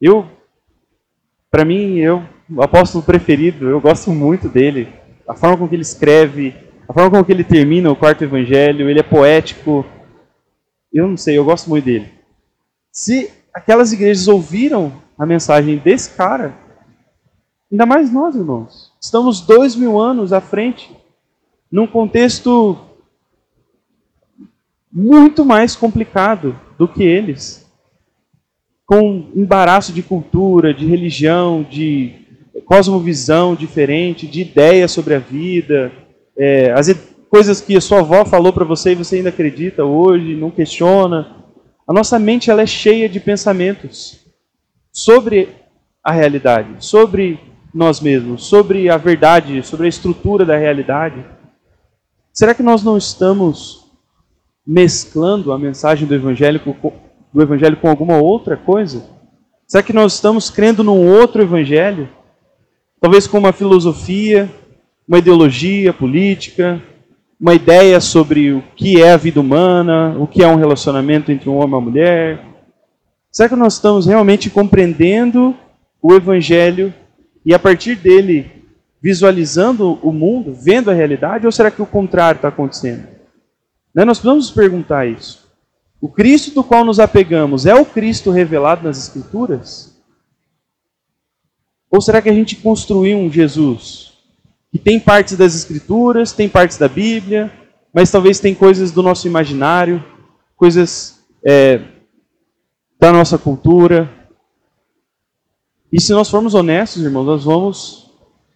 eu, 0.00 0.24
para 1.50 1.64
mim, 1.64 1.98
eu 1.98 2.22
o 2.48 2.62
apóstolo 2.62 3.02
preferido, 3.02 3.68
eu 3.68 3.80
gosto 3.80 4.10
muito 4.10 4.48
dele. 4.48 4.88
A 5.26 5.34
forma 5.34 5.56
com 5.56 5.68
que 5.68 5.74
ele 5.74 5.82
escreve, 5.82 6.54
a 6.88 6.92
forma 6.92 7.10
com 7.10 7.24
que 7.24 7.32
ele 7.32 7.42
termina 7.42 7.90
o 7.90 7.96
quarto 7.96 8.22
evangelho, 8.22 8.88
ele 8.88 9.00
é 9.00 9.02
poético. 9.02 9.84
Eu 10.92 11.08
não 11.08 11.16
sei, 11.16 11.38
eu 11.38 11.44
gosto 11.44 11.68
muito 11.68 11.86
dele. 11.86 12.12
Se 12.92 13.30
aquelas 13.52 13.92
igrejas 13.92 14.28
ouviram 14.28 14.92
a 15.18 15.24
mensagem 15.24 15.78
desse 15.78 16.10
cara, 16.10 16.54
ainda 17.70 17.86
mais 17.86 18.12
nós, 18.12 18.34
irmãos, 18.34 18.92
estamos 19.00 19.40
dois 19.40 19.74
mil 19.74 19.98
anos 19.98 20.32
à 20.32 20.40
frente, 20.40 20.90
num 21.70 21.86
contexto 21.86 22.78
muito 24.92 25.44
mais 25.44 25.74
complicado 25.74 26.58
do 26.78 26.86
que 26.86 27.02
eles, 27.02 27.68
com 28.86 29.30
embaraço 29.34 29.92
de 29.92 30.02
cultura, 30.02 30.72
de 30.72 30.86
religião, 30.86 31.62
de 31.68 32.24
cosmovisão 32.64 33.54
diferente, 33.54 34.26
de 34.26 34.42
ideia 34.42 34.86
sobre 34.86 35.14
a 35.14 35.18
vida, 35.18 35.90
é, 36.36 36.70
as 36.72 36.88
coisas 37.28 37.60
que 37.60 37.76
a 37.76 37.80
sua 37.80 38.00
avó 38.00 38.24
falou 38.24 38.52
para 38.52 38.64
você 38.64 38.92
e 38.92 38.94
você 38.94 39.16
ainda 39.16 39.30
acredita 39.30 39.84
hoje, 39.84 40.36
não 40.36 40.50
questiona. 40.50 41.44
A 41.88 41.92
nossa 41.92 42.18
mente 42.18 42.50
ela 42.50 42.62
é 42.62 42.66
cheia 42.66 43.08
de 43.08 43.18
pensamentos 43.18 44.20
sobre 44.92 45.48
a 46.02 46.12
realidade, 46.12 46.76
sobre 46.78 47.40
nós 47.74 48.00
mesmos, 48.00 48.44
sobre 48.44 48.88
a 48.88 48.96
verdade, 48.96 49.62
sobre 49.62 49.86
a 49.86 49.88
estrutura 49.88 50.44
da 50.44 50.56
realidade. 50.56 51.24
Será 52.32 52.54
que 52.54 52.62
nós 52.62 52.82
não 52.82 52.96
estamos 52.96 53.90
mesclando 54.66 55.52
a 55.52 55.58
mensagem 55.58 56.06
do 56.06 56.14
evangelho, 56.14 56.60
do 57.32 57.42
evangelho 57.42 57.76
com 57.76 57.88
alguma 57.88 58.16
outra 58.16 58.56
coisa? 58.56 59.04
Será 59.66 59.82
que 59.82 59.92
nós 59.92 60.14
estamos 60.14 60.50
crendo 60.50 60.84
num 60.84 61.06
outro 61.06 61.42
evangelho? 61.42 62.08
talvez 63.04 63.26
com 63.26 63.36
uma 63.36 63.52
filosofia, 63.52 64.50
uma 65.06 65.18
ideologia 65.18 65.92
política, 65.92 66.80
uma 67.38 67.52
ideia 67.52 68.00
sobre 68.00 68.50
o 68.50 68.64
que 68.74 68.98
é 68.98 69.12
a 69.12 69.18
vida 69.18 69.38
humana, 69.38 70.16
o 70.18 70.26
que 70.26 70.42
é 70.42 70.48
um 70.48 70.56
relacionamento 70.56 71.30
entre 71.30 71.50
um 71.50 71.56
homem 71.56 71.68
e 71.68 71.72
uma 71.74 71.80
mulher. 71.82 72.42
Será 73.30 73.46
que 73.46 73.56
nós 73.56 73.74
estamos 73.74 74.06
realmente 74.06 74.48
compreendendo 74.48 75.54
o 76.00 76.14
Evangelho 76.14 76.94
e 77.44 77.52
a 77.52 77.58
partir 77.58 77.96
dele 77.96 78.64
visualizando 79.02 79.98
o 80.02 80.10
mundo, 80.10 80.54
vendo 80.54 80.90
a 80.90 80.94
realidade, 80.94 81.44
ou 81.44 81.52
será 81.52 81.70
que 81.70 81.82
o 81.82 81.86
contrário 81.86 82.38
está 82.38 82.48
acontecendo? 82.48 83.06
Né? 83.94 84.02
Nós 84.02 84.18
precisamos 84.18 84.50
perguntar 84.50 85.06
isso. 85.06 85.44
O 86.00 86.08
Cristo 86.08 86.50
do 86.52 86.64
qual 86.64 86.84
nos 86.84 86.98
apegamos 86.98 87.66
é 87.66 87.74
o 87.74 87.84
Cristo 87.84 88.30
revelado 88.30 88.82
nas 88.82 88.98
Escrituras? 88.98 89.94
Ou 91.90 92.00
será 92.00 92.22
que 92.22 92.30
a 92.30 92.32
gente 92.32 92.56
construiu 92.56 93.18
um 93.18 93.30
Jesus 93.30 94.14
que 94.72 94.78
tem 94.78 94.98
partes 94.98 95.36
das 95.36 95.54
Escrituras, 95.54 96.32
tem 96.32 96.48
partes 96.48 96.78
da 96.78 96.88
Bíblia, 96.88 97.52
mas 97.92 98.10
talvez 98.10 98.40
tem 98.40 98.54
coisas 98.54 98.90
do 98.90 99.02
nosso 99.02 99.28
imaginário, 99.28 100.02
coisas 100.56 101.20
é, 101.44 101.80
da 102.98 103.12
nossa 103.12 103.38
cultura? 103.38 104.10
E 105.94 106.00
se 106.00 106.12
nós 106.12 106.28
formos 106.28 106.54
honestos, 106.54 107.04
irmãos, 107.04 107.24
nós 107.24 107.44
vamos 107.44 108.10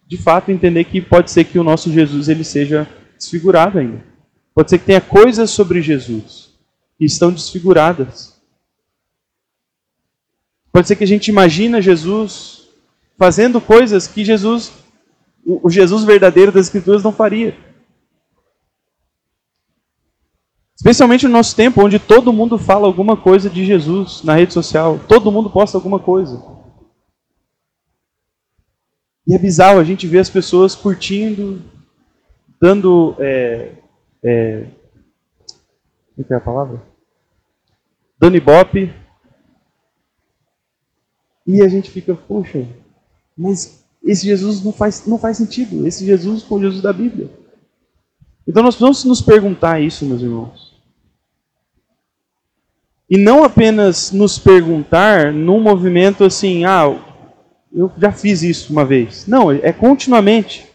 de 0.05 0.17
fato 0.17 0.51
entender 0.51 0.83
que 0.83 0.99
pode 0.99 1.31
ser 1.31 1.45
que 1.45 1.57
o 1.57 1.63
nosso 1.63 1.89
Jesus 1.89 2.27
ele 2.27 2.43
seja 2.43 2.85
desfigurado 3.17 3.79
ainda. 3.79 4.03
Pode 4.53 4.69
ser 4.69 4.77
que 4.77 4.85
tenha 4.85 4.99
coisas 4.99 5.49
sobre 5.49 5.81
Jesus 5.81 6.53
que 6.97 7.05
estão 7.05 7.31
desfiguradas. 7.31 8.37
Pode 10.69 10.85
ser 10.89 10.97
que 10.97 11.05
a 11.05 11.07
gente 11.07 11.29
imagina 11.29 11.81
Jesus 11.81 12.67
fazendo 13.17 13.61
coisas 13.61 14.05
que 14.05 14.25
Jesus, 14.25 14.73
o 15.45 15.69
Jesus 15.69 16.03
verdadeiro 16.03 16.51
das 16.51 16.65
Escrituras 16.65 17.03
não 17.03 17.13
faria. 17.13 17.57
Especialmente 20.75 21.25
no 21.25 21.31
nosso 21.31 21.55
tempo, 21.55 21.81
onde 21.81 21.99
todo 21.99 22.33
mundo 22.33 22.57
fala 22.57 22.85
alguma 22.85 23.15
coisa 23.15 23.49
de 23.49 23.65
Jesus 23.65 24.23
na 24.23 24.35
rede 24.35 24.53
social, 24.53 24.99
todo 25.07 25.31
mundo 25.31 25.49
posta 25.49 25.77
alguma 25.77 25.99
coisa. 25.99 26.58
E 29.29 29.35
é 29.35 29.37
bizarro 29.37 29.79
a 29.79 29.83
gente 29.83 30.07
ver 30.07 30.17
as 30.17 30.29
pessoas 30.29 30.73
curtindo, 30.73 31.61
dando. 32.59 33.15
É, 33.19 33.73
é, 34.23 34.65
como 36.15 36.27
é 36.31 36.35
a 36.35 36.41
palavra? 36.41 36.81
Dando 38.17 38.37
ibope. 38.37 38.91
E 41.45 41.61
a 41.61 41.67
gente 41.67 41.91
fica, 41.91 42.15
poxa, 42.15 42.67
mas 43.37 43.85
esse 44.03 44.25
Jesus 44.25 44.63
não 44.63 44.73
faz, 44.73 45.05
não 45.05 45.19
faz 45.19 45.37
sentido. 45.37 45.85
Esse 45.85 46.07
Jesus 46.07 46.41
com 46.41 46.55
o 46.55 46.61
Jesus 46.61 46.81
da 46.81 46.91
Bíblia. 46.91 47.29
Então 48.47 48.63
nós 48.63 48.73
precisamos 48.73 49.03
nos 49.05 49.21
perguntar 49.21 49.79
isso, 49.79 50.07
meus 50.07 50.23
irmãos. 50.23 50.75
E 53.07 53.15
não 53.15 53.43
apenas 53.43 54.11
nos 54.11 54.39
perguntar 54.39 55.31
num 55.31 55.59
movimento 55.59 56.23
assim, 56.23 56.65
ah, 56.65 57.08
eu 57.73 57.91
já 57.97 58.11
fiz 58.11 58.41
isso 58.41 58.71
uma 58.71 58.83
vez. 58.83 59.25
Não, 59.27 59.51
é 59.51 59.71
continuamente. 59.71 60.67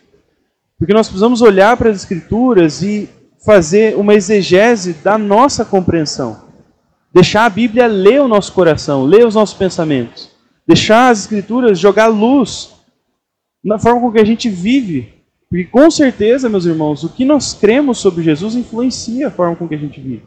Porque 0.78 0.92
nós 0.92 1.08
precisamos 1.08 1.42
olhar 1.42 1.76
para 1.76 1.90
as 1.90 1.96
Escrituras 1.96 2.82
e 2.82 3.08
fazer 3.44 3.96
uma 3.96 4.14
exegese 4.14 4.94
da 4.94 5.18
nossa 5.18 5.64
compreensão. 5.64 6.44
Deixar 7.12 7.44
a 7.44 7.50
Bíblia 7.50 7.86
ler 7.86 8.20
o 8.20 8.28
nosso 8.28 8.52
coração, 8.52 9.04
ler 9.04 9.26
os 9.26 9.34
nossos 9.34 9.56
pensamentos. 9.56 10.30
Deixar 10.66 11.10
as 11.10 11.20
Escrituras 11.20 11.78
jogar 11.78 12.06
luz 12.06 12.74
na 13.62 13.78
forma 13.78 14.00
com 14.00 14.12
que 14.12 14.20
a 14.20 14.26
gente 14.26 14.48
vive. 14.48 15.14
Porque 15.48 15.64
com 15.64 15.90
certeza, 15.90 16.48
meus 16.48 16.66
irmãos, 16.66 17.04
o 17.04 17.08
que 17.08 17.24
nós 17.24 17.54
cremos 17.54 17.98
sobre 17.98 18.24
Jesus 18.24 18.56
influencia 18.56 19.28
a 19.28 19.30
forma 19.30 19.54
com 19.56 19.68
que 19.68 19.74
a 19.74 19.78
gente 19.78 20.00
vive. 20.00 20.22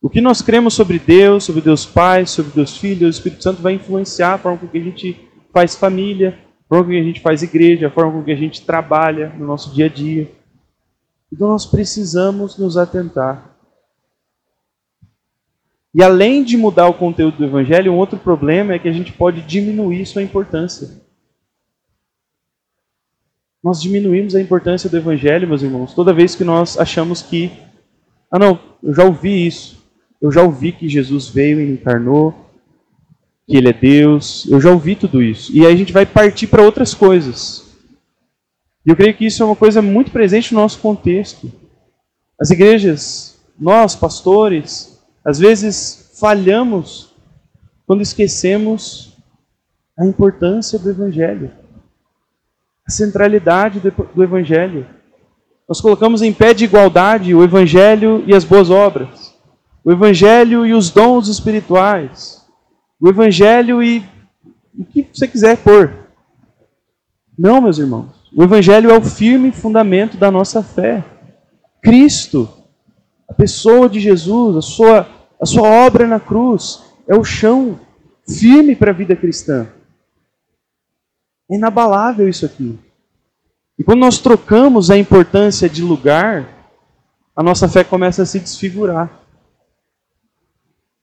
O 0.00 0.10
que 0.10 0.20
nós 0.20 0.42
cremos 0.42 0.74
sobre 0.74 0.98
Deus, 0.98 1.44
sobre 1.44 1.62
Deus 1.62 1.86
Pai, 1.86 2.26
sobre 2.26 2.50
Deus 2.52 2.76
Filho, 2.76 3.06
o 3.06 3.10
Espírito 3.10 3.42
Santo 3.42 3.62
vai 3.62 3.74
influenciar 3.74 4.34
a 4.34 4.38
forma 4.38 4.58
com 4.58 4.66
que 4.66 4.78
a 4.78 4.82
gente 4.82 5.31
faz 5.52 5.74
família, 5.74 6.38
a 6.64 6.68
forma 6.68 6.84
com 6.84 6.90
que 6.90 7.00
a 7.00 7.04
gente 7.04 7.20
faz 7.20 7.42
igreja, 7.42 7.86
a 7.86 7.90
forma 7.90 8.12
com 8.12 8.24
que 8.24 8.32
a 8.32 8.36
gente 8.36 8.64
trabalha 8.64 9.28
no 9.38 9.46
nosso 9.46 9.72
dia 9.74 9.86
a 9.86 9.88
dia. 9.88 10.30
Então 11.32 11.48
nós 11.48 11.66
precisamos 11.66 12.58
nos 12.58 12.76
atentar. 12.76 13.52
E 15.94 16.02
além 16.02 16.42
de 16.42 16.56
mudar 16.56 16.88
o 16.88 16.94
conteúdo 16.94 17.36
do 17.36 17.44
Evangelho, 17.44 17.92
um 17.92 17.98
outro 17.98 18.18
problema 18.18 18.72
é 18.72 18.78
que 18.78 18.88
a 18.88 18.92
gente 18.92 19.12
pode 19.12 19.42
diminuir 19.42 20.06
sua 20.06 20.22
importância. 20.22 21.02
Nós 23.62 23.80
diminuímos 23.80 24.34
a 24.34 24.40
importância 24.40 24.88
do 24.88 24.96
Evangelho, 24.96 25.46
meus 25.46 25.62
irmãos, 25.62 25.94
toda 25.94 26.14
vez 26.14 26.34
que 26.34 26.44
nós 26.44 26.78
achamos 26.78 27.22
que, 27.22 27.52
ah 28.30 28.38
não, 28.38 28.58
eu 28.82 28.94
já 28.94 29.04
ouvi 29.04 29.46
isso, 29.46 29.84
eu 30.20 30.32
já 30.32 30.42
ouvi 30.42 30.72
que 30.72 30.88
Jesus 30.88 31.28
veio 31.28 31.60
e 31.60 31.72
encarnou, 31.72 32.34
que 33.52 33.58
ele 33.58 33.68
é 33.68 33.72
Deus, 33.74 34.46
eu 34.48 34.58
já 34.58 34.70
ouvi 34.70 34.96
tudo 34.96 35.22
isso. 35.22 35.52
E 35.52 35.66
aí 35.66 35.74
a 35.74 35.76
gente 35.76 35.92
vai 35.92 36.06
partir 36.06 36.46
para 36.46 36.62
outras 36.62 36.94
coisas. 36.94 37.66
E 38.86 38.88
eu 38.88 38.96
creio 38.96 39.12
que 39.12 39.26
isso 39.26 39.42
é 39.42 39.46
uma 39.46 39.54
coisa 39.54 39.82
muito 39.82 40.10
presente 40.10 40.54
no 40.54 40.60
nosso 40.62 40.78
contexto. 40.78 41.52
As 42.40 42.48
igrejas, 42.48 43.38
nós, 43.60 43.94
pastores, 43.94 44.98
às 45.22 45.38
vezes 45.38 46.16
falhamos 46.18 47.14
quando 47.86 48.00
esquecemos 48.00 49.18
a 49.98 50.06
importância 50.06 50.78
do 50.78 50.88
Evangelho, 50.88 51.50
a 52.88 52.90
centralidade 52.90 53.80
do 54.14 54.22
Evangelho. 54.22 54.86
Nós 55.68 55.78
colocamos 55.78 56.22
em 56.22 56.32
pé 56.32 56.54
de 56.54 56.64
igualdade 56.64 57.34
o 57.34 57.44
Evangelho 57.44 58.24
e 58.26 58.34
as 58.34 58.44
boas 58.44 58.70
obras 58.70 59.32
o 59.84 59.90
Evangelho 59.90 60.64
e 60.64 60.72
os 60.72 60.90
dons 60.90 61.28
espirituais, 61.28 62.41
o 63.02 63.08
Evangelho 63.08 63.82
e 63.82 64.00
o 64.78 64.84
que 64.84 65.08
você 65.12 65.26
quiser 65.26 65.56
pôr. 65.56 65.92
Não, 67.36 67.60
meus 67.60 67.78
irmãos. 67.78 68.30
O 68.32 68.44
Evangelho 68.44 68.92
é 68.92 68.96
o 68.96 69.02
firme 69.02 69.50
fundamento 69.50 70.16
da 70.16 70.30
nossa 70.30 70.62
fé. 70.62 71.04
Cristo, 71.82 72.48
a 73.28 73.34
pessoa 73.34 73.88
de 73.88 73.98
Jesus, 73.98 74.56
a 74.56 74.62
sua, 74.62 75.08
a 75.40 75.44
sua 75.44 75.68
obra 75.68 76.06
na 76.06 76.20
cruz, 76.20 76.84
é 77.08 77.16
o 77.16 77.24
chão 77.24 77.80
firme 78.24 78.76
para 78.76 78.92
a 78.92 78.94
vida 78.94 79.16
cristã. 79.16 79.66
É 81.50 81.56
inabalável 81.56 82.28
isso 82.28 82.46
aqui. 82.46 82.78
E 83.76 83.82
quando 83.82 83.98
nós 83.98 84.18
trocamos 84.18 84.92
a 84.92 84.96
importância 84.96 85.68
de 85.68 85.82
lugar, 85.82 86.46
a 87.34 87.42
nossa 87.42 87.68
fé 87.68 87.82
começa 87.82 88.22
a 88.22 88.26
se 88.26 88.38
desfigurar. 88.38 89.21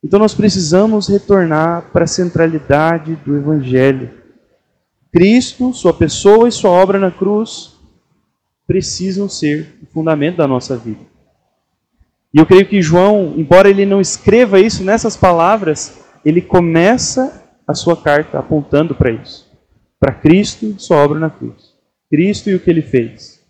Então 0.04 0.20
nós 0.20 0.34
precisamos 0.34 1.08
retornar 1.08 1.92
para 1.92 2.06
a 2.06 2.08
centralidade 2.08 3.16
do 3.18 3.36
Evangelho. 3.36 4.12
Cristo, 5.12 5.74
sua 5.74 5.94
pessoa 5.94 6.48
e 6.48 6.52
sua 6.52 6.72
obra 6.72 7.00
na 7.00 7.12
cruz 7.12 7.78
precisam 8.66 9.28
ser 9.28 9.78
o 9.82 9.86
fundamento 9.88 10.38
da 10.38 10.48
nossa 10.48 10.78
vida. 10.78 11.02
E 12.34 12.38
eu 12.38 12.46
creio 12.46 12.68
que 12.68 12.82
João, 12.82 13.34
embora 13.36 13.70
ele 13.70 13.86
não 13.86 14.00
escreva 14.00 14.60
isso 14.60 14.84
nessas 14.84 15.18
palavras, 15.18 16.06
ele 16.24 16.42
começa 16.42 17.44
a 17.68 17.74
sua 17.74 17.98
carta 17.98 18.38
apontando 18.38 18.94
para 18.94 19.12
isso. 19.12 19.50
Para 20.00 20.14
Cristo 20.14 20.66
e 20.66 20.80
sua 20.80 20.98
obra 20.98 21.20
na 21.20 21.30
cruz. 21.30 21.74
Cristo 22.10 22.50
e 22.50 22.56
o 22.56 22.60
que 22.60 22.70
ele 22.70 22.82
fez. 22.82 23.44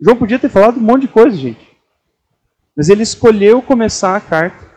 João 0.00 0.16
podia 0.16 0.38
ter 0.38 0.48
falado 0.48 0.78
um 0.78 0.82
monte 0.82 1.02
de 1.02 1.08
coisa, 1.08 1.36
gente. 1.36 1.64
Mas 2.76 2.88
ele 2.88 3.02
escolheu 3.02 3.62
começar 3.62 4.16
a 4.16 4.20
carta 4.20 4.73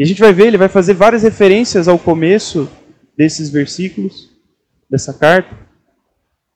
e 0.00 0.02
a 0.02 0.06
gente 0.06 0.18
vai 0.22 0.32
ver, 0.32 0.46
ele 0.46 0.56
vai 0.56 0.70
fazer 0.70 0.94
várias 0.94 1.24
referências 1.24 1.86
ao 1.86 1.98
começo 1.98 2.70
desses 3.14 3.50
versículos, 3.50 4.30
dessa 4.88 5.12
carta, 5.12 5.54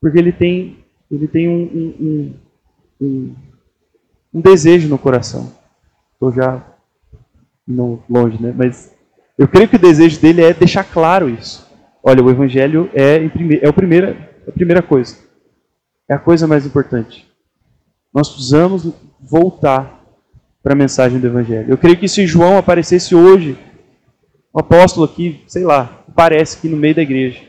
porque 0.01 0.19
ele 0.19 0.33
tem, 0.33 0.79
ele 1.11 1.29
tem 1.29 1.47
um, 1.47 1.63
um, 2.01 2.35
um, 3.03 3.35
um 4.33 4.41
desejo 4.41 4.89
no 4.89 4.97
coração. 4.97 5.53
Estou 6.15 6.33
já 6.33 6.67
não 7.69 8.03
longe, 8.09 8.43
né? 8.43 8.51
Mas 8.57 8.97
eu 9.37 9.47
creio 9.47 9.69
que 9.69 9.77
o 9.77 9.79
desejo 9.79 10.19
dele 10.19 10.43
é 10.43 10.55
deixar 10.55 10.85
claro 10.85 11.29
isso. 11.29 11.71
Olha, 12.03 12.25
o 12.25 12.31
Evangelho 12.31 12.89
é, 12.95 13.17
é, 13.63 13.69
o 13.69 13.75
primeira, 13.75 14.17
a 14.49 14.53
primeira 14.53 14.81
coisa. 14.81 15.19
É 16.09 16.15
a 16.15 16.19
coisa 16.19 16.47
mais 16.47 16.65
importante. 16.65 17.31
Nós 18.11 18.31
precisamos 18.31 18.91
voltar 19.21 20.03
para 20.65 20.73
a 20.73 20.77
mensagem 20.77 21.21
do 21.21 21.27
Evangelho. 21.27 21.69
Eu 21.69 21.77
creio 21.77 21.99
que 21.99 22.09
se 22.09 22.27
João 22.27 22.57
aparecesse 22.57 23.15
hoje, 23.15 23.59
apóstolo 24.57 25.05
aqui, 25.05 25.43
sei 25.47 25.63
lá, 25.63 26.03
aparece 26.09 26.57
aqui 26.57 26.71
no 26.71 26.77
meio 26.79 26.95
da 26.95 27.03
igreja. 27.03 27.41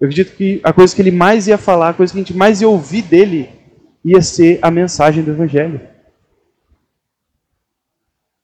Eu 0.00 0.08
acredito 0.08 0.36
que 0.36 0.60
a 0.64 0.72
coisa 0.72 0.92
que 0.92 1.00
ele 1.00 1.12
mais 1.12 1.46
ia 1.46 1.56
falar, 1.56 1.90
a 1.90 1.94
coisa 1.94 2.12
que 2.12 2.18
a 2.18 2.22
gente 2.22 2.36
mais 2.36 2.60
ia 2.60 2.68
ouvir 2.68 3.02
dele, 3.02 3.48
ia 4.04 4.20
ser 4.20 4.58
a 4.62 4.68
mensagem 4.68 5.22
do 5.22 5.30
Evangelho. 5.30 5.80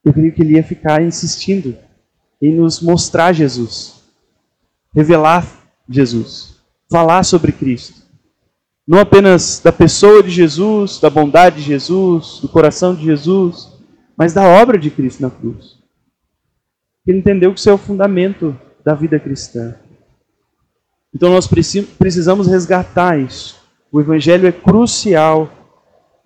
Eu 0.05 0.13
creio 0.13 0.31
que 0.31 0.41
ele 0.41 0.53
ia 0.53 0.63
ficar 0.63 1.01
insistindo 1.01 1.75
em 2.41 2.53
nos 2.53 2.79
mostrar 2.79 3.33
Jesus, 3.33 4.03
revelar 4.95 5.45
Jesus, 5.89 6.61
falar 6.89 7.23
sobre 7.23 7.51
Cristo. 7.51 8.03
Não 8.87 8.99
apenas 8.99 9.59
da 9.61 9.73
pessoa 9.73 10.23
de 10.23 10.29
Jesus, 10.29 10.97
da 10.97 11.09
bondade 11.09 11.57
de 11.57 11.63
Jesus, 11.63 12.39
do 12.39 12.47
coração 12.47 12.95
de 12.95 13.03
Jesus, 13.03 13.75
mas 14.17 14.33
da 14.33 14.47
obra 14.47 14.77
de 14.79 14.89
Cristo 14.89 15.21
na 15.21 15.29
cruz. 15.29 15.77
Ele 17.05 17.19
entendeu 17.19 17.53
que 17.53 17.59
isso 17.59 17.69
é 17.69 17.73
o 17.73 17.77
fundamento 17.77 18.59
da 18.83 18.95
vida 18.95 19.19
cristã. 19.19 19.75
Então 21.13 21.31
nós 21.31 21.47
precisamos 21.47 22.47
resgatar 22.47 23.19
isso. 23.19 23.61
O 23.91 24.01
Evangelho 24.01 24.47
é 24.47 24.51
crucial. 24.51 25.51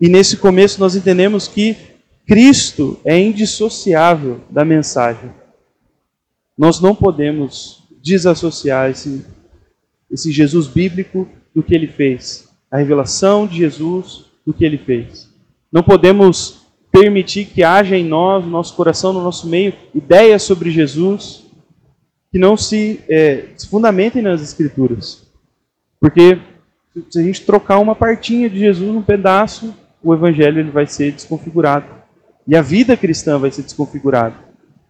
E 0.00 0.08
nesse 0.08 0.38
começo 0.38 0.80
nós 0.80 0.96
entendemos 0.96 1.46
que 1.46 1.76
Cristo 2.26 2.98
é 3.04 3.18
indissociável 3.20 4.40
da 4.50 4.64
mensagem. 4.64 5.30
Nós 6.56 6.80
não 6.80 6.94
podemos 6.94 7.84
desassociar 8.02 8.90
esse, 8.90 9.24
esse 10.10 10.32
Jesus 10.32 10.66
bíblico 10.66 11.28
do 11.54 11.62
que 11.62 11.74
ele 11.74 11.86
fez. 11.86 12.48
A 12.70 12.78
revelação 12.78 13.46
de 13.46 13.58
Jesus 13.58 14.26
do 14.44 14.52
que 14.52 14.64
ele 14.64 14.78
fez. 14.78 15.28
Não 15.70 15.82
podemos 15.82 16.61
permitir 16.92 17.46
que 17.46 17.64
haja 17.64 17.96
em 17.96 18.04
nós, 18.04 18.44
no 18.44 18.50
nosso 18.50 18.76
coração, 18.76 19.12
no 19.12 19.22
nosso 19.22 19.48
meio, 19.48 19.72
ideias 19.94 20.42
sobre 20.42 20.70
Jesus 20.70 21.42
que 22.30 22.38
não 22.38 22.56
se, 22.56 23.00
é, 23.08 23.44
se 23.56 23.68
fundamentem 23.68 24.22
nas 24.22 24.42
Escrituras. 24.42 25.26
Porque 26.00 26.38
se 27.10 27.18
a 27.18 27.22
gente 27.22 27.42
trocar 27.42 27.78
uma 27.78 27.94
partinha 27.94 28.48
de 28.48 28.58
Jesus 28.58 28.92
num 28.92 29.02
pedaço, 29.02 29.74
o 30.02 30.14
Evangelho 30.14 30.58
ele 30.58 30.70
vai 30.70 30.86
ser 30.86 31.12
desconfigurado. 31.12 31.86
E 32.46 32.56
a 32.56 32.62
vida 32.62 32.96
cristã 32.96 33.38
vai 33.38 33.50
ser 33.50 33.62
desconfigurada. 33.62 34.34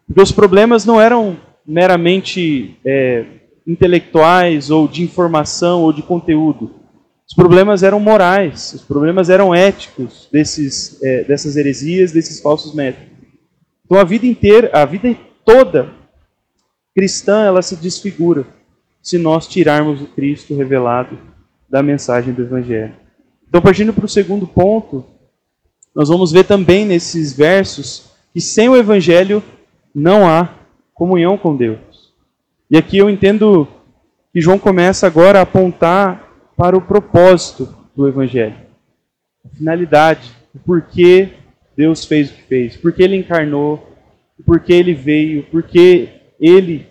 Porque 0.07 0.23
os 0.23 0.33
problemas 0.33 0.85
não 0.85 1.01
eram 1.01 1.37
meramente 1.67 2.77
é, 2.85 3.25
intelectuais 3.67 4.71
ou 4.71 4.89
de 4.89 5.03
informação 5.03 5.83
ou 5.83 5.93
de 5.93 6.03
conteúdo. 6.03 6.71
Os 7.33 7.35
problemas 7.35 7.83
eram 7.83 7.99
morais, 7.99 8.75
os 8.75 8.83
problemas 8.83 9.31
eram 9.31 9.55
éticos 9.55 10.29
desses, 10.31 11.03
é, 11.03 11.25
dessas 11.25 11.57
heresias, 11.57 12.13
desses 12.13 12.43
falsos 12.43 12.75
métodos. 12.75 13.09
Então 13.87 13.97
a 13.97 14.05
vida 14.05 14.27
inteira, 14.27 14.71
a 14.75 14.85
vida 14.85 15.17
toda 15.43 15.95
cristã, 16.95 17.43
ela 17.43 17.63
se 17.63 17.75
desfigura 17.77 18.45
se 19.01 19.17
nós 19.17 19.49
tirarmos 19.49 20.03
o 20.03 20.09
Cristo 20.09 20.55
revelado 20.55 21.19
da 21.71 21.83
mensagem 21.83 22.35
do 22.35 22.43
Evangelho. 22.43 22.95
Então, 23.49 23.63
partindo 23.63 23.95
para 23.95 24.05
o 24.05 24.11
segundo 24.11 24.47
ponto, 24.47 25.03
nós 25.95 26.11
vamos 26.11 26.33
ver 26.33 26.45
também 26.45 26.85
nesses 26.85 27.33
versos 27.33 28.11
que 28.35 28.43
sem 28.43 28.69
o 28.69 28.77
Evangelho 28.77 29.43
não 29.95 30.29
há 30.29 30.51
comunhão 30.93 31.39
com 31.39 31.57
Deus. 31.57 32.13
E 32.71 32.77
aqui 32.77 32.99
eu 32.99 33.09
entendo 33.09 33.67
que 34.35 34.41
João 34.43 34.59
começa 34.59 35.07
agora 35.07 35.39
a 35.39 35.43
apontar 35.43 36.32
para 36.63 36.77
o 36.77 36.81
propósito 36.81 37.75
do 37.93 38.07
Evangelho. 38.07 38.55
A 39.45 39.49
finalidade, 39.49 40.31
o 40.55 40.61
porquê 40.61 41.31
Deus 41.77 42.05
fez 42.05 42.31
o 42.31 42.35
que 42.35 42.43
fez, 42.43 42.77
porque 42.77 43.03
Ele 43.03 43.17
encarnou, 43.17 43.85
porque 44.47 44.73
Ele 44.73 44.95
veio, 44.95 45.43
porque 45.51 46.21
Ele, 46.39 46.87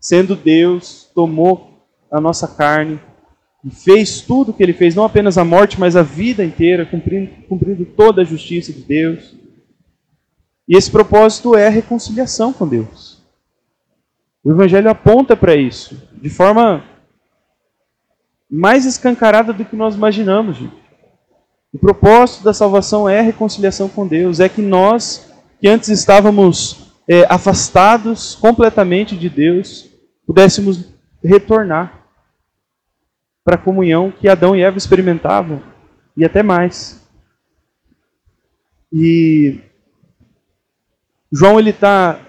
sendo 0.00 0.34
Deus, 0.34 1.08
tomou 1.14 1.86
a 2.10 2.20
nossa 2.20 2.48
carne 2.48 2.98
e 3.64 3.70
fez 3.70 4.22
tudo 4.22 4.50
o 4.50 4.52
que 4.52 4.64
ele 4.64 4.72
fez, 4.72 4.96
não 4.96 5.04
apenas 5.04 5.38
a 5.38 5.44
morte, 5.44 5.78
mas 5.78 5.94
a 5.94 6.02
vida 6.02 6.44
inteira, 6.44 6.84
cumprindo, 6.84 7.30
cumprindo 7.48 7.84
toda 7.84 8.22
a 8.22 8.24
justiça 8.24 8.72
de 8.72 8.80
Deus. 8.82 9.36
E 10.66 10.76
esse 10.76 10.90
propósito 10.90 11.54
é 11.54 11.68
a 11.68 11.70
reconciliação 11.70 12.52
com 12.52 12.66
Deus. 12.66 13.22
O 14.42 14.50
Evangelho 14.50 14.90
aponta 14.90 15.36
para 15.36 15.54
isso, 15.54 15.96
de 16.20 16.28
forma 16.28 16.95
mais 18.56 18.86
escancarada 18.86 19.52
do 19.52 19.64
que 19.64 19.76
nós 19.76 19.94
imaginamos. 19.94 20.56
Gente. 20.56 20.74
O 21.72 21.78
propósito 21.78 22.42
da 22.42 22.54
salvação 22.54 23.08
é 23.08 23.18
a 23.18 23.22
reconciliação 23.22 23.88
com 23.88 24.06
Deus, 24.06 24.40
é 24.40 24.48
que 24.48 24.62
nós, 24.62 25.30
que 25.60 25.68
antes 25.68 25.90
estávamos 25.90 26.94
é, 27.06 27.26
afastados 27.28 28.34
completamente 28.34 29.14
de 29.14 29.28
Deus, 29.28 29.90
pudéssemos 30.26 30.86
retornar 31.22 32.06
para 33.44 33.56
a 33.56 33.58
comunhão 33.58 34.10
que 34.10 34.28
Adão 34.28 34.56
e 34.56 34.62
Eva 34.62 34.78
experimentavam, 34.78 35.62
e 36.16 36.24
até 36.24 36.42
mais. 36.42 37.06
E 38.90 39.60
João 41.30 41.58
ele 41.58 41.70
está 41.70 42.20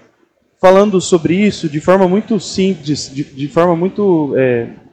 falando 0.60 1.00
sobre 1.00 1.34
isso 1.34 1.68
de 1.68 1.80
forma 1.80 2.06
muito 2.06 2.38
simples, 2.38 3.10
de, 3.12 3.24
de 3.24 3.48
forma 3.48 3.74
muito. 3.74 4.34
É, 4.36 4.87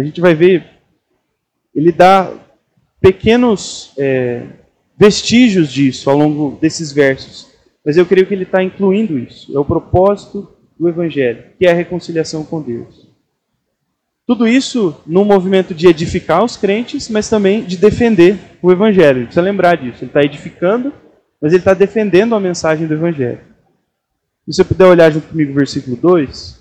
a 0.00 0.04
gente 0.04 0.20
vai 0.20 0.34
ver, 0.34 0.64
ele 1.74 1.92
dá 1.92 2.32
pequenos 3.00 3.92
é, 3.98 4.46
vestígios 4.98 5.72
disso 5.72 6.08
ao 6.08 6.16
longo 6.16 6.58
desses 6.60 6.92
versos. 6.92 7.48
Mas 7.84 7.96
eu 7.96 8.06
creio 8.06 8.26
que 8.26 8.34
ele 8.34 8.44
está 8.44 8.62
incluindo 8.62 9.18
isso. 9.18 9.54
É 9.54 9.58
o 9.58 9.64
propósito 9.64 10.48
do 10.78 10.88
Evangelho, 10.88 11.44
que 11.58 11.66
é 11.66 11.70
a 11.70 11.74
reconciliação 11.74 12.44
com 12.44 12.62
Deus. 12.62 13.08
Tudo 14.26 14.46
isso 14.46 14.94
num 15.06 15.24
movimento 15.24 15.74
de 15.74 15.86
edificar 15.86 16.44
os 16.44 16.56
crentes, 16.56 17.08
mas 17.08 17.28
também 17.28 17.62
de 17.62 17.76
defender 17.76 18.38
o 18.62 18.70
Evangelho. 18.70 19.18
Ele 19.18 19.24
precisa 19.26 19.42
lembrar 19.42 19.76
disso. 19.76 19.98
Ele 20.02 20.10
está 20.10 20.22
edificando, 20.22 20.92
mas 21.40 21.52
ele 21.52 21.60
está 21.60 21.74
defendendo 21.74 22.34
a 22.34 22.40
mensagem 22.40 22.86
do 22.86 22.94
Evangelho. 22.94 23.40
Se 24.46 24.54
você 24.54 24.64
puder 24.64 24.86
olhar 24.86 25.10
junto 25.10 25.28
comigo 25.28 25.52
o 25.52 25.54
versículo 25.54 25.96
2, 25.96 26.59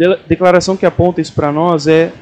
a 0.00 0.16
declaração 0.26 0.76
que 0.76 0.86
aponta 0.86 1.20
isso 1.20 1.32
para 1.32 1.52
nós 1.52 1.86
é 1.86 2.12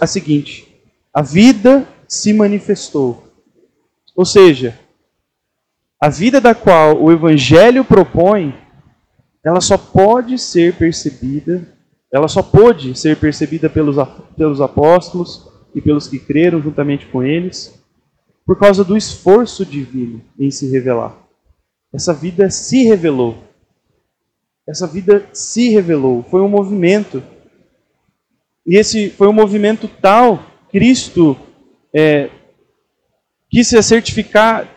a 0.00 0.06
seguinte: 0.06 0.66
A 1.12 1.22
vida 1.22 1.86
se 2.06 2.32
manifestou. 2.32 3.24
Ou 4.16 4.24
seja, 4.24 4.78
a 6.00 6.08
vida 6.08 6.40
da 6.40 6.54
qual 6.54 7.02
o 7.02 7.10
Evangelho 7.10 7.84
propõe, 7.84 8.54
ela 9.44 9.60
só 9.60 9.76
pode 9.76 10.38
ser 10.38 10.74
percebida 10.76 11.74
ela 12.14 12.28
só 12.28 12.44
pôde 12.44 12.96
ser 12.96 13.16
percebida 13.16 13.68
pelos, 13.68 13.96
pelos 14.36 14.60
apóstolos 14.60 15.48
e 15.74 15.80
pelos 15.80 16.06
que 16.06 16.20
creram 16.20 16.62
juntamente 16.62 17.06
com 17.06 17.24
eles, 17.24 17.74
por 18.46 18.56
causa 18.56 18.84
do 18.84 18.96
esforço 18.96 19.66
divino 19.66 20.22
em 20.38 20.48
se 20.48 20.70
revelar. 20.70 21.18
Essa 21.92 22.14
vida 22.14 22.48
se 22.50 22.84
revelou. 22.84 23.42
Essa 24.66 24.86
vida 24.86 25.26
se 25.32 25.68
revelou. 25.68 26.22
Foi 26.30 26.40
um 26.40 26.48
movimento. 26.48 27.22
E 28.66 28.76
esse 28.76 29.10
foi 29.10 29.28
um 29.28 29.32
movimento 29.32 29.88
tal, 29.88 30.42
Cristo 30.70 31.36
é, 31.92 32.30
quis 33.48 33.68
se 33.68 33.80
certificar 33.82 34.68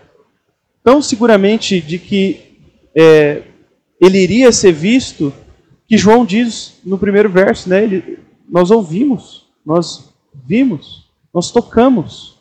tão 0.83 1.01
seguramente 1.01 1.81
de 1.81 1.97
que 1.97 2.59
é, 2.95 3.43
ele 3.99 4.19
iria 4.19 4.51
ser 4.51 4.71
visto 4.71 5.33
que 5.87 5.97
João 5.97 6.25
diz 6.25 6.79
no 6.85 6.97
primeiro 6.97 7.29
verso, 7.29 7.69
né? 7.69 7.83
Ele, 7.83 8.19
nós 8.47 8.71
ouvimos, 8.71 9.47
nós 9.65 10.13
vimos, 10.45 11.09
nós 11.33 11.49
tocamos. 11.49 12.37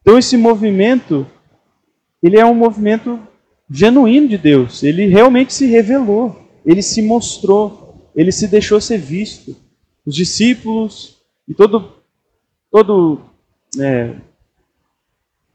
Então 0.00 0.18
esse 0.18 0.36
movimento, 0.36 1.26
ele 2.22 2.38
é 2.38 2.44
um 2.44 2.54
movimento 2.54 3.20
genuíno 3.70 4.26
de 4.26 4.38
Deus. 4.38 4.82
Ele 4.82 5.06
realmente 5.06 5.52
se 5.52 5.66
revelou, 5.66 6.41
ele 6.64 6.82
se 6.82 7.02
mostrou, 7.02 8.10
ele 8.14 8.32
se 8.32 8.46
deixou 8.48 8.80
ser 8.80 8.98
visto. 8.98 9.56
Os 10.04 10.14
discípulos 10.14 11.18
e 11.48 11.54
todo 11.54 11.92
todo 12.70 13.20
é, 13.78 14.14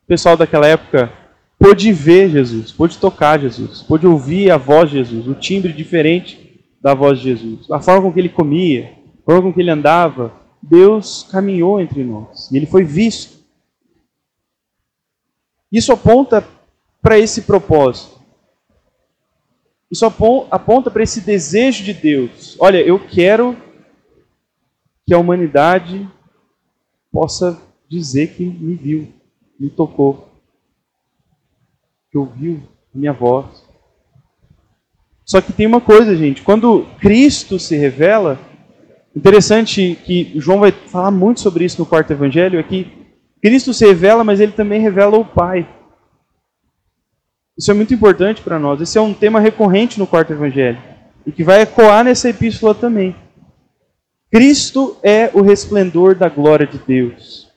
pessoal 0.07 0.37
daquela 0.37 0.67
época 0.67 1.11
pôde 1.59 1.91
ver 1.91 2.29
Jesus, 2.29 2.71
pôde 2.71 2.97
tocar 2.97 3.39
Jesus, 3.39 3.81
pôde 3.81 4.05
ouvir 4.05 4.51
a 4.51 4.57
voz 4.57 4.89
de 4.89 4.97
Jesus, 4.97 5.27
o 5.27 5.33
timbre 5.33 5.73
diferente 5.73 6.63
da 6.81 6.93
voz 6.93 7.19
de 7.19 7.25
Jesus. 7.25 7.69
A 7.71 7.79
forma 7.79 8.03
com 8.03 8.13
que 8.13 8.19
ele 8.19 8.29
comia, 8.29 8.93
a 9.21 9.25
forma 9.25 9.41
com 9.43 9.53
que 9.53 9.59
ele 9.59 9.71
andava, 9.71 10.31
Deus 10.61 11.27
caminhou 11.31 11.81
entre 11.81 12.03
nós 12.03 12.49
e 12.51 12.57
ele 12.57 12.65
foi 12.65 12.83
visto. 12.83 13.37
Isso 15.71 15.91
aponta 15.91 16.47
para 17.01 17.19
esse 17.19 17.41
propósito. 17.41 18.16
Isso 19.89 20.05
aponta 20.05 20.91
para 20.91 21.03
esse 21.03 21.21
desejo 21.21 21.83
de 21.83 21.93
Deus. 21.93 22.57
Olha, 22.59 22.77
eu 22.77 22.99
quero 22.99 23.55
que 25.05 25.13
a 25.13 25.17
humanidade 25.17 26.07
possa 27.11 27.61
dizer 27.89 28.33
que 28.35 28.43
me 28.43 28.75
viu, 28.75 29.07
me 29.57 29.69
tocou, 29.69 30.29
que 32.11 32.17
ouviu 32.17 32.61
minha 32.93 33.13
voz. 33.13 33.65
Só 35.25 35.39
que 35.39 35.53
tem 35.53 35.65
uma 35.65 35.81
coisa, 35.81 36.15
gente, 36.15 36.41
quando 36.41 36.85
Cristo 36.99 37.57
se 37.57 37.75
revela, 37.77 38.39
interessante 39.15 39.97
que 40.05 40.33
João 40.35 40.59
vai 40.59 40.71
falar 40.71 41.11
muito 41.11 41.39
sobre 41.39 41.63
isso 41.63 41.79
no 41.79 41.85
quarto 41.85 42.11
evangelho, 42.11 42.59
é 42.59 42.63
que 42.63 42.91
Cristo 43.41 43.73
se 43.73 43.85
revela, 43.85 44.23
mas 44.23 44.39
ele 44.39 44.51
também 44.51 44.81
revela 44.81 45.17
o 45.17 45.25
Pai. 45.25 45.67
Isso 47.57 47.71
é 47.71 47.73
muito 47.73 47.93
importante 47.93 48.41
para 48.41 48.59
nós. 48.59 48.79
Esse 48.79 48.97
é 48.97 49.01
um 49.01 49.13
tema 49.13 49.39
recorrente 49.39 49.97
no 49.97 50.05
quarto 50.05 50.31
evangelho 50.31 50.79
e 51.25 51.31
que 51.31 51.43
vai 51.43 51.61
ecoar 51.61 52.03
nessa 52.03 52.29
epístola 52.29 52.75
também. 52.75 53.15
Cristo 54.31 54.97
é 55.01 55.31
o 55.33 55.41
resplendor 55.41 56.15
da 56.15 56.29
glória 56.29 56.67
de 56.67 56.77
Deus. 56.77 57.51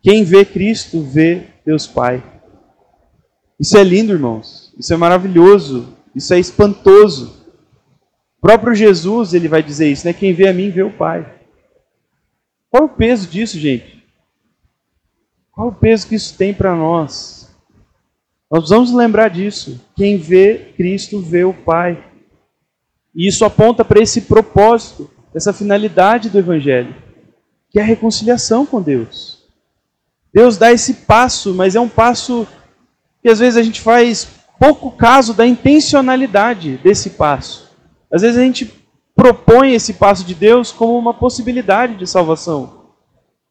Quem 0.00 0.24
vê 0.24 0.44
Cristo 0.44 1.02
vê 1.02 1.48
Deus 1.64 1.86
Pai. 1.86 2.22
Isso 3.58 3.76
é 3.76 3.82
lindo, 3.82 4.12
irmãos. 4.12 4.74
Isso 4.78 4.92
é 4.92 4.96
maravilhoso. 4.96 5.96
Isso 6.14 6.32
é 6.34 6.38
espantoso. 6.38 7.42
O 8.38 8.40
próprio 8.40 8.74
Jesus 8.74 9.34
ele 9.34 9.48
vai 9.48 9.62
dizer 9.62 9.90
isso, 9.90 10.06
né? 10.06 10.12
Quem 10.12 10.32
vê 10.32 10.48
a 10.48 10.52
mim 10.52 10.70
vê 10.70 10.82
o 10.82 10.90
Pai. 10.90 11.40
Qual 12.70 12.84
é 12.84 12.86
o 12.86 12.88
peso 12.88 13.28
disso, 13.28 13.58
gente? 13.58 14.04
Qual 15.50 15.68
é 15.68 15.70
o 15.70 15.74
peso 15.74 16.08
que 16.08 16.14
isso 16.14 16.36
tem 16.36 16.52
para 16.52 16.74
nós? 16.74 17.41
Nós 18.52 18.60
precisamos 18.60 18.92
lembrar 18.92 19.30
disso. 19.30 19.80
Quem 19.96 20.18
vê 20.18 20.74
Cristo 20.76 21.18
vê 21.20 21.42
o 21.42 21.54
Pai. 21.54 22.04
E 23.14 23.26
isso 23.26 23.46
aponta 23.46 23.82
para 23.82 23.98
esse 23.98 24.20
propósito, 24.20 25.10
essa 25.34 25.54
finalidade 25.54 26.28
do 26.28 26.38
Evangelho, 26.38 26.94
que 27.70 27.78
é 27.78 27.82
a 27.82 27.86
reconciliação 27.86 28.66
com 28.66 28.82
Deus. 28.82 29.42
Deus 30.34 30.58
dá 30.58 30.70
esse 30.70 30.92
passo, 30.92 31.54
mas 31.54 31.74
é 31.74 31.80
um 31.80 31.88
passo 31.88 32.46
que 33.22 33.30
às 33.30 33.38
vezes 33.38 33.56
a 33.56 33.62
gente 33.62 33.80
faz 33.80 34.28
pouco 34.60 34.90
caso 34.90 35.32
da 35.32 35.46
intencionalidade 35.46 36.76
desse 36.76 37.10
passo. 37.10 37.70
Às 38.12 38.20
vezes 38.20 38.36
a 38.36 38.42
gente 38.42 38.70
propõe 39.16 39.72
esse 39.72 39.94
passo 39.94 40.24
de 40.24 40.34
Deus 40.34 40.70
como 40.70 40.98
uma 40.98 41.14
possibilidade 41.14 41.94
de 41.94 42.06
salvação. 42.06 42.82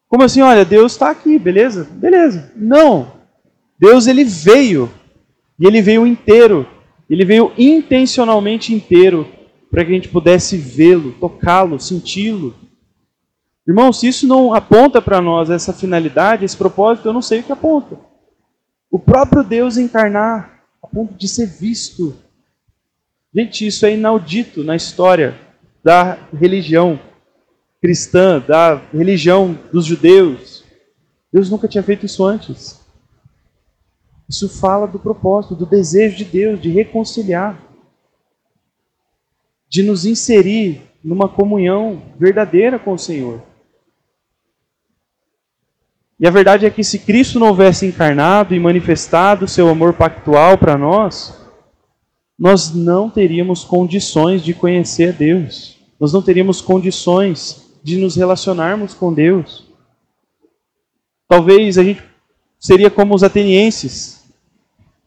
Como 0.08 0.22
assim, 0.22 0.42
olha, 0.42 0.64
Deus 0.64 0.92
está 0.92 1.10
aqui, 1.10 1.40
beleza? 1.40 1.88
Beleza. 1.90 2.52
Não. 2.54 3.21
Deus 3.82 4.06
ele 4.06 4.22
veio 4.22 4.88
e 5.58 5.66
ele 5.66 5.82
veio 5.82 6.06
inteiro. 6.06 6.64
Ele 7.10 7.24
veio 7.24 7.52
intencionalmente 7.58 8.72
inteiro 8.72 9.26
para 9.72 9.84
que 9.84 9.90
a 9.90 9.94
gente 9.94 10.08
pudesse 10.08 10.56
vê-lo, 10.56 11.10
tocá-lo, 11.18 11.80
senti-lo. 11.80 12.54
Irmão, 13.66 13.92
se 13.92 14.06
isso 14.06 14.24
não 14.24 14.54
aponta 14.54 15.02
para 15.02 15.20
nós 15.20 15.50
essa 15.50 15.72
finalidade, 15.72 16.44
esse 16.44 16.56
propósito, 16.56 17.08
eu 17.08 17.12
não 17.12 17.20
sei 17.20 17.40
o 17.40 17.42
que 17.42 17.50
aponta. 17.50 17.98
O 18.88 19.00
próprio 19.00 19.42
Deus 19.42 19.76
encarnar 19.76 20.62
a 20.80 20.86
ponto 20.86 21.14
de 21.14 21.26
ser 21.26 21.46
visto. 21.46 22.14
Gente, 23.34 23.66
isso 23.66 23.84
é 23.84 23.94
inaudito 23.94 24.62
na 24.62 24.76
história 24.76 25.36
da 25.82 26.18
religião 26.32 27.00
cristã, 27.80 28.40
da 28.46 28.76
religião 28.94 29.58
dos 29.72 29.84
judeus. 29.86 30.62
Deus 31.32 31.50
nunca 31.50 31.66
tinha 31.66 31.82
feito 31.82 32.06
isso 32.06 32.24
antes. 32.24 32.81
Isso 34.32 34.48
fala 34.48 34.86
do 34.86 34.98
propósito, 34.98 35.54
do 35.54 35.66
desejo 35.66 36.16
de 36.16 36.24
Deus 36.24 36.58
de 36.58 36.70
reconciliar, 36.70 37.62
de 39.68 39.82
nos 39.82 40.06
inserir 40.06 40.80
numa 41.04 41.28
comunhão 41.28 42.00
verdadeira 42.18 42.78
com 42.78 42.94
o 42.94 42.98
Senhor. 42.98 43.42
E 46.18 46.26
a 46.26 46.30
verdade 46.30 46.64
é 46.64 46.70
que 46.70 46.82
se 46.82 47.00
Cristo 47.00 47.38
não 47.38 47.48
houvesse 47.48 47.84
encarnado 47.84 48.54
e 48.54 48.58
manifestado 48.58 49.46
seu 49.46 49.68
amor 49.68 49.92
pactual 49.92 50.56
para 50.56 50.78
nós, 50.78 51.38
nós 52.38 52.74
não 52.74 53.10
teríamos 53.10 53.64
condições 53.64 54.42
de 54.42 54.54
conhecer 54.54 55.12
Deus. 55.12 55.76
Nós 56.00 56.10
não 56.10 56.22
teríamos 56.22 56.62
condições 56.62 57.70
de 57.82 57.98
nos 57.98 58.16
relacionarmos 58.16 58.94
com 58.94 59.12
Deus. 59.12 59.70
Talvez 61.28 61.76
a 61.76 61.84
gente 61.84 62.02
seria 62.58 62.90
como 62.90 63.14
os 63.14 63.22
atenienses, 63.22 64.21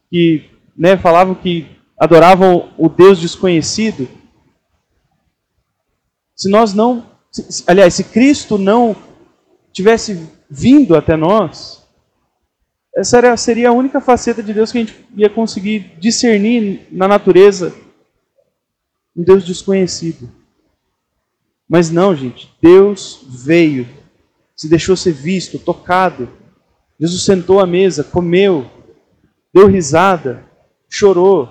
que 0.09 0.49
né, 0.75 0.97
falavam 0.97 1.35
que 1.35 1.67
adoravam 1.97 2.73
o 2.77 2.89
Deus 2.89 3.19
desconhecido. 3.19 4.07
Se 6.35 6.49
nós 6.49 6.73
não, 6.73 7.05
se, 7.31 7.63
aliás, 7.67 7.93
se 7.93 8.03
Cristo 8.03 8.57
não 8.57 8.95
tivesse 9.71 10.29
vindo 10.49 10.95
até 10.95 11.15
nós, 11.15 11.85
essa 12.95 13.17
era, 13.17 13.35
seria 13.35 13.69
a 13.69 13.73
única 13.73 13.99
faceta 13.99 14.41
de 14.41 14.53
Deus 14.53 14.71
que 14.71 14.77
a 14.77 14.81
gente 14.81 15.05
ia 15.15 15.29
conseguir 15.29 15.97
discernir 15.99 16.87
na 16.91 17.07
natureza 17.07 17.75
um 19.15 19.23
Deus 19.23 19.45
desconhecido. 19.45 20.29
Mas 21.67 21.89
não, 21.89 22.15
gente, 22.15 22.53
Deus 22.61 23.25
veio, 23.27 23.87
se 24.55 24.69
deixou 24.69 24.95
ser 24.95 25.11
visto, 25.11 25.59
tocado. 25.59 26.29
Jesus 26.99 27.23
sentou 27.23 27.59
à 27.59 27.65
mesa, 27.65 28.03
comeu, 28.03 28.69
deu 29.55 29.67
risada, 29.67 30.43
chorou, 30.89 31.49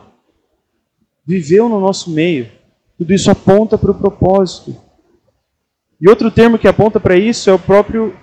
viveu 1.26 1.70
no 1.70 1.80
nosso 1.80 2.10
meio. 2.10 2.52
Tudo 2.98 3.14
isso 3.14 3.30
aponta 3.30 3.78
para 3.78 3.92
o 3.92 3.94
propósito. 3.98 4.76
E 5.98 6.06
outro 6.06 6.30
termo 6.30 6.58
que 6.58 6.68
aponta 6.68 7.00
para 7.00 7.16
isso 7.16 7.48
é 7.48 7.54
o 7.54 7.58
próprio 7.58 8.14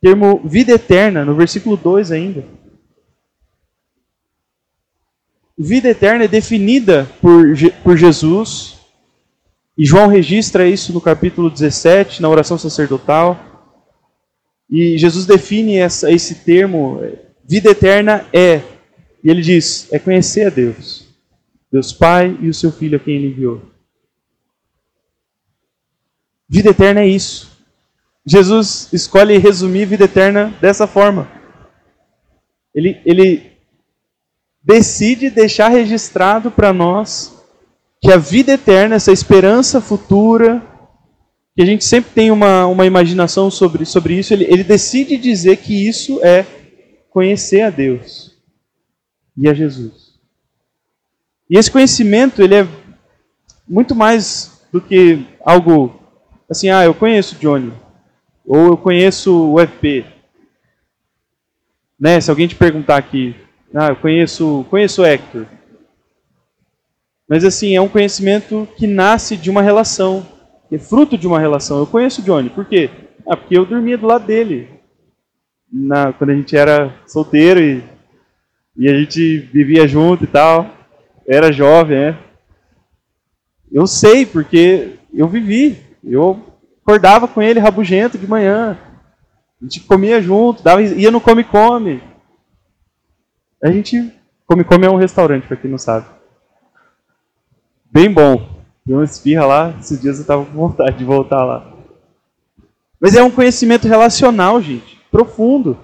termo 0.00 0.40
vida 0.44 0.72
eterna, 0.72 1.24
no 1.24 1.36
versículo 1.36 1.76
2 1.76 2.10
ainda. 2.10 2.44
Vida 5.56 5.88
eterna 5.88 6.24
é 6.24 6.28
definida 6.28 7.08
por, 7.22 7.54
por 7.84 7.96
Jesus, 7.96 8.80
e 9.78 9.86
João 9.86 10.08
registra 10.08 10.68
isso 10.68 10.92
no 10.92 11.00
capítulo 11.00 11.48
17, 11.48 12.20
na 12.20 12.28
oração 12.28 12.58
sacerdotal. 12.58 13.38
E 14.68 14.98
Jesus 14.98 15.26
define 15.26 15.76
essa, 15.76 16.10
esse 16.10 16.34
termo, 16.44 17.00
vida 17.46 17.70
eterna 17.70 18.26
é, 18.32 18.62
e 19.26 19.28
ele 19.28 19.42
diz, 19.42 19.92
é 19.92 19.98
conhecer 19.98 20.46
a 20.46 20.50
Deus, 20.50 21.04
Deus 21.72 21.92
Pai 21.92 22.38
e 22.40 22.48
o 22.48 22.54
seu 22.54 22.70
Filho 22.70 22.96
a 22.96 23.00
quem 23.00 23.16
ele 23.16 23.26
enviou. 23.26 23.60
Vida 26.48 26.70
eterna 26.70 27.00
é 27.00 27.08
isso. 27.08 27.50
Jesus 28.24 28.88
escolhe 28.92 29.36
resumir 29.36 29.84
vida 29.84 30.04
eterna 30.04 30.56
dessa 30.60 30.86
forma. 30.86 31.28
Ele, 32.72 33.00
ele 33.04 33.50
decide 34.62 35.28
deixar 35.28 35.70
registrado 35.70 36.48
para 36.48 36.72
nós 36.72 37.34
que 38.00 38.12
a 38.12 38.18
vida 38.18 38.52
eterna, 38.52 38.94
essa 38.94 39.10
esperança 39.10 39.80
futura, 39.80 40.62
que 41.56 41.62
a 41.62 41.66
gente 41.66 41.84
sempre 41.84 42.12
tem 42.12 42.30
uma, 42.30 42.64
uma 42.68 42.86
imaginação 42.86 43.50
sobre, 43.50 43.84
sobre 43.84 44.14
isso, 44.14 44.32
ele, 44.32 44.44
ele 44.44 44.62
decide 44.62 45.16
dizer 45.16 45.56
que 45.56 45.88
isso 45.88 46.24
é 46.24 46.46
conhecer 47.10 47.62
a 47.62 47.70
Deus 47.70 48.25
e 49.36 49.48
a 49.48 49.54
Jesus. 49.54 50.18
E 51.48 51.56
esse 51.58 51.70
conhecimento, 51.70 52.42
ele 52.42 52.54
é 52.54 52.68
muito 53.68 53.94
mais 53.94 54.66
do 54.72 54.80
que 54.80 55.24
algo 55.44 56.00
assim, 56.48 56.70
ah, 56.70 56.84
eu 56.84 56.94
conheço 56.94 57.36
Johnny, 57.36 57.72
ou 58.44 58.66
eu 58.68 58.76
conheço 58.76 59.52
o 59.52 59.58
FP. 59.60 60.04
Né? 61.98 62.20
Se 62.20 62.30
alguém 62.30 62.46
te 62.46 62.54
perguntar 62.54 62.96
aqui, 62.96 63.34
ah, 63.74 63.88
eu 63.88 63.96
conheço, 63.96 64.64
conheço 64.70 65.02
o 65.02 65.06
Hector. 65.06 65.46
Mas 67.28 67.44
assim, 67.44 67.74
é 67.74 67.80
um 67.80 67.88
conhecimento 67.88 68.68
que 68.76 68.86
nasce 68.86 69.36
de 69.36 69.50
uma 69.50 69.62
relação, 69.62 70.24
que 70.68 70.76
é 70.76 70.78
fruto 70.78 71.18
de 71.18 71.26
uma 71.26 71.40
relação. 71.40 71.78
Eu 71.78 71.86
conheço 71.86 72.20
o 72.20 72.24
Johnny, 72.24 72.48
por 72.48 72.64
quê? 72.64 72.90
Ah, 73.26 73.36
porque 73.36 73.58
eu 73.58 73.66
dormia 73.66 73.98
do 73.98 74.06
lado 74.06 74.24
dele. 74.24 74.68
Na, 75.72 76.12
quando 76.12 76.30
a 76.30 76.34
gente 76.34 76.56
era 76.56 76.94
solteiro 77.06 77.60
e, 77.60 77.82
e 78.76 78.88
a 78.88 78.98
gente 78.98 79.38
vivia 79.38 79.86
junto 79.86 80.24
e 80.24 80.26
tal. 80.26 80.70
Era 81.26 81.52
jovem, 81.52 81.98
né? 81.98 82.18
Eu 83.70 83.86
sei, 83.86 84.24
porque 84.24 84.98
eu 85.12 85.26
vivi. 85.26 85.78
Eu 86.04 86.40
acordava 86.82 87.26
com 87.26 87.42
ele 87.42 87.58
rabugento 87.58 88.16
de 88.16 88.28
manhã. 88.28 88.78
A 89.60 89.64
gente 89.64 89.80
comia 89.80 90.20
junto, 90.20 90.62
dava, 90.62 90.82
ia 90.82 91.10
no 91.10 91.20
Come 91.20 91.42
Come. 91.42 92.02
A 93.62 93.70
gente. 93.70 94.12
Come 94.46 94.62
Come 94.62 94.86
é 94.86 94.90
um 94.90 94.96
restaurante, 94.96 95.46
para 95.46 95.56
quem 95.56 95.70
não 95.70 95.78
sabe. 95.78 96.06
Bem 97.90 98.12
bom. 98.12 98.56
Deu 98.84 98.98
uma 98.98 99.04
esfirra 99.04 99.44
lá, 99.44 99.74
esses 99.80 100.00
dias 100.00 100.18
eu 100.18 100.22
estava 100.22 100.44
com 100.44 100.52
vontade 100.52 100.96
de 100.96 101.04
voltar 101.04 101.42
lá. 101.44 101.72
Mas 103.00 103.16
é 103.16 103.22
um 103.22 103.30
conhecimento 103.30 103.88
relacional, 103.88 104.62
gente, 104.62 105.00
profundo. 105.10 105.76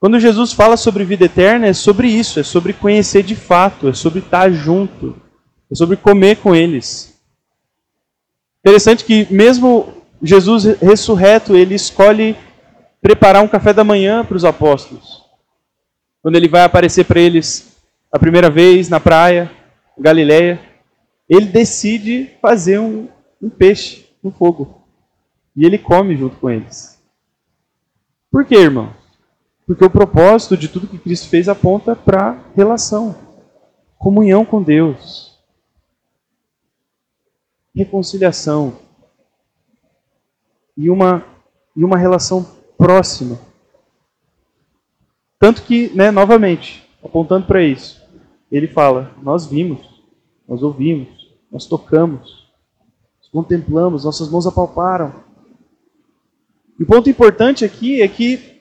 Quando 0.00 0.18
Jesus 0.18 0.54
fala 0.54 0.78
sobre 0.78 1.04
vida 1.04 1.26
eterna, 1.26 1.66
é 1.66 1.74
sobre 1.74 2.08
isso, 2.08 2.40
é 2.40 2.42
sobre 2.42 2.72
conhecer 2.72 3.22
de 3.22 3.36
fato, 3.36 3.86
é 3.86 3.92
sobre 3.92 4.20
estar 4.20 4.50
junto, 4.50 5.14
é 5.70 5.74
sobre 5.74 5.94
comer 5.94 6.38
com 6.38 6.56
eles. 6.56 7.20
Interessante 8.60 9.04
que 9.04 9.30
mesmo 9.30 9.92
Jesus 10.22 10.64
ressurreto, 10.80 11.54
ele 11.54 11.74
escolhe 11.74 12.34
preparar 13.02 13.44
um 13.44 13.48
café 13.48 13.74
da 13.74 13.84
manhã 13.84 14.24
para 14.24 14.38
os 14.38 14.44
apóstolos. 14.44 15.22
Quando 16.22 16.36
ele 16.36 16.48
vai 16.48 16.64
aparecer 16.64 17.04
para 17.04 17.20
eles 17.20 17.76
a 18.10 18.18
primeira 18.18 18.48
vez 18.48 18.88
na 18.88 18.98
praia, 18.98 19.50
Galileia, 19.98 20.58
ele 21.28 21.44
decide 21.44 22.30
fazer 22.40 22.78
um, 22.78 23.06
um 23.40 23.50
peixe 23.50 24.06
no 24.22 24.30
fogo. 24.30 24.82
E 25.54 25.66
ele 25.66 25.76
come 25.76 26.16
junto 26.16 26.36
com 26.36 26.48
eles. 26.48 26.98
Por 28.32 28.46
quê, 28.46 28.56
irmão? 28.56 28.99
Porque 29.70 29.84
o 29.84 29.90
propósito 29.90 30.56
de 30.56 30.66
tudo 30.66 30.88
que 30.88 30.98
Cristo 30.98 31.28
fez 31.28 31.48
aponta 31.48 31.94
para 31.94 32.36
relação, 32.56 33.14
comunhão 33.96 34.44
com 34.44 34.60
Deus 34.60 35.38
reconciliação 37.72 38.76
e 40.76 40.90
uma, 40.90 41.24
e 41.76 41.84
uma 41.84 41.96
relação 41.96 42.44
próxima. 42.76 43.38
Tanto 45.38 45.62
que, 45.62 45.88
né, 45.94 46.10
novamente, 46.10 46.84
apontando 47.00 47.46
para 47.46 47.62
isso, 47.62 48.02
ele 48.50 48.66
fala: 48.66 49.14
Nós 49.22 49.46
vimos, 49.46 50.02
nós 50.48 50.64
ouvimos, 50.64 51.32
nós 51.48 51.64
tocamos, 51.66 52.50
nós 53.20 53.28
contemplamos, 53.30 54.04
nossas 54.04 54.28
mãos 54.28 54.48
apalparam. 54.48 55.14
E 56.76 56.82
o 56.82 56.86
ponto 56.86 57.08
importante 57.08 57.64
aqui 57.64 58.02
é 58.02 58.08
que, 58.08 58.59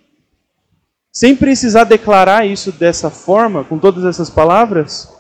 sem 1.20 1.36
precisar 1.36 1.84
declarar 1.84 2.46
isso 2.46 2.72
dessa 2.72 3.10
forma, 3.10 3.66
com 3.66 3.78
todas 3.78 4.06
essas 4.06 4.30
palavras, 4.30 5.14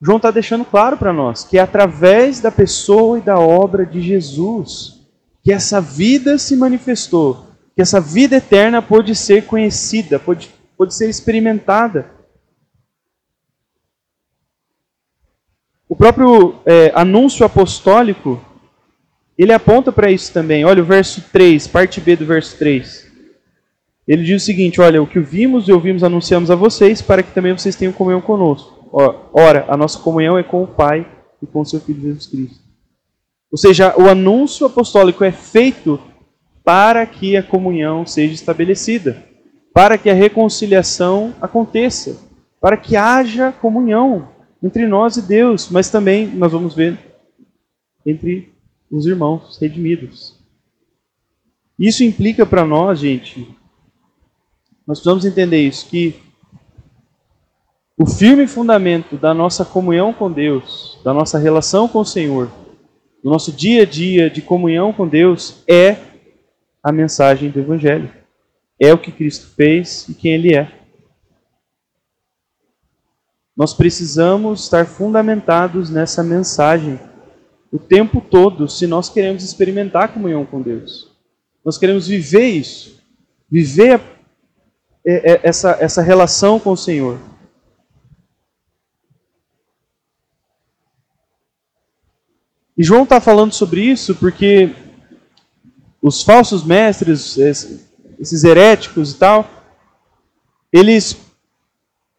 João 0.00 0.16
está 0.16 0.30
deixando 0.30 0.64
claro 0.64 0.96
para 0.96 1.12
nós 1.12 1.44
que 1.44 1.58
é 1.58 1.60
através 1.60 2.40
da 2.40 2.50
pessoa 2.50 3.18
e 3.18 3.20
da 3.20 3.38
obra 3.38 3.84
de 3.84 4.00
Jesus 4.00 4.98
que 5.44 5.52
essa 5.52 5.78
vida 5.78 6.38
se 6.38 6.56
manifestou, 6.56 7.48
que 7.74 7.82
essa 7.82 8.00
vida 8.00 8.36
eterna 8.36 8.80
pôde 8.80 9.14
ser 9.14 9.44
conhecida, 9.44 10.18
pôde, 10.18 10.48
pôde 10.74 10.94
ser 10.94 11.10
experimentada. 11.10 12.10
O 15.86 15.94
próprio 15.94 16.54
é, 16.64 16.92
anúncio 16.94 17.44
apostólico, 17.44 18.42
ele 19.36 19.52
aponta 19.52 19.92
para 19.92 20.10
isso 20.10 20.32
também. 20.32 20.64
Olha 20.64 20.82
o 20.82 20.86
verso 20.86 21.22
3, 21.30 21.66
parte 21.66 22.00
B 22.00 22.16
do 22.16 22.24
verso 22.24 22.56
3. 22.56 23.05
Ele 24.06 24.22
diz 24.22 24.42
o 24.42 24.44
seguinte: 24.44 24.80
Olha, 24.80 25.02
o 25.02 25.06
que 25.06 25.18
vimos 25.18 25.68
e 25.68 25.72
ouvimos 25.72 26.04
anunciamos 26.04 26.50
a 26.50 26.54
vocês, 26.54 27.02
para 27.02 27.22
que 27.22 27.32
também 27.32 27.52
vocês 27.52 27.74
tenham 27.74 27.92
comunhão 27.92 28.20
conosco. 28.20 28.88
Ora, 29.32 29.64
a 29.68 29.76
nossa 29.76 29.98
comunhão 29.98 30.38
é 30.38 30.42
com 30.42 30.62
o 30.62 30.66
Pai 30.66 31.06
e 31.42 31.46
com 31.46 31.60
o 31.60 31.66
seu 31.66 31.80
Filho 31.80 32.00
Jesus 32.00 32.26
Cristo. 32.26 32.60
Ou 33.50 33.58
seja, 33.58 33.94
o 33.96 34.08
anúncio 34.08 34.66
apostólico 34.66 35.24
é 35.24 35.32
feito 35.32 36.00
para 36.64 37.06
que 37.06 37.36
a 37.36 37.42
comunhão 37.42 38.06
seja 38.06 38.34
estabelecida, 38.34 39.24
para 39.72 39.96
que 39.98 40.10
a 40.10 40.14
reconciliação 40.14 41.34
aconteça, 41.40 42.18
para 42.60 42.76
que 42.76 42.96
haja 42.96 43.52
comunhão 43.52 44.28
entre 44.62 44.86
nós 44.86 45.16
e 45.16 45.22
Deus, 45.22 45.68
mas 45.70 45.90
também 45.90 46.26
nós 46.26 46.50
vamos 46.50 46.74
ver 46.74 46.98
entre 48.04 48.52
os 48.90 49.06
irmãos 49.06 49.58
redimidos. 49.60 50.36
Isso 51.78 52.02
implica 52.02 52.46
para 52.46 52.64
nós, 52.64 52.98
gente, 52.98 53.54
nós 54.86 54.98
precisamos 54.98 55.24
entender 55.24 55.66
isso, 55.66 55.86
que 55.88 56.22
o 57.98 58.06
firme 58.06 58.46
fundamento 58.46 59.16
da 59.16 59.32
nossa 59.32 59.64
comunhão 59.64 60.12
com 60.12 60.30
Deus, 60.30 60.98
da 61.02 61.12
nossa 61.12 61.38
relação 61.38 61.88
com 61.88 62.00
o 62.00 62.04
Senhor, 62.04 62.50
do 63.22 63.30
nosso 63.30 63.50
dia 63.50 63.82
a 63.82 63.86
dia 63.86 64.30
de 64.30 64.42
comunhão 64.42 64.92
com 64.92 65.08
Deus 65.08 65.62
é 65.66 65.96
a 66.82 66.92
mensagem 66.92 67.50
do 67.50 67.58
Evangelho. 67.58 68.12
É 68.78 68.92
o 68.92 68.98
que 68.98 69.10
Cristo 69.10 69.48
fez 69.56 70.08
e 70.08 70.14
quem 70.14 70.34
Ele 70.34 70.54
é. 70.54 70.70
Nós 73.56 73.72
precisamos 73.72 74.64
estar 74.64 74.86
fundamentados 74.86 75.90
nessa 75.90 76.22
mensagem. 76.22 77.00
o 77.72 77.78
tempo 77.78 78.20
todo 78.20 78.68
se 78.68 78.86
nós 78.86 79.08
queremos 79.08 79.42
experimentar 79.42 80.04
a 80.04 80.08
comunhão 80.08 80.46
com 80.46 80.62
Deus. 80.62 81.10
Nós 81.64 81.76
queremos 81.76 82.06
viver 82.06 82.46
isso, 82.46 83.02
viver 83.50 84.00
essa, 85.06 85.76
essa 85.78 86.02
relação 86.02 86.58
com 86.58 86.72
o 86.72 86.76
Senhor. 86.76 87.20
E 92.76 92.82
João 92.82 93.04
está 93.04 93.20
falando 93.20 93.52
sobre 93.52 93.80
isso 93.80 94.16
porque 94.16 94.74
os 96.02 96.22
falsos 96.22 96.62
mestres, 96.64 97.38
esses 97.38 98.44
heréticos 98.44 99.12
e 99.12 99.18
tal, 99.18 99.48
eles 100.72 101.16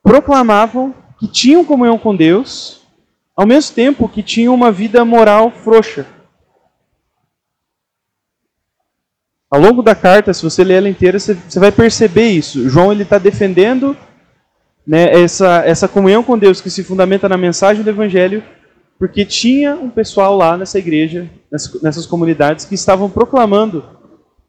proclamavam 0.02 0.96
que 1.20 1.28
tinham 1.28 1.66
comunhão 1.66 2.00
com 2.00 2.16
Deus, 2.16 2.82
ao 3.36 3.46
mesmo 3.46 3.76
tempo 3.76 4.10
que 4.10 4.24
tinham 4.24 4.54
uma 4.54 4.72
vida 4.72 5.04
moral 5.06 5.52
frouxa. 5.52 6.08
Ao 9.50 9.60
longo 9.62 9.82
da 9.82 9.96
carta, 9.96 10.34
se 10.34 10.44
você 10.44 10.64
ler 10.64 10.76
ela 10.76 10.90
inteira, 10.90 11.18
você, 11.18 11.34
vai 11.56 11.72
perceber 11.72 12.28
isso. 12.28 12.70
João 12.70 12.92
ele 12.92 13.04
está 13.04 13.18
defendendo 13.18 13.96
né, 14.86 15.12
essa, 15.22 15.64
essa 15.66 15.88
comunhão 15.88 16.22
com 16.22 16.38
Deus 16.38 16.60
que 16.60 16.70
se 16.70 16.84
fundamenta 16.84 17.30
na 17.30 17.38
mensagem 17.38 17.82
do 17.82 17.90
Evangelho, 17.90 18.44
porque 19.00 19.24
tinha 19.24 19.76
um 19.76 19.90
pessoal 19.90 20.36
lá 20.36 20.58
nessa 20.58 20.80
igreja, 20.80 21.30
nessas, 21.82 22.06
comunidades, 22.06 22.66
que 22.66 22.76
estavam 22.76 23.10
proclamando 23.10 23.86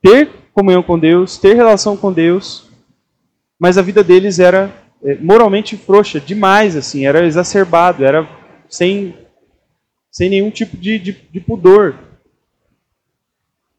ter 0.03 0.31
comunhão 0.53 0.83
com 0.83 0.99
Deus, 0.99 1.39
ter 1.39 1.55
relação 1.55 1.97
com 1.97 2.13
Deus, 2.13 2.69
mas 3.59 3.79
a 3.79 3.83
vida 3.83 4.03
deles 4.03 4.41
era 4.41 4.73
é, 5.05 5.17
moralmente 5.17 5.77
frouxa, 5.77 6.19
demais, 6.19 6.77
assim, 6.77 7.07
era 7.07 7.25
exacerbado, 7.25 8.05
era 8.05 8.29
sem, 8.69 9.15
sem 10.11 10.29
nenhum 10.29 10.51
tipo 10.51 10.77
de, 10.77 10.99
de, 10.99 11.13
de 11.13 11.41
pudor. 11.41 11.95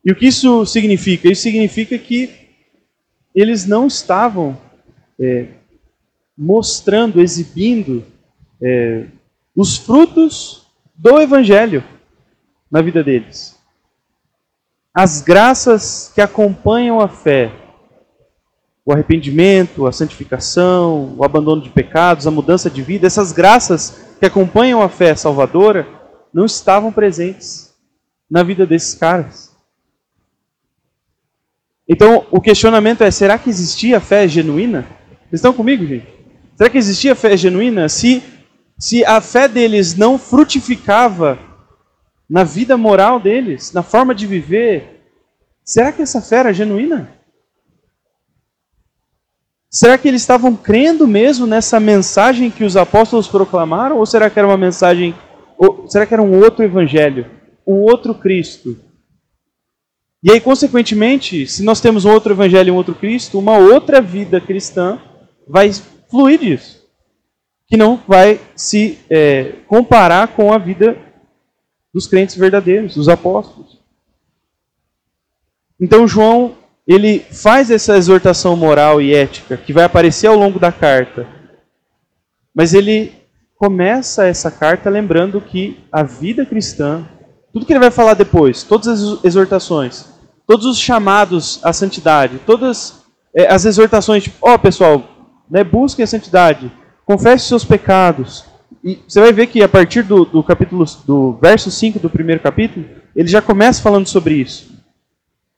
E 0.04 0.12
o 0.12 0.16
que 0.16 0.28
isso 0.28 0.66
significa? 0.66 1.30
Isso 1.30 1.42
significa 1.42 1.98
que 1.98 2.48
eles 3.36 3.66
não 3.66 3.88
estavam 3.88 4.58
é, 5.20 5.48
mostrando, 6.38 7.20
exibindo 7.20 8.06
é, 8.62 9.06
os 9.56 9.78
frutos 9.78 10.68
do 10.96 11.20
Evangelho 11.20 11.84
na 12.72 12.82
vida 12.82 13.04
deles. 13.04 13.58
As 14.94 15.22
graças 15.22 16.12
que 16.14 16.22
acompanham 16.22 17.00
a 17.00 17.08
fé, 17.08 17.52
o 18.86 18.92
arrependimento, 18.92 19.86
a 19.86 19.92
santificação, 19.92 21.16
o 21.18 21.24
abandono 21.24 21.62
de 21.62 21.70
pecados, 21.70 22.26
a 22.26 22.32
mudança 22.32 22.70
de 22.70 22.82
vida, 22.82 23.06
essas 23.06 23.32
graças 23.32 24.16
que 24.20 24.26
acompanham 24.26 24.82
a 24.82 24.90
fé 24.90 25.14
salvadora 25.16 25.88
não 26.34 26.46
estavam 26.46 26.92
presentes 26.92 27.74
na 28.30 28.44
vida 28.44 28.66
desses 28.66 28.96
caras. 28.96 29.49
Então, 31.90 32.28
o 32.30 32.40
questionamento 32.40 33.04
é: 33.04 33.10
será 33.10 33.40
que 33.40 33.50
existia 33.50 34.00
fé 34.00 34.28
genuína? 34.28 34.86
Vocês 35.22 35.40
estão 35.40 35.52
comigo, 35.52 35.86
gente? 35.88 36.08
Será 36.56 36.70
que 36.70 36.78
existia 36.78 37.16
fé 37.16 37.36
genuína 37.36 37.90
se, 37.90 38.22
se 38.78 39.04
a 39.04 39.20
fé 39.20 39.48
deles 39.48 39.96
não 39.96 40.20
frutificava 40.20 41.40
na 42.30 42.44
vida 42.44 42.78
moral 42.78 43.20
deles, 43.20 43.74
na 43.74 43.82
forma 43.82 44.14
de 44.14 44.28
viver? 44.28 45.02
Será 45.64 45.92
que 45.92 46.04
essa 46.04 46.22
fé 46.22 46.38
era 46.38 46.54
genuína? 46.54 47.10
Será 49.72 49.98
que 49.98 50.08
eles 50.08 50.22
estavam 50.22 50.56
crendo 50.56 51.08
mesmo 51.08 51.46
nessa 51.48 51.80
mensagem 51.80 52.52
que 52.52 52.64
os 52.64 52.76
apóstolos 52.76 53.28
proclamaram? 53.28 53.98
Ou 53.98 54.06
será 54.06 54.30
que 54.30 54.38
era 54.38 54.48
uma 54.48 54.58
mensagem. 54.58 55.16
Será 55.88 56.06
que 56.06 56.14
era 56.14 56.24
um 56.24 56.40
outro 56.40 56.64
evangelho? 56.64 57.26
Um 57.66 57.82
outro 57.82 58.14
Cristo? 58.14 58.89
E 60.22 60.32
aí, 60.32 60.42
consequentemente, 60.42 61.48
se 61.48 61.64
nós 61.64 61.80
temos 61.80 62.04
um 62.04 62.12
outro 62.12 62.34
evangelho 62.34 62.70
e 62.70 62.72
um 62.72 62.76
outro 62.76 62.94
Cristo, 62.94 63.40
uma 63.40 63.58
outra 63.58 64.02
vida 64.02 64.42
cristã 64.42 65.00
vai 65.48 65.72
fluir 66.10 66.40
disso. 66.40 66.86
Que 67.68 67.78
não 67.78 68.02
vai 68.08 68.40
se 68.56 69.00
é, 69.10 69.54
comparar 69.68 70.28
com 70.30 70.52
a 70.52 70.58
vida 70.58 70.98
dos 71.94 72.06
crentes 72.06 72.36
verdadeiros, 72.36 72.96
dos 72.96 73.08
apóstolos. 73.08 73.80
Então, 75.80 76.06
João, 76.06 76.58
ele 76.86 77.20
faz 77.20 77.72
essa 77.72 77.96
exortação 77.96 78.58
moral 78.58 79.02
e 79.02 79.14
ética 79.14 79.56
que 79.56 79.72
vai 79.72 79.86
aparecer 79.86 80.28
ao 80.28 80.36
longo 80.36 80.60
da 80.60 80.72
carta. 80.72 81.26
Mas 82.54 82.74
ele 82.74 83.14
começa 83.56 84.26
essa 84.26 84.52
carta 84.52 84.90
lembrando 84.90 85.40
que 85.40 85.80
a 85.92 86.04
vida 86.04 86.46
cristã 86.46 87.08
tudo 87.52 87.66
que 87.66 87.74
ele 87.74 87.80
vai 87.80 87.92
falar 87.92 88.14
depois, 88.14 88.64
todas 88.64 88.88
as 88.88 89.24
exortações, 89.24 90.06
todos 90.48 90.66
os 90.66 90.80
chamados 90.80 91.60
à 91.64 91.74
santidade, 91.74 92.40
todas 92.46 93.04
é, 93.34 93.52
as 93.52 93.66
exortações, 93.66 94.24
tipo, 94.24 94.38
ó 94.42 94.54
oh, 94.54 94.60
pessoal, 94.60 95.04
né, 95.50 95.64
busquem 95.64 96.04
a 96.04 96.08
santidade, 96.08 96.72
confesse 97.06 97.46
seus 97.46 97.66
pecados. 97.66 98.46
E 98.84 99.00
você 99.08 99.20
vai 99.20 99.34
ver 99.34 99.48
que 99.48 99.62
a 99.64 99.70
partir 99.70 100.04
do, 100.04 100.26
do 100.26 100.44
capítulo, 100.44 100.86
do 101.06 101.34
verso 101.42 101.72
5 101.72 102.00
do 102.00 102.10
primeiro 102.10 102.42
capítulo, 102.42 102.86
ele 103.16 103.28
já 103.28 103.42
começa 103.42 103.82
falando 103.82 104.08
sobre 104.08 104.36
isso. 104.36 104.72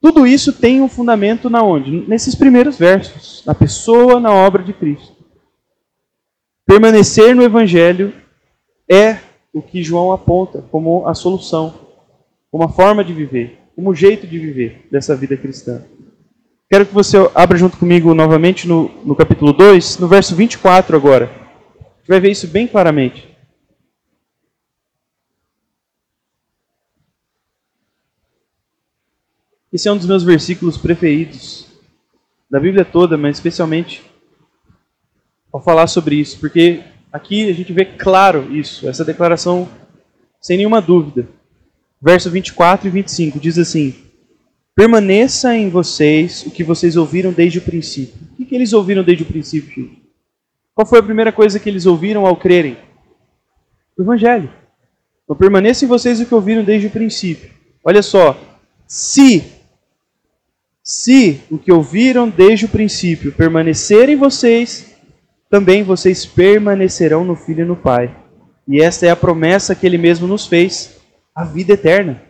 Tudo 0.00 0.26
isso 0.26 0.52
tem 0.52 0.80
um 0.80 0.88
fundamento 0.88 1.48
na 1.48 1.62
onde? 1.62 2.04
Nesses 2.08 2.34
primeiros 2.34 2.76
versos, 2.76 3.44
na 3.46 3.54
pessoa, 3.54 4.18
na 4.18 4.32
obra 4.32 4.62
de 4.62 4.72
Cristo. 4.72 5.14
Permanecer 6.66 7.36
no 7.36 7.42
evangelho 7.42 8.12
é 8.90 9.18
o 9.52 9.62
que 9.62 9.82
João 9.82 10.10
aponta 10.10 10.64
como 10.70 11.06
a 11.06 11.14
solução, 11.14 11.74
como 12.52 12.64
a 12.64 12.68
forma 12.68 13.02
de 13.02 13.12
viver, 13.12 13.58
como 13.74 13.92
jeito 13.94 14.26
de 14.26 14.38
viver 14.38 14.86
dessa 14.92 15.16
vida 15.16 15.36
cristã. 15.36 15.82
Quero 16.70 16.86
que 16.86 16.94
você 16.94 17.16
abra 17.34 17.58
junto 17.58 17.76
comigo 17.76 18.14
novamente 18.14 18.68
no, 18.68 18.88
no 19.04 19.16
capítulo 19.16 19.52
2, 19.52 19.98
no 19.98 20.06
verso 20.06 20.36
24 20.36 20.96
agora. 20.96 21.24
A 21.24 21.98
gente 21.98 22.08
vai 22.08 22.20
ver 22.20 22.30
isso 22.30 22.46
bem 22.46 22.68
claramente. 22.68 23.28
Esse 29.72 29.88
é 29.88 29.92
um 29.92 29.96
dos 29.96 30.06
meus 30.06 30.22
versículos 30.22 30.76
preferidos 30.76 31.66
da 32.48 32.60
Bíblia 32.60 32.84
toda, 32.84 33.16
mas 33.16 33.38
especialmente 33.38 34.04
ao 35.50 35.60
falar 35.60 35.86
sobre 35.88 36.14
isso, 36.16 36.38
porque 36.38 36.84
Aqui 37.12 37.50
a 37.50 37.52
gente 37.52 37.74
vê 37.74 37.84
claro 37.84 38.50
isso, 38.50 38.88
essa 38.88 39.04
declaração 39.04 39.68
sem 40.40 40.56
nenhuma 40.56 40.80
dúvida. 40.80 41.28
Verso 42.02 42.28
24 42.30 42.88
e 42.88 42.90
25 42.90 43.38
diz 43.38 43.56
assim: 43.58 43.94
Permaneça 44.74 45.54
em 45.54 45.70
vocês 45.70 46.44
o 46.44 46.50
que 46.50 46.64
vocês 46.64 46.96
ouviram 46.96 47.32
desde 47.32 47.58
o 47.58 47.62
princípio. 47.62 48.14
O 48.32 48.36
que, 48.36 48.44
que 48.44 48.54
eles 48.54 48.72
ouviram 48.72 49.04
desde 49.04 49.22
o 49.22 49.26
princípio, 49.26 49.70
gente? 49.72 50.02
Qual 50.74 50.84
foi 50.84 50.98
a 50.98 51.02
primeira 51.02 51.30
coisa 51.30 51.60
que 51.60 51.68
eles 51.68 51.86
ouviram 51.86 52.26
ao 52.26 52.36
crerem? 52.36 52.76
O 53.96 54.02
Evangelho. 54.02 54.50
Então 55.22 55.36
permaneça 55.36 55.84
em 55.84 55.88
vocês 55.88 56.20
o 56.20 56.26
que 56.26 56.34
ouviram 56.34 56.64
desde 56.64 56.88
o 56.88 56.90
princípio. 56.90 57.50
Olha 57.84 58.02
só, 58.02 58.36
se, 58.86 59.44
se 60.82 61.40
o 61.50 61.58
que 61.58 61.70
ouviram 61.70 62.28
desde 62.28 62.64
o 62.64 62.68
princípio 62.68 63.30
permanecer 63.32 64.08
em 64.08 64.16
vocês, 64.16 64.92
também 65.48 65.84
vocês 65.84 66.26
permanecerão 66.26 67.24
no 67.24 67.36
Filho 67.36 67.60
e 67.60 67.68
no 67.68 67.76
Pai. 67.76 68.16
E 68.66 68.80
esta 68.80 69.06
é 69.06 69.10
a 69.10 69.16
promessa 69.16 69.74
que 69.74 69.86
ele 69.86 69.98
mesmo 69.98 70.26
nos 70.26 70.46
fez, 70.46 71.01
a 71.34 71.44
vida 71.44 71.72
eterna. 71.72 72.22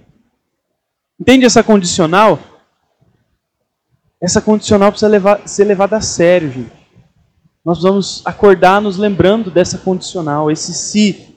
Entende 1.19 1.45
essa 1.45 1.63
condicional? 1.63 2.39
Essa 4.21 4.41
condicional 4.41 4.91
precisa 4.91 5.11
levar, 5.11 5.49
ser 5.49 5.65
levada 5.65 5.97
a 5.97 6.01
sério, 6.01 6.51
gente. 6.51 6.83
Nós 7.65 7.83
vamos 7.83 8.23
acordar 8.25 8.81
nos 8.81 8.97
lembrando 8.97 9.51
dessa 9.51 9.79
condicional, 9.79 10.51
esse 10.51 10.75
se. 10.75 11.37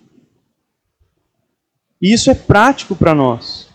E 2.02 2.14
isso 2.14 2.32
é 2.32 2.36
prático 2.36 2.96
para 2.96 3.14
nós. 3.14 3.70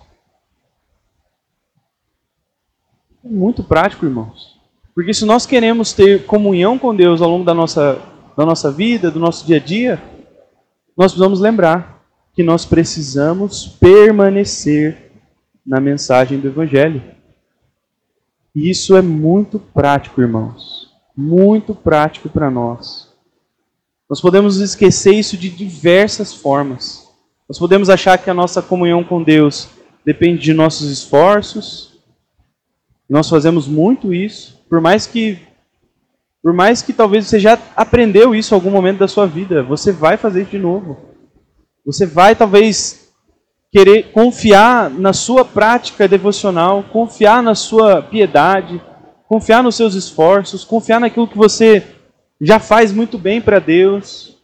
É 3.24 3.28
muito 3.28 3.62
prático, 3.62 4.04
irmãos. 4.04 4.58
Porque 4.94 5.14
se 5.14 5.24
nós 5.24 5.46
queremos 5.46 5.92
ter 5.92 6.26
comunhão 6.26 6.78
com 6.78 6.94
Deus 6.94 7.22
ao 7.22 7.30
longo 7.30 7.44
da 7.44 7.54
nossa, 7.54 8.00
da 8.36 8.44
nossa 8.44 8.70
vida, 8.70 9.10
do 9.10 9.20
nosso 9.20 9.46
dia 9.46 9.56
a 9.56 9.60
dia, 9.60 10.02
nós 10.96 11.12
precisamos 11.12 11.40
lembrar 11.40 11.99
que 12.40 12.44
nós 12.44 12.64
precisamos 12.64 13.66
permanecer 13.66 15.12
na 15.66 15.78
mensagem 15.78 16.40
do 16.40 16.48
Evangelho. 16.48 17.02
E 18.54 18.70
isso 18.70 18.96
é 18.96 19.02
muito 19.02 19.58
prático, 19.58 20.22
irmãos. 20.22 20.90
Muito 21.14 21.74
prático 21.74 22.30
para 22.30 22.50
nós. 22.50 23.12
Nós 24.08 24.22
podemos 24.22 24.56
esquecer 24.56 25.12
isso 25.12 25.36
de 25.36 25.50
diversas 25.50 26.32
formas. 26.32 27.06
Nós 27.46 27.58
podemos 27.58 27.90
achar 27.90 28.16
que 28.16 28.30
a 28.30 28.34
nossa 28.34 28.62
comunhão 28.62 29.04
com 29.04 29.22
Deus 29.22 29.68
depende 30.02 30.40
de 30.40 30.54
nossos 30.54 30.90
esforços. 30.90 32.00
Nós 33.06 33.28
fazemos 33.28 33.68
muito 33.68 34.14
isso. 34.14 34.64
Por 34.66 34.80
mais 34.80 35.06
que 35.06 35.38
por 36.42 36.54
mais 36.54 36.80
que 36.80 36.94
talvez 36.94 37.26
você 37.26 37.38
já 37.38 37.58
aprendeu 37.76 38.34
isso 38.34 38.54
em 38.54 38.56
algum 38.56 38.70
momento 38.70 39.00
da 39.00 39.08
sua 39.08 39.26
vida, 39.26 39.62
você 39.62 39.92
vai 39.92 40.16
fazer 40.16 40.46
de 40.46 40.58
novo. 40.58 41.09
Você 41.90 42.06
vai 42.06 42.36
talvez 42.36 43.12
querer 43.72 44.12
confiar 44.12 44.88
na 44.88 45.12
sua 45.12 45.44
prática 45.44 46.06
devocional, 46.06 46.84
confiar 46.84 47.42
na 47.42 47.56
sua 47.56 48.00
piedade, 48.00 48.80
confiar 49.26 49.60
nos 49.60 49.74
seus 49.74 49.96
esforços, 49.96 50.64
confiar 50.64 51.00
naquilo 51.00 51.26
que 51.26 51.36
você 51.36 51.84
já 52.40 52.60
faz 52.60 52.92
muito 52.92 53.18
bem 53.18 53.40
para 53.40 53.58
Deus. 53.58 54.38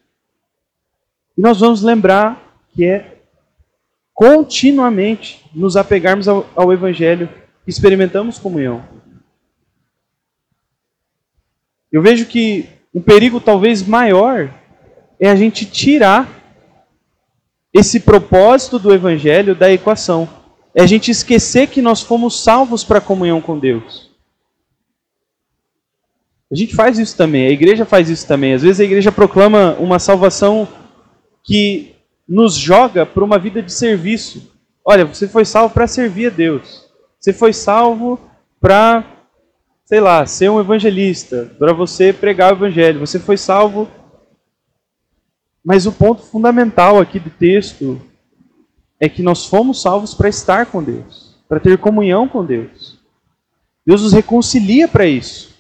E 1.39 1.41
nós 1.41 1.61
vamos 1.61 1.83
lembrar 1.83 2.61
que 2.75 2.85
é 2.85 3.19
continuamente 4.13 5.49
nos 5.55 5.77
apegarmos 5.77 6.27
ao, 6.27 6.51
ao 6.57 6.73
Evangelho, 6.73 7.29
experimentamos 7.65 8.41
comunhão. 8.41 8.83
Eu 11.93 12.03
vejo 12.03 12.27
que 12.27 12.69
um 12.93 13.01
perigo 13.01 13.39
talvez 13.41 13.87
maior 13.87 14.53
é 15.21 15.31
a 15.31 15.37
gente 15.37 15.65
tirar 15.65 16.36
esse 17.79 18.01
propósito 18.01 18.79
do 18.79 18.93
Evangelho 18.93 19.55
da 19.55 19.71
equação. 19.71 20.27
É 20.75 20.83
a 20.83 20.87
gente 20.87 21.11
esquecer 21.11 21.67
que 21.67 21.83
nós 21.83 22.01
fomos 22.01 22.43
salvos 22.43 22.83
para 22.83 22.99
a 22.99 23.03
comunhão 23.03 23.41
com 23.41 23.59
Deus. 23.59 24.11
A 26.51 26.55
gente 26.55 26.75
faz 26.75 26.99
isso 26.99 27.17
também, 27.17 27.47
a 27.47 27.51
igreja 27.51 27.85
faz 27.85 28.09
isso 28.09 28.27
também. 28.27 28.55
Às 28.55 28.63
vezes 28.63 28.81
a 28.81 28.85
igreja 28.85 29.13
proclama 29.13 29.77
uma 29.79 29.99
salvação 29.99 30.67
que 31.45 31.95
nos 32.27 32.55
joga 32.55 33.05
para 33.05 33.25
uma 33.25 33.39
vida 33.39 33.63
de 33.63 33.73
serviço. 33.73 34.53
Olha, 34.85 35.05
você 35.05 35.29
foi 35.29 35.45
salvo 35.45 35.75
para 35.75 35.87
servir 35.87 36.29
a 36.29 36.31
Deus. 36.31 36.87
Você 37.21 37.33
foi 37.33 37.53
salvo 37.53 38.19
para, 38.61 39.05
sei 39.85 40.01
lá, 40.01 40.25
ser 40.25 40.49
um 40.51 40.61
evangelista, 40.61 41.53
para 41.59 41.73
você 41.73 42.13
pregar 42.13 42.53
o 42.53 42.57
evangelho. 42.57 43.01
Você 43.01 43.19
foi 43.19 43.37
salvo. 43.37 43.89
Mas 45.67 45.85
o 45.85 45.91
ponto 45.91 46.23
fundamental 46.23 47.01
aqui 47.01 47.19
do 47.19 47.29
texto 47.29 48.01
é 49.01 49.09
que 49.09 49.21
nós 49.21 49.47
fomos 49.47 49.83
salvos 49.83 50.15
para 50.15 50.29
estar 50.29 50.67
com 50.67 50.81
Deus, 50.81 51.35
para 51.49 51.59
ter 51.59 51.77
comunhão 51.77 52.29
com 52.29 52.45
Deus. 52.45 53.01
Deus 53.85 54.05
nos 54.05 54.13
reconcilia 54.13 54.87
para 54.87 55.07
isso. 55.07 55.57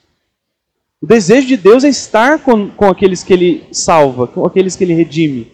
O 1.02 1.06
desejo 1.08 1.48
de 1.48 1.56
Deus 1.56 1.82
é 1.82 1.88
estar 1.88 2.38
com, 2.38 2.70
com 2.70 2.84
aqueles 2.86 3.24
que 3.24 3.32
Ele 3.32 3.66
salva, 3.72 4.28
com 4.28 4.46
aqueles 4.46 4.76
que 4.76 4.84
Ele 4.84 4.94
redime. 4.94 5.50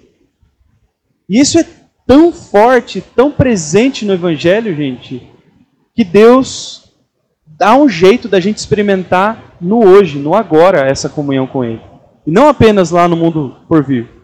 E 1.26 1.40
isso 1.40 1.58
é 1.58 1.66
tão 2.06 2.30
forte, 2.30 3.00
tão 3.00 3.32
presente 3.32 4.04
no 4.04 4.12
Evangelho, 4.12 4.76
gente, 4.76 5.30
que 5.94 6.04
Deus 6.04 6.92
dá 7.46 7.74
um 7.74 7.88
jeito 7.88 8.28
da 8.28 8.38
gente 8.38 8.58
experimentar 8.58 9.56
no 9.58 9.82
hoje, 9.82 10.18
no 10.18 10.34
agora, 10.34 10.86
essa 10.86 11.08
comunhão 11.08 11.46
com 11.46 11.64
Ele. 11.64 11.80
E 12.26 12.30
não 12.30 12.48
apenas 12.48 12.90
lá 12.90 13.08
no 13.08 13.16
mundo 13.16 13.56
por 13.66 13.82
vir. 13.82 14.21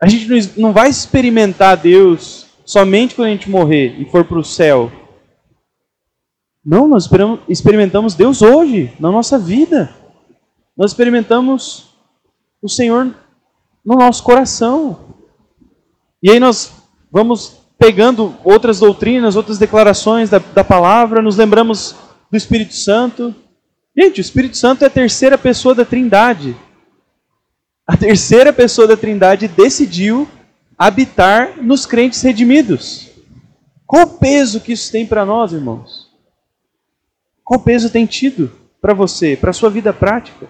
A 0.00 0.08
gente 0.08 0.58
não 0.58 0.72
vai 0.72 0.88
experimentar 0.88 1.76
Deus 1.76 2.46
somente 2.64 3.14
quando 3.14 3.28
a 3.28 3.30
gente 3.30 3.50
morrer 3.50 3.96
e 3.98 4.04
for 4.04 4.24
para 4.24 4.38
o 4.38 4.44
céu. 4.44 4.92
Não, 6.64 6.86
nós 6.86 7.08
experimentamos 7.48 8.14
Deus 8.14 8.42
hoje, 8.42 8.92
na 9.00 9.10
nossa 9.10 9.38
vida. 9.38 9.94
Nós 10.76 10.92
experimentamos 10.92 11.94
o 12.62 12.68
Senhor 12.68 13.14
no 13.84 13.94
nosso 13.96 14.22
coração. 14.22 15.14
E 16.22 16.30
aí 16.30 16.38
nós 16.38 16.72
vamos 17.10 17.58
pegando 17.78 18.34
outras 18.44 18.80
doutrinas, 18.80 19.34
outras 19.34 19.58
declarações 19.58 20.28
da, 20.28 20.38
da 20.38 20.62
palavra, 20.62 21.22
nos 21.22 21.36
lembramos 21.36 21.96
do 22.30 22.36
Espírito 22.36 22.74
Santo. 22.74 23.34
Gente, 23.96 24.20
o 24.20 24.22
Espírito 24.22 24.56
Santo 24.56 24.84
é 24.84 24.86
a 24.86 24.90
terceira 24.90 25.38
pessoa 25.38 25.74
da 25.74 25.84
Trindade. 25.84 26.56
A 27.88 27.96
terceira 27.96 28.52
pessoa 28.52 28.86
da 28.86 28.98
Trindade 28.98 29.48
decidiu 29.48 30.28
habitar 30.76 31.56
nos 31.56 31.86
crentes 31.86 32.20
redimidos. 32.20 33.08
Qual 33.86 34.02
o 34.02 34.18
peso 34.18 34.60
que 34.60 34.72
isso 34.72 34.92
tem 34.92 35.06
para 35.06 35.24
nós, 35.24 35.54
irmãos? 35.54 36.12
Qual 37.42 37.58
peso 37.58 37.88
tem 37.88 38.04
tido 38.04 38.52
para 38.78 38.92
você, 38.92 39.34
para 39.34 39.48
a 39.48 39.54
sua 39.54 39.70
vida 39.70 39.90
prática? 39.90 40.46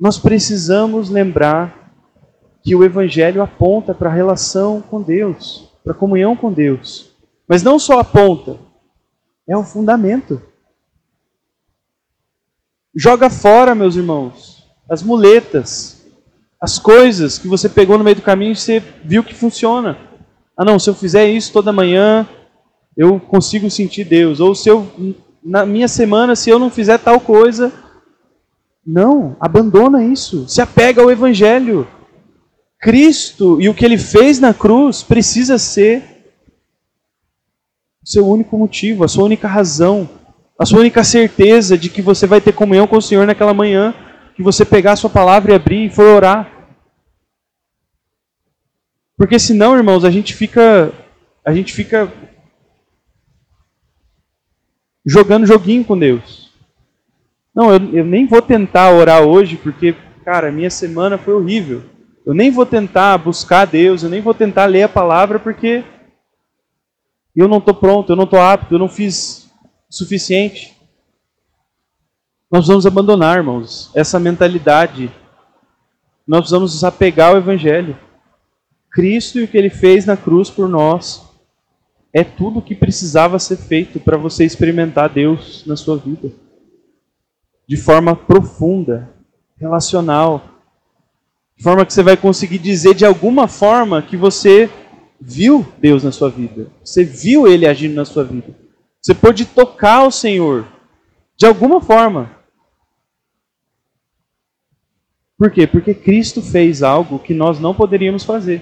Nós 0.00 0.18
precisamos 0.18 1.10
lembrar 1.10 1.92
que 2.62 2.74
o 2.74 2.82
Evangelho 2.82 3.42
aponta 3.42 3.94
para 3.94 4.08
a 4.08 4.14
relação 4.14 4.80
com 4.80 5.02
Deus, 5.02 5.70
para 5.84 5.92
a 5.92 5.96
comunhão 5.96 6.34
com 6.34 6.50
Deus. 6.50 7.14
Mas 7.46 7.62
não 7.62 7.78
só 7.78 8.00
aponta, 8.00 8.58
é 9.46 9.54
o 9.54 9.62
fundamento. 9.62 10.40
Joga 12.94 13.28
fora, 13.28 13.74
meus 13.74 13.94
irmãos, 13.94 14.57
as 14.88 15.02
muletas, 15.02 16.06
as 16.60 16.78
coisas 16.78 17.38
que 17.38 17.46
você 17.46 17.68
pegou 17.68 17.98
no 17.98 18.04
meio 18.04 18.16
do 18.16 18.22
caminho 18.22 18.52
e 18.52 18.56
você 18.56 18.82
viu 19.04 19.22
que 19.22 19.34
funciona. 19.34 19.98
Ah, 20.56 20.64
não, 20.64 20.78
se 20.78 20.90
eu 20.90 20.94
fizer 20.94 21.28
isso 21.28 21.52
toda 21.52 21.72
manhã, 21.72 22.26
eu 22.96 23.20
consigo 23.20 23.70
sentir 23.70 24.04
Deus. 24.04 24.40
Ou 24.40 24.54
se 24.54 24.68
eu, 24.68 24.90
na 25.44 25.64
minha 25.64 25.86
semana, 25.86 26.34
se 26.34 26.50
eu 26.50 26.58
não 26.58 26.70
fizer 26.70 26.98
tal 26.98 27.20
coisa. 27.20 27.72
Não, 28.84 29.36
abandona 29.38 30.04
isso. 30.04 30.48
Se 30.48 30.60
apega 30.60 31.00
ao 31.00 31.10
Evangelho. 31.10 31.86
Cristo 32.80 33.60
e 33.60 33.68
o 33.68 33.74
que 33.74 33.84
ele 33.84 33.98
fez 33.98 34.38
na 34.38 34.54
cruz 34.54 35.02
precisa 35.02 35.58
ser 35.58 36.02
o 38.02 38.08
seu 38.08 38.26
único 38.26 38.56
motivo, 38.56 39.04
a 39.04 39.08
sua 39.08 39.24
única 39.24 39.48
razão, 39.48 40.08
a 40.58 40.64
sua 40.64 40.78
única 40.80 41.02
certeza 41.02 41.76
de 41.76 41.90
que 41.90 42.00
você 42.00 42.26
vai 42.26 42.40
ter 42.40 42.52
comunhão 42.52 42.86
com 42.86 42.96
o 42.96 43.02
Senhor 43.02 43.26
naquela 43.26 43.52
manhã, 43.52 43.92
que 44.38 44.42
você 44.44 44.64
pegar 44.64 44.92
a 44.92 44.96
sua 44.96 45.10
palavra 45.10 45.50
e 45.50 45.54
abrir 45.56 45.86
e 45.86 45.90
for 45.90 46.06
orar. 46.06 46.48
Porque 49.16 49.36
senão, 49.36 49.76
irmãos, 49.76 50.04
a 50.04 50.12
gente 50.12 50.32
fica 50.32 50.92
a 51.44 51.52
gente 51.52 51.72
fica 51.72 52.12
jogando 55.04 55.44
joguinho 55.44 55.84
com 55.84 55.98
Deus. 55.98 56.52
Não, 57.52 57.72
eu, 57.72 57.80
eu 57.92 58.04
nem 58.04 58.28
vou 58.28 58.40
tentar 58.40 58.92
orar 58.92 59.22
hoje 59.22 59.56
porque, 59.56 59.96
cara, 60.24 60.52
minha 60.52 60.70
semana 60.70 61.18
foi 61.18 61.34
horrível. 61.34 61.82
Eu 62.24 62.32
nem 62.32 62.48
vou 62.48 62.64
tentar 62.64 63.18
buscar 63.18 63.64
Deus, 63.64 64.04
eu 64.04 64.08
nem 64.08 64.20
vou 64.20 64.34
tentar 64.34 64.66
ler 64.66 64.84
a 64.84 64.88
palavra 64.88 65.40
porque 65.40 65.82
eu 67.34 67.48
não 67.48 67.58
estou 67.58 67.74
pronto, 67.74 68.12
eu 68.12 68.16
não 68.16 68.22
estou 68.22 68.40
apto, 68.40 68.72
eu 68.72 68.78
não 68.78 68.88
fiz 68.88 69.50
o 69.90 69.96
suficiente. 69.96 70.77
Nós 72.50 72.66
vamos 72.66 72.86
abandonar, 72.86 73.36
irmãos, 73.36 73.90
essa 73.94 74.18
mentalidade. 74.18 75.12
Nós 76.26 76.40
precisamos 76.40 76.72
nos 76.72 76.84
apegar 76.84 77.30
ao 77.30 77.36
Evangelho. 77.36 77.94
Cristo 78.90 79.38
e 79.38 79.44
o 79.44 79.48
que 79.48 79.58
ele 79.58 79.68
fez 79.68 80.06
na 80.06 80.16
cruz 80.16 80.48
por 80.48 80.66
nós 80.66 81.28
é 82.10 82.24
tudo 82.24 82.58
o 82.58 82.62
que 82.62 82.74
precisava 82.74 83.38
ser 83.38 83.56
feito 83.56 84.00
para 84.00 84.16
você 84.16 84.44
experimentar 84.44 85.10
Deus 85.10 85.62
na 85.66 85.76
sua 85.76 85.98
vida. 85.98 86.32
De 87.66 87.76
forma 87.76 88.16
profunda, 88.16 89.10
relacional. 89.60 90.42
De 91.54 91.62
forma 91.62 91.84
que 91.84 91.92
você 91.92 92.02
vai 92.02 92.16
conseguir 92.16 92.58
dizer 92.58 92.94
de 92.94 93.04
alguma 93.04 93.46
forma 93.46 94.00
que 94.00 94.16
você 94.16 94.70
viu 95.20 95.66
Deus 95.78 96.02
na 96.02 96.12
sua 96.12 96.30
vida. 96.30 96.68
Você 96.82 97.04
viu 97.04 97.46
Ele 97.46 97.66
agindo 97.66 97.94
na 97.94 98.06
sua 98.06 98.24
vida. 98.24 98.56
Você 99.02 99.14
pôde 99.14 99.44
tocar 99.44 100.06
o 100.06 100.10
Senhor. 100.10 100.66
De 101.36 101.44
alguma 101.44 101.78
forma. 101.78 102.37
Por 105.38 105.52
quê? 105.52 105.68
Porque 105.68 105.94
Cristo 105.94 106.42
fez 106.42 106.82
algo 106.82 107.20
que 107.20 107.32
nós 107.32 107.60
não 107.60 107.72
poderíamos 107.72 108.24
fazer. 108.24 108.60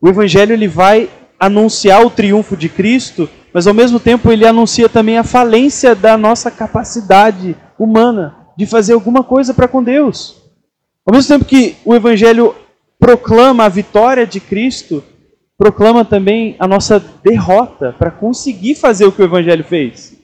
O 0.00 0.08
Evangelho 0.08 0.52
ele 0.52 0.66
vai 0.66 1.08
anunciar 1.38 2.04
o 2.04 2.10
triunfo 2.10 2.56
de 2.56 2.68
Cristo, 2.68 3.28
mas 3.52 3.66
ao 3.66 3.72
mesmo 3.72 4.00
tempo 4.00 4.32
ele 4.32 4.44
anuncia 4.44 4.88
também 4.88 5.16
a 5.16 5.22
falência 5.22 5.94
da 5.94 6.18
nossa 6.18 6.50
capacidade 6.50 7.56
humana 7.78 8.34
de 8.56 8.66
fazer 8.66 8.94
alguma 8.94 9.22
coisa 9.22 9.54
para 9.54 9.68
com 9.68 9.82
Deus. 9.82 10.42
Ao 11.06 11.14
mesmo 11.14 11.28
tempo 11.28 11.44
que 11.44 11.76
o 11.84 11.94
Evangelho 11.94 12.54
proclama 12.98 13.64
a 13.64 13.68
vitória 13.68 14.26
de 14.26 14.40
Cristo, 14.40 15.04
proclama 15.56 16.04
também 16.04 16.56
a 16.58 16.66
nossa 16.66 16.98
derrota 17.22 17.94
para 17.96 18.10
conseguir 18.10 18.74
fazer 18.74 19.04
o 19.04 19.12
que 19.12 19.22
o 19.22 19.24
Evangelho 19.24 19.62
fez. 19.62 20.16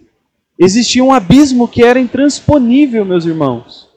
Existia 0.59 1.05
um 1.05 1.13
abismo 1.13 1.69
que 1.69 1.85
era 1.85 2.01
intransponível, 2.01 3.05
meus 3.05 3.25
irmãos. 3.27 3.90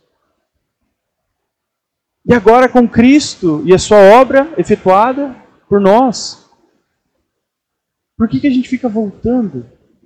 E 2.25 2.33
agora, 2.33 2.69
com 2.69 2.87
Cristo 2.87 3.61
e 3.65 3.73
a 3.73 3.77
sua 3.77 3.97
obra 3.97 4.53
efetuada 4.57 5.35
por 5.67 5.81
nós, 5.81 6.49
por 8.17 8.29
que, 8.29 8.39
que 8.39 8.47
a 8.47 8.51
gente 8.51 8.69
fica 8.69 8.87
voltando, 8.87 9.65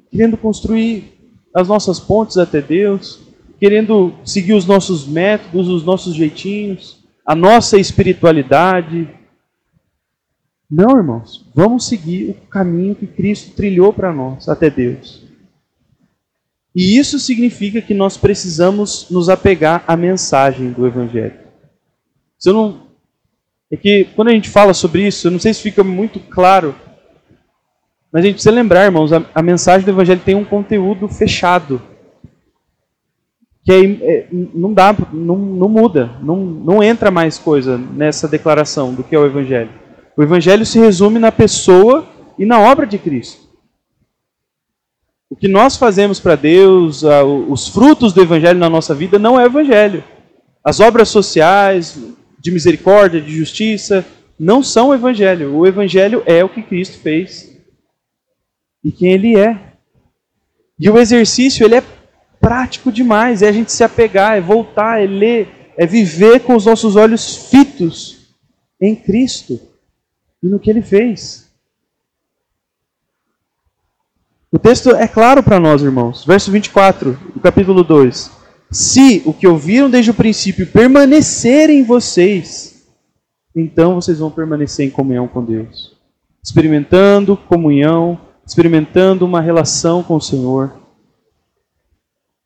querendo 0.09 0.35
construir 0.35 1.13
as 1.53 1.67
nossas 1.67 1.99
pontes 1.99 2.37
até 2.37 2.59
Deus, 2.59 3.19
querendo 3.59 4.13
seguir 4.25 4.53
os 4.53 4.65
nossos 4.65 5.07
métodos, 5.07 5.67
os 5.67 5.83
nossos 5.83 6.15
jeitinhos, 6.15 7.03
a 7.23 7.35
nossa 7.35 7.77
espiritualidade? 7.77 9.07
Não, 10.69 10.97
irmãos, 10.97 11.45
vamos 11.53 11.87
seguir 11.87 12.31
o 12.31 12.47
caminho 12.47 12.95
que 12.95 13.05
Cristo 13.05 13.55
trilhou 13.55 13.93
para 13.93 14.11
nós 14.11 14.49
até 14.49 14.71
Deus. 14.71 15.23
E 16.75 16.97
isso 16.97 17.19
significa 17.19 17.81
que 17.81 17.93
nós 17.93 18.17
precisamos 18.17 19.07
nos 19.09 19.29
apegar 19.29 19.83
à 19.87 19.95
mensagem 19.95 20.71
do 20.71 20.85
Evangelho. 20.85 21.46
Eu 22.45 22.53
não 22.53 22.87
é 23.69 23.75
que 23.75 24.05
quando 24.15 24.29
a 24.29 24.31
gente 24.31 24.49
fala 24.49 24.73
sobre 24.73 25.05
isso, 25.05 25.27
eu 25.27 25.31
não 25.31 25.39
sei 25.39 25.53
se 25.53 25.61
fica 25.61 25.83
muito 25.83 26.19
claro, 26.19 26.73
mas 28.11 28.23
a 28.23 28.25
gente 28.25 28.35
precisa 28.35 28.55
lembrar, 28.55 28.85
irmãos, 28.85 29.11
a, 29.11 29.23
a 29.35 29.41
mensagem 29.41 29.83
do 29.83 29.91
Evangelho 29.91 30.21
tem 30.23 30.35
um 30.35 30.45
conteúdo 30.45 31.07
fechado. 31.09 31.81
Que 33.65 33.73
é, 33.73 33.83
é, 33.83 34.27
não 34.31 34.73
dá, 34.73 34.95
não, 35.11 35.35
não 35.35 35.67
muda, 35.67 36.11
não, 36.21 36.37
não 36.37 36.81
entra 36.81 37.11
mais 37.11 37.37
coisa 37.37 37.77
nessa 37.77 38.25
declaração 38.25 38.93
do 38.93 39.03
que 39.03 39.13
é 39.13 39.19
o 39.19 39.25
Evangelho. 39.25 39.69
O 40.15 40.23
Evangelho 40.23 40.65
se 40.65 40.79
resume 40.79 41.19
na 41.19 41.31
pessoa 41.31 42.07
e 42.39 42.45
na 42.45 42.59
obra 42.59 42.87
de 42.87 42.97
Cristo. 42.97 43.45
O 45.29 45.35
que 45.35 45.49
nós 45.49 45.75
fazemos 45.75 46.21
para 46.21 46.35
Deus, 46.35 47.03
os 47.49 47.67
frutos 47.67 48.13
do 48.13 48.21
Evangelho 48.21 48.57
na 48.57 48.69
nossa 48.69 48.95
vida, 48.95 49.19
não 49.19 49.37
é 49.37 49.43
Evangelho. 49.43 50.01
As 50.63 50.79
obras 50.79 51.09
sociais, 51.09 51.99
de 52.47 52.51
misericórdia, 52.51 53.19
de 53.19 53.35
justiça, 53.35 54.05
não 54.39 54.63
são 54.63 54.89
o 54.89 54.93
Evangelho. 54.93 55.53
O 55.53 55.67
Evangelho 55.67 56.23
é 56.25 56.43
o 56.43 56.49
que 56.49 56.63
Cristo 56.63 56.97
fez 56.99 57.53
e 58.83 58.89
quem 58.89 59.11
Ele 59.11 59.37
é. 59.37 59.73
E 60.79 60.89
o 60.89 60.97
exercício, 60.97 61.65
ele 61.65 61.75
é 61.75 61.83
prático 62.39 62.91
demais. 62.91 63.41
É 63.41 63.49
a 63.49 63.51
gente 63.51 63.71
se 63.71 63.83
apegar, 63.83 64.37
é 64.37 64.41
voltar, 64.41 65.01
é 65.01 65.05
ler, 65.05 65.73
é 65.75 65.85
viver 65.85 66.41
com 66.41 66.55
os 66.55 66.65
nossos 66.65 66.95
olhos 66.95 67.49
fitos 67.49 68.35
em 68.79 68.95
Cristo 68.95 69.59
e 70.41 70.47
no 70.47 70.59
que 70.59 70.69
Ele 70.69 70.81
fez. 70.81 71.51
O 74.49 74.57
texto 74.57 74.91
é 74.91 75.07
claro 75.07 75.43
para 75.43 75.59
nós, 75.59 75.81
irmãos. 75.81 76.23
Verso 76.23 76.49
24, 76.49 77.11
do 77.33 77.41
capítulo 77.41 77.83
2. 77.83 78.36
Se 78.69 79.21
o 79.25 79.33
que 79.33 79.47
ouviram 79.47 79.89
desde 79.89 80.11
o 80.11 80.13
princípio 80.13 80.67
permanecer 80.67 81.69
em 81.69 81.83
vocês, 81.83 82.85
então 83.55 83.95
vocês 83.95 84.19
vão 84.19 84.29
permanecer 84.29 84.85
em 84.85 84.89
comunhão 84.89 85.27
com 85.27 85.43
Deus. 85.43 85.95
Experimentando 86.43 87.35
comunhão, 87.35 88.19
experimentando 88.45 89.25
uma 89.25 89.41
relação 89.41 90.03
com 90.03 90.15
o 90.15 90.21
Senhor. 90.21 90.73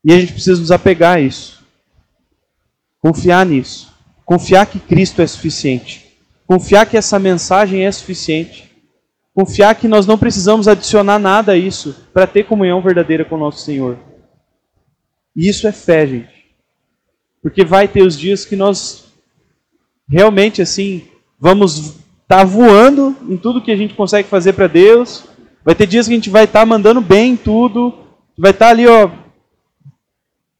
E 0.04 0.12
a 0.12 0.18
gente 0.18 0.32
precisa 0.32 0.60
nos 0.60 0.70
apegar 0.70 1.16
a 1.16 1.20
isso. 1.20 1.62
Confiar 2.98 3.44
nisso. 3.44 3.92
Confiar 4.24 4.66
que 4.66 4.78
Cristo 4.78 5.22
é 5.22 5.26
suficiente. 5.26 6.18
Confiar 6.46 6.86
que 6.86 6.96
essa 6.96 7.18
mensagem 7.18 7.84
é 7.84 7.92
suficiente. 7.92 8.70
Confiar 9.34 9.74
que 9.74 9.88
nós 9.88 10.06
não 10.06 10.18
precisamos 10.18 10.68
adicionar 10.68 11.18
nada 11.18 11.52
a 11.52 11.56
isso 11.56 12.06
para 12.12 12.26
ter 12.26 12.44
comunhão 12.44 12.80
verdadeira 12.82 13.24
com 13.24 13.36
o 13.36 13.38
nosso 13.38 13.64
Senhor. 13.64 13.98
E 15.34 15.48
isso 15.48 15.66
é 15.66 15.72
fé, 15.72 16.06
gente. 16.06 16.42
Porque 17.42 17.64
vai 17.64 17.88
ter 17.88 18.02
os 18.02 18.18
dias 18.18 18.44
que 18.44 18.54
nós 18.54 19.04
realmente 20.08 20.60
assim 20.60 21.08
vamos 21.38 21.78
estar 22.32 22.38
tá 22.38 22.44
voando 22.44 23.16
em 23.28 23.36
tudo 23.36 23.62
que 23.62 23.72
a 23.72 23.76
gente 23.76 23.94
consegue 23.94 24.28
fazer 24.28 24.52
para 24.52 24.66
Deus. 24.66 25.24
Vai 25.64 25.74
ter 25.74 25.86
dias 25.86 26.06
que 26.06 26.12
a 26.12 26.16
gente 26.16 26.30
vai 26.30 26.44
estar 26.44 26.60
tá 26.60 26.66
mandando 26.66 27.00
bem 27.00 27.32
em 27.32 27.36
tudo, 27.36 27.94
vai 28.36 28.50
estar 28.50 28.66
tá 28.66 28.70
ali, 28.70 28.86
ó, 28.86 29.10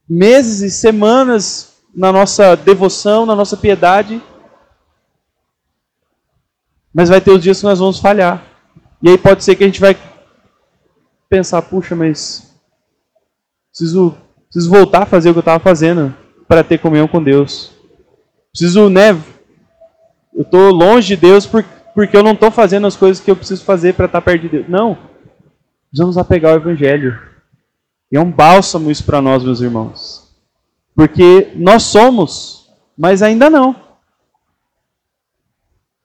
meses 0.09 0.61
e 0.61 0.71
semanas 0.71 1.77
na 1.95 2.13
nossa 2.13 2.57
devoção, 2.57 3.27
na 3.27 3.37
nossa 3.37 3.57
piedade. 3.57 4.21
Mas 6.93 7.09
vai 7.09 7.21
ter 7.21 7.31
os 7.31 7.43
dias 7.43 7.59
que 7.59 7.65
nós 7.65 7.79
vamos 7.79 7.99
falhar. 7.99 8.45
E 9.03 9.09
aí 9.09 9.19
pode 9.19 9.43
ser 9.43 9.57
que 9.57 9.65
a 9.65 9.67
gente 9.67 9.81
vai 9.81 9.97
pensar, 11.29 11.63
puxa, 11.63 11.97
mas 11.97 12.55
preciso 13.71 14.17
Preciso 14.53 14.71
voltar 14.71 15.05
a 15.05 15.07
fazer 15.07 15.31
o 15.31 15.33
que 15.33 15.39
eu 15.39 15.41
estava 15.41 15.59
fazendo 15.59 16.15
para 16.47 16.63
ter 16.63 16.77
comunhão 16.77 17.09
com 17.09 17.23
Deus. 17.23 17.73
Preciso, 18.53 18.91
né? 18.91 19.13
Eu 20.35 20.43
estou 20.43 20.71
longe 20.71 21.09
de 21.09 21.17
Deus 21.17 21.47
porque 21.47 22.15
eu 22.15 22.23
não 22.23 22.33
estou 22.33 22.51
fazendo 22.51 22.87
as 22.87 22.95
coisas 22.95 23.23
que 23.25 23.31
eu 23.31 23.37
preciso 23.37 23.65
fazer 23.65 23.95
para 23.95 24.05
estar 24.05 24.21
tá 24.21 24.25
perto 24.25 24.43
de 24.43 24.49
Deus. 24.51 24.69
Não. 24.69 24.99
Precisamos 25.89 26.19
apegar 26.19 26.53
o 26.53 26.57
Evangelho. 26.57 27.19
E 28.11 28.17
é 28.19 28.21
um 28.21 28.31
bálsamo 28.31 28.91
isso 28.91 29.05
para 29.05 29.23
nós, 29.23 29.43
meus 29.43 29.63
irmãos. 29.63 30.31
Porque 30.95 31.53
nós 31.57 31.85
somos, 31.85 32.69
mas 32.97 33.23
ainda 33.23 33.49
não. 33.49 33.75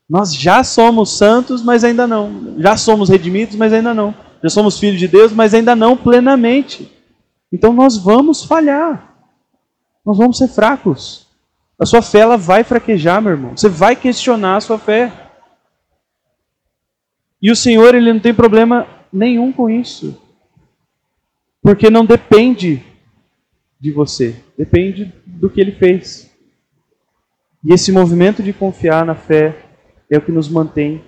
Nós 0.10 0.34
já 0.34 0.64
somos 0.64 1.18
santos, 1.18 1.62
mas 1.62 1.84
ainda 1.84 2.08
não. 2.08 2.56
Já 2.60 2.78
somos 2.78 3.10
redimidos, 3.10 3.58
mas 3.58 3.74
ainda 3.74 3.94
não. 3.94 4.16
Já 4.42 4.50
somos 4.50 4.80
filhos 4.80 5.00
de 5.00 5.08
Deus, 5.10 5.34
mas 5.34 5.54
ainda 5.54 5.76
não 5.76 5.98
plenamente. 5.98 6.97
Então 7.52 7.74
nós 7.74 7.98
vamos 7.98 8.44
falhar. 8.44 9.16
Nós 10.06 10.18
vamos 10.18 10.38
ser 10.38 10.48
fracos. 10.48 11.28
A 11.80 11.86
sua 11.86 12.02
fé 12.02 12.20
ela 12.20 12.38
vai 12.38 12.64
fraquejar, 12.64 13.22
meu 13.22 13.32
irmão. 13.32 13.56
Você 13.56 13.70
vai 13.70 13.96
questionar 13.96 14.58
a 14.58 14.62
sua 14.62 14.80
fé. 14.80 15.12
E 17.42 17.52
o 17.52 17.56
Senhor 17.56 17.94
ele 17.94 18.12
não 18.12 18.20
tem 18.20 18.34
problema 18.34 18.88
nenhum 19.12 19.52
com 19.52 19.70
isso. 19.70 20.20
Porque 21.62 21.90
não 21.90 22.06
depende 22.06 22.84
de 23.80 23.92
você, 23.92 24.42
depende 24.58 25.14
do 25.26 25.50
que 25.50 25.62
ele 25.62 25.74
fez. 25.74 26.32
E 27.64 27.74
esse 27.74 27.92
movimento 27.92 28.42
de 28.42 28.54
confiar 28.54 29.06
na 29.06 29.14
fé 29.16 29.66
é 30.10 30.18
o 30.18 30.22
que 30.22 30.32
nos 30.32 30.50
mantém 30.50 31.04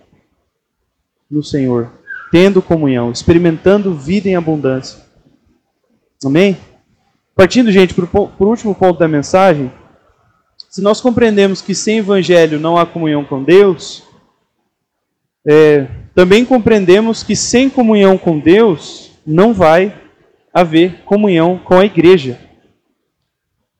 no 1.29 1.41
Senhor, 1.43 1.91
tendo 2.31 2.61
comunhão, 2.61 3.11
experimentando 3.11 3.93
vida 3.93 4.27
em 4.27 4.35
abundância. 4.35 5.08
Amém? 6.25 6.57
Partindo, 7.35 7.71
gente, 7.71 7.93
para 7.93 8.05
o 8.19 8.45
último 8.45 8.75
ponto 8.75 8.99
da 8.99 9.07
mensagem, 9.07 9.71
se 10.69 10.81
nós 10.81 10.99
compreendemos 10.99 11.61
que 11.61 11.73
sem 11.73 11.99
evangelho 11.99 12.59
não 12.59 12.77
há 12.77 12.85
comunhão 12.85 13.23
com 13.23 13.41
Deus, 13.41 14.03
é, 15.47 15.87
também 16.13 16.43
compreendemos 16.43 17.23
que 17.23 17.35
sem 17.35 17.69
comunhão 17.69 18.17
com 18.17 18.37
Deus 18.37 19.11
não 19.25 19.53
vai 19.53 19.97
haver 20.53 21.03
comunhão 21.05 21.57
com 21.57 21.75
a 21.75 21.85
igreja. 21.85 22.37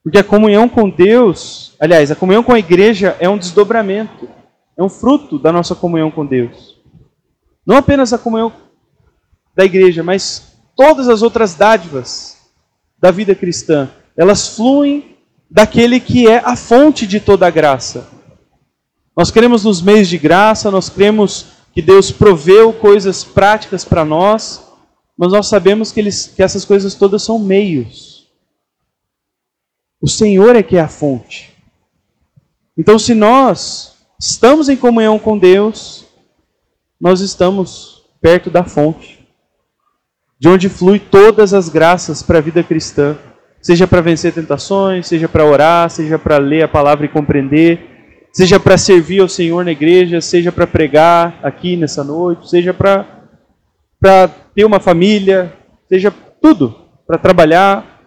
Porque 0.02 0.18
a 0.18 0.24
comunhão 0.24 0.70
com 0.70 0.90
Deus, 0.90 1.76
aliás, 1.80 2.10
a 2.10 2.16
comunhão 2.16 2.42
com 2.42 2.54
a 2.54 2.60
igreja 2.60 3.18
é 3.20 3.28
um 3.28 3.38
desdobramento, 3.38 4.30
é 4.78 4.82
um 4.82 4.90
fruto 4.90 5.38
da 5.38 5.52
nossa 5.52 5.76
comunhão 5.76 6.10
com 6.10 6.26
Deus. 6.26 6.80
Não 7.66 7.76
apenas 7.76 8.14
a 8.14 8.18
comunhão 8.18 8.54
da 9.54 9.66
igreja, 9.66 10.02
mas 10.02 10.49
todas 10.80 11.10
as 11.10 11.22
outras 11.22 11.56
dádivas 11.56 12.38
da 12.98 13.12
vida 13.12 13.36
cristã, 13.36 13.90
elas 14.16 14.56
fluem 14.56 15.18
daquele 15.52 16.00
que 16.00 16.26
é 16.26 16.38
a 16.38 16.56
fonte 16.56 17.06
de 17.06 17.20
toda 17.20 17.46
a 17.46 17.50
graça. 17.50 18.08
Nós 19.14 19.30
cremos 19.30 19.66
nos 19.66 19.82
meios 19.82 20.08
de 20.08 20.18
graça, 20.18 20.72
nós 20.72 20.88
cremos 20.88 21.48
que 21.74 21.82
Deus 21.82 22.14
proveu 22.14 22.72
coisas 22.72 23.26
práticas 23.26 23.84
para 23.84 24.06
nós, 24.06 24.72
mas 25.18 25.34
nós 25.34 25.48
sabemos 25.48 25.92
que, 25.92 26.00
eles, 26.00 26.28
que 26.34 26.42
essas 26.42 26.64
coisas 26.64 26.96
todas 26.96 27.24
são 27.24 27.38
meios. 27.38 28.30
O 30.00 30.08
Senhor 30.08 30.56
é 30.56 30.64
que 30.64 30.78
é 30.78 30.82
a 30.82 30.88
fonte. 30.88 31.54
Então, 32.78 32.98
se 32.98 33.14
nós 33.14 33.96
estamos 34.18 34.70
em 34.70 34.78
comunhão 34.78 35.20
com 35.20 35.38
Deus, 35.38 36.06
nós 36.98 37.20
estamos 37.20 38.06
perto 38.22 38.50
da 38.50 38.64
fonte 38.64 39.19
de 40.40 40.48
onde 40.48 40.70
flui 40.70 41.00
todas 41.00 41.54
as 41.54 41.68
graças 41.68 42.24
para 42.24 42.38
a 42.38 42.42
vida 42.42 42.64
cristã, 42.64 43.18
seja 43.62 43.86
para 43.86 44.00
vencer 44.00 44.34
tentações, 44.34 45.06
seja 45.06 45.28
para 45.28 45.46
orar, 45.46 45.90
seja 45.90 46.18
para 46.18 46.38
ler 46.38 46.64
a 46.64 46.68
palavra 46.68 47.06
e 47.06 47.10
compreender, 47.10 48.30
seja 48.32 48.58
para 48.58 48.78
servir 48.78 49.20
ao 49.20 49.28
Senhor 49.28 49.66
na 49.66 49.72
igreja, 49.72 50.22
seja 50.22 50.52
para 50.52 50.66
pregar 50.66 51.38
aqui 51.44 51.76
nessa 51.76 52.06
noite, 52.06 52.50
seja 52.50 52.74
para 52.74 53.06
ter 54.56 54.64
uma 54.64 54.80
família, 54.80 55.54
seja 55.90 56.14
tudo, 56.42 56.74
para 57.06 57.18
trabalhar. 57.18 58.02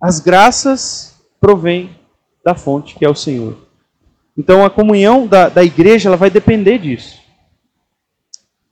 As 0.00 0.20
graças 0.20 1.20
provêm 1.38 1.90
da 2.42 2.54
fonte 2.54 2.94
que 2.94 3.04
é 3.04 3.10
o 3.10 3.14
Senhor. 3.14 3.58
Então 4.38 4.64
a 4.64 4.70
comunhão 4.70 5.26
da, 5.26 5.50
da 5.50 5.62
igreja 5.62 6.08
ela 6.08 6.16
vai 6.16 6.30
depender 6.30 6.78
disso. 6.78 7.25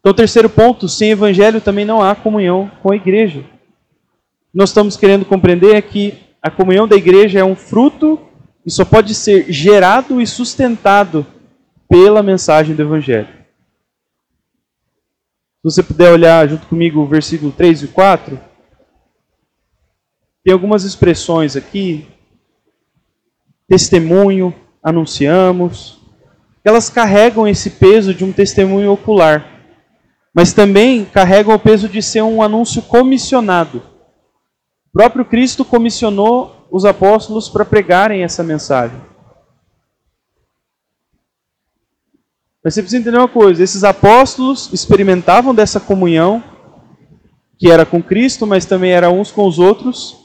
Então, 0.05 0.13
terceiro 0.13 0.51
ponto, 0.51 0.87
sem 0.87 1.13
evangelho 1.13 1.63
também 1.63 1.87
não 1.87 2.03
há 2.03 2.15
comunhão 2.15 2.71
com 2.83 2.93
a 2.93 2.95
igreja. 2.95 3.43
Nós 4.53 4.69
estamos 4.69 4.99
querendo 4.99 5.25
compreender 5.25 5.77
é 5.77 5.81
que 5.81 6.19
a 6.43 6.51
comunhão 6.51 6.87
da 6.87 6.95
igreja 6.95 7.39
é 7.39 7.45
um 7.45 7.57
fruto 7.57 8.21
e 8.67 8.71
só 8.71 8.85
pode 8.85 9.15
ser 9.15 9.51
gerado 9.51 10.21
e 10.21 10.27
sustentado 10.27 11.27
pela 11.89 12.23
mensagem 12.23 12.77
do 12.77 12.83
evangelho. 12.83 13.29
Se 15.57 15.63
você 15.63 15.83
puder 15.83 16.13
olhar 16.13 16.47
junto 16.51 16.67
comigo 16.67 17.01
o 17.01 17.07
versículo 17.07 17.51
3 17.51 17.85
e 17.85 17.89
4, 17.89 18.39
tem 20.45 20.53
algumas 20.53 20.85
expressões 20.85 21.57
aqui. 21.57 22.07
Testemunho, 23.67 24.55
anunciamos. 24.83 25.99
Elas 26.63 26.91
carregam 26.91 27.49
esse 27.49 27.71
peso 27.71 28.13
de 28.13 28.23
um 28.23 28.33
testemunho 28.33 28.93
ocular 28.93 29.54
mas 30.35 30.53
também 30.53 31.05
carregam 31.05 31.55
o 31.55 31.59
peso 31.59 31.89
de 31.89 32.03
ser 32.03 32.23
um 32.23 32.43
anúncio 32.43 32.83
comissionado. 32.83 33.79
O 34.89 34.93
próprio 34.93 35.25
Cristo 35.25 35.65
comissionou 35.65 36.67
os 36.71 36.85
apóstolos 36.85 37.49
para 37.49 37.65
pregarem 37.65 38.25
essa 38.25 38.43
mensagem. 38.43 39.01
Mas 42.65 42.75
você 42.75 42.83
precisa 42.83 43.01
entender 43.01 43.19
uma 43.19 43.29
coisa: 43.29 43.63
esses 43.63 43.85
apóstolos 43.85 44.73
experimentavam 44.73 45.55
dessa 45.55 45.79
comunhão, 45.79 46.43
que 47.59 47.71
era 47.71 47.87
com 47.87 48.03
Cristo, 48.03 48.47
mas 48.47 48.65
também 48.65 48.91
era 48.91 49.11
uns 49.11 49.31
com 49.31 49.47
os 49.47 49.59
outros. 49.59 50.17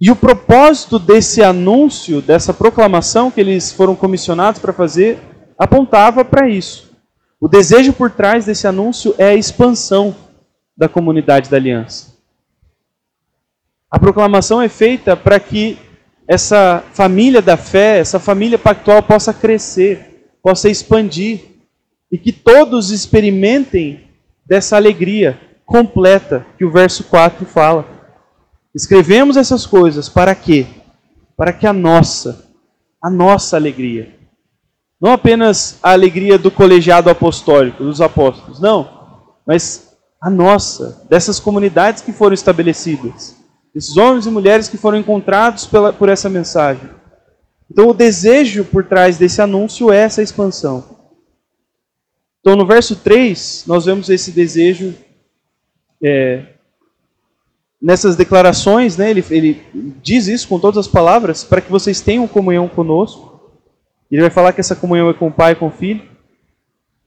E 0.00 0.10
o 0.10 0.16
propósito 0.16 0.98
desse 0.98 1.42
anúncio, 1.42 2.20
dessa 2.20 2.52
proclamação 2.52 3.30
que 3.30 3.40
eles 3.40 3.72
foram 3.72 3.94
comissionados 3.94 4.60
para 4.60 4.72
fazer, 4.72 5.18
apontava 5.58 6.24
para 6.24 6.48
isso. 6.48 6.85
O 7.46 7.48
desejo 7.48 7.92
por 7.92 8.10
trás 8.10 8.46
desse 8.46 8.66
anúncio 8.66 9.14
é 9.16 9.26
a 9.26 9.34
expansão 9.36 10.16
da 10.76 10.88
comunidade 10.88 11.48
da 11.48 11.56
aliança. 11.56 12.16
A 13.88 14.00
proclamação 14.00 14.60
é 14.60 14.68
feita 14.68 15.16
para 15.16 15.38
que 15.38 15.78
essa 16.26 16.82
família 16.92 17.40
da 17.40 17.56
fé, 17.56 18.00
essa 18.00 18.18
família 18.18 18.58
pactual 18.58 19.00
possa 19.00 19.32
crescer, 19.32 20.28
possa 20.42 20.68
expandir 20.68 21.42
e 22.10 22.18
que 22.18 22.32
todos 22.32 22.90
experimentem 22.90 24.10
dessa 24.44 24.74
alegria 24.74 25.40
completa 25.64 26.44
que 26.58 26.64
o 26.64 26.72
verso 26.72 27.04
4 27.04 27.46
fala. 27.46 27.86
Escrevemos 28.74 29.36
essas 29.36 29.64
coisas 29.64 30.08
para 30.08 30.34
quê? 30.34 30.66
Para 31.36 31.52
que 31.52 31.64
a 31.64 31.72
nossa, 31.72 32.50
a 33.00 33.08
nossa 33.08 33.56
alegria, 33.56 34.15
não 35.00 35.12
apenas 35.12 35.78
a 35.82 35.92
alegria 35.92 36.38
do 36.38 36.50
colegiado 36.50 37.10
apostólico, 37.10 37.84
dos 37.84 38.00
apóstolos, 38.00 38.60
não, 38.60 38.88
mas 39.46 39.96
a 40.20 40.30
nossa, 40.30 41.04
dessas 41.08 41.38
comunidades 41.38 42.02
que 42.02 42.12
foram 42.12 42.34
estabelecidas, 42.34 43.36
esses 43.74 43.96
homens 43.96 44.26
e 44.26 44.30
mulheres 44.30 44.68
que 44.68 44.78
foram 44.78 44.98
encontrados 44.98 45.66
pela, 45.66 45.92
por 45.92 46.08
essa 46.08 46.28
mensagem. 46.28 46.88
Então, 47.70 47.88
o 47.88 47.94
desejo 47.94 48.64
por 48.64 48.84
trás 48.84 49.18
desse 49.18 49.42
anúncio 49.42 49.92
é 49.92 49.98
essa 49.98 50.22
expansão. 50.22 50.84
Então, 52.40 52.56
no 52.56 52.64
verso 52.64 52.96
3, 52.96 53.64
nós 53.66 53.84
vemos 53.84 54.08
esse 54.08 54.30
desejo 54.30 54.94
é, 56.02 56.54
nessas 57.80 58.16
declarações, 58.16 58.96
né, 58.96 59.10
ele, 59.10 59.24
ele 59.30 59.62
diz 60.02 60.28
isso 60.28 60.48
com 60.48 60.58
todas 60.58 60.78
as 60.78 60.88
palavras, 60.88 61.44
para 61.44 61.60
que 61.60 61.70
vocês 61.70 62.00
tenham 62.00 62.26
comunhão 62.28 62.68
conosco. 62.68 63.35
Ele 64.10 64.22
vai 64.22 64.30
falar 64.30 64.52
que 64.52 64.60
essa 64.60 64.76
comunhão 64.76 65.10
é 65.10 65.14
com 65.14 65.28
o 65.28 65.32
Pai 65.32 65.52
e 65.52 65.56
com 65.56 65.66
o 65.66 65.70
Filho. 65.70 66.02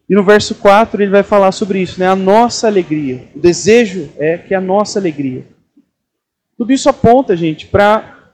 E 0.10 0.16
no 0.16 0.24
verso 0.24 0.56
4 0.56 1.02
ele 1.02 1.12
vai 1.12 1.24
falar 1.24 1.52
sobre 1.52 1.80
isso, 1.80 2.00
né, 2.00 2.08
a 2.08 2.16
nossa 2.16 2.68
alegria. 2.68 3.28
O 3.36 3.40
desejo 3.40 4.10
é 4.18 4.38
que 4.38 4.56
a 4.56 4.62
nossa 4.62 5.00
alegria. 5.00 5.46
Tudo 6.58 6.74
isso 6.74 6.90
aponta, 6.90 7.38
gente, 7.38 7.68
para 7.68 8.32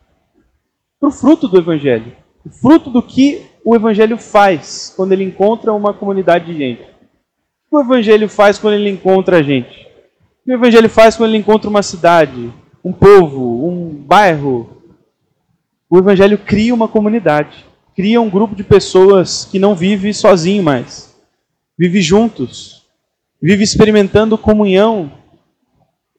o 1.01 1.11
fruto 1.11 1.47
do 1.47 1.59
Evangelho. 1.59 2.15
O 2.45 2.49
fruto 2.49 2.89
do 2.89 3.01
que 3.01 3.45
o 3.63 3.75
Evangelho 3.75 4.17
faz 4.17 4.93
quando 4.95 5.11
ele 5.11 5.23
encontra 5.23 5.73
uma 5.73 5.93
comunidade 5.93 6.45
de 6.45 6.57
gente. 6.57 6.81
O 6.81 7.69
que 7.69 7.75
o 7.75 7.81
Evangelho 7.81 8.29
faz 8.29 8.57
quando 8.57 8.75
ele 8.75 8.89
encontra 8.89 9.39
a 9.39 9.43
gente? 9.43 9.85
O 10.41 10.45
que 10.45 10.51
o 10.51 10.53
evangelho 10.53 10.87
faz 10.87 11.17
quando 11.17 11.31
ele 11.31 11.39
encontra 11.39 11.67
uma 11.67 11.81
cidade, 11.81 12.53
um 12.83 12.93
povo, 12.93 13.67
um 13.67 13.89
bairro? 13.89 14.83
O 15.89 15.97
evangelho 15.97 16.37
cria 16.37 16.71
uma 16.71 16.87
comunidade, 16.87 17.65
cria 17.95 18.19
um 18.21 18.29
grupo 18.29 18.55
de 18.55 18.63
pessoas 18.63 19.45
que 19.45 19.57
não 19.57 19.73
vive 19.73 20.13
sozinho 20.13 20.61
mais, 20.61 21.15
vive 21.77 22.01
juntos, 22.01 22.83
vive 23.41 23.63
experimentando 23.63 24.37
comunhão, 24.37 25.11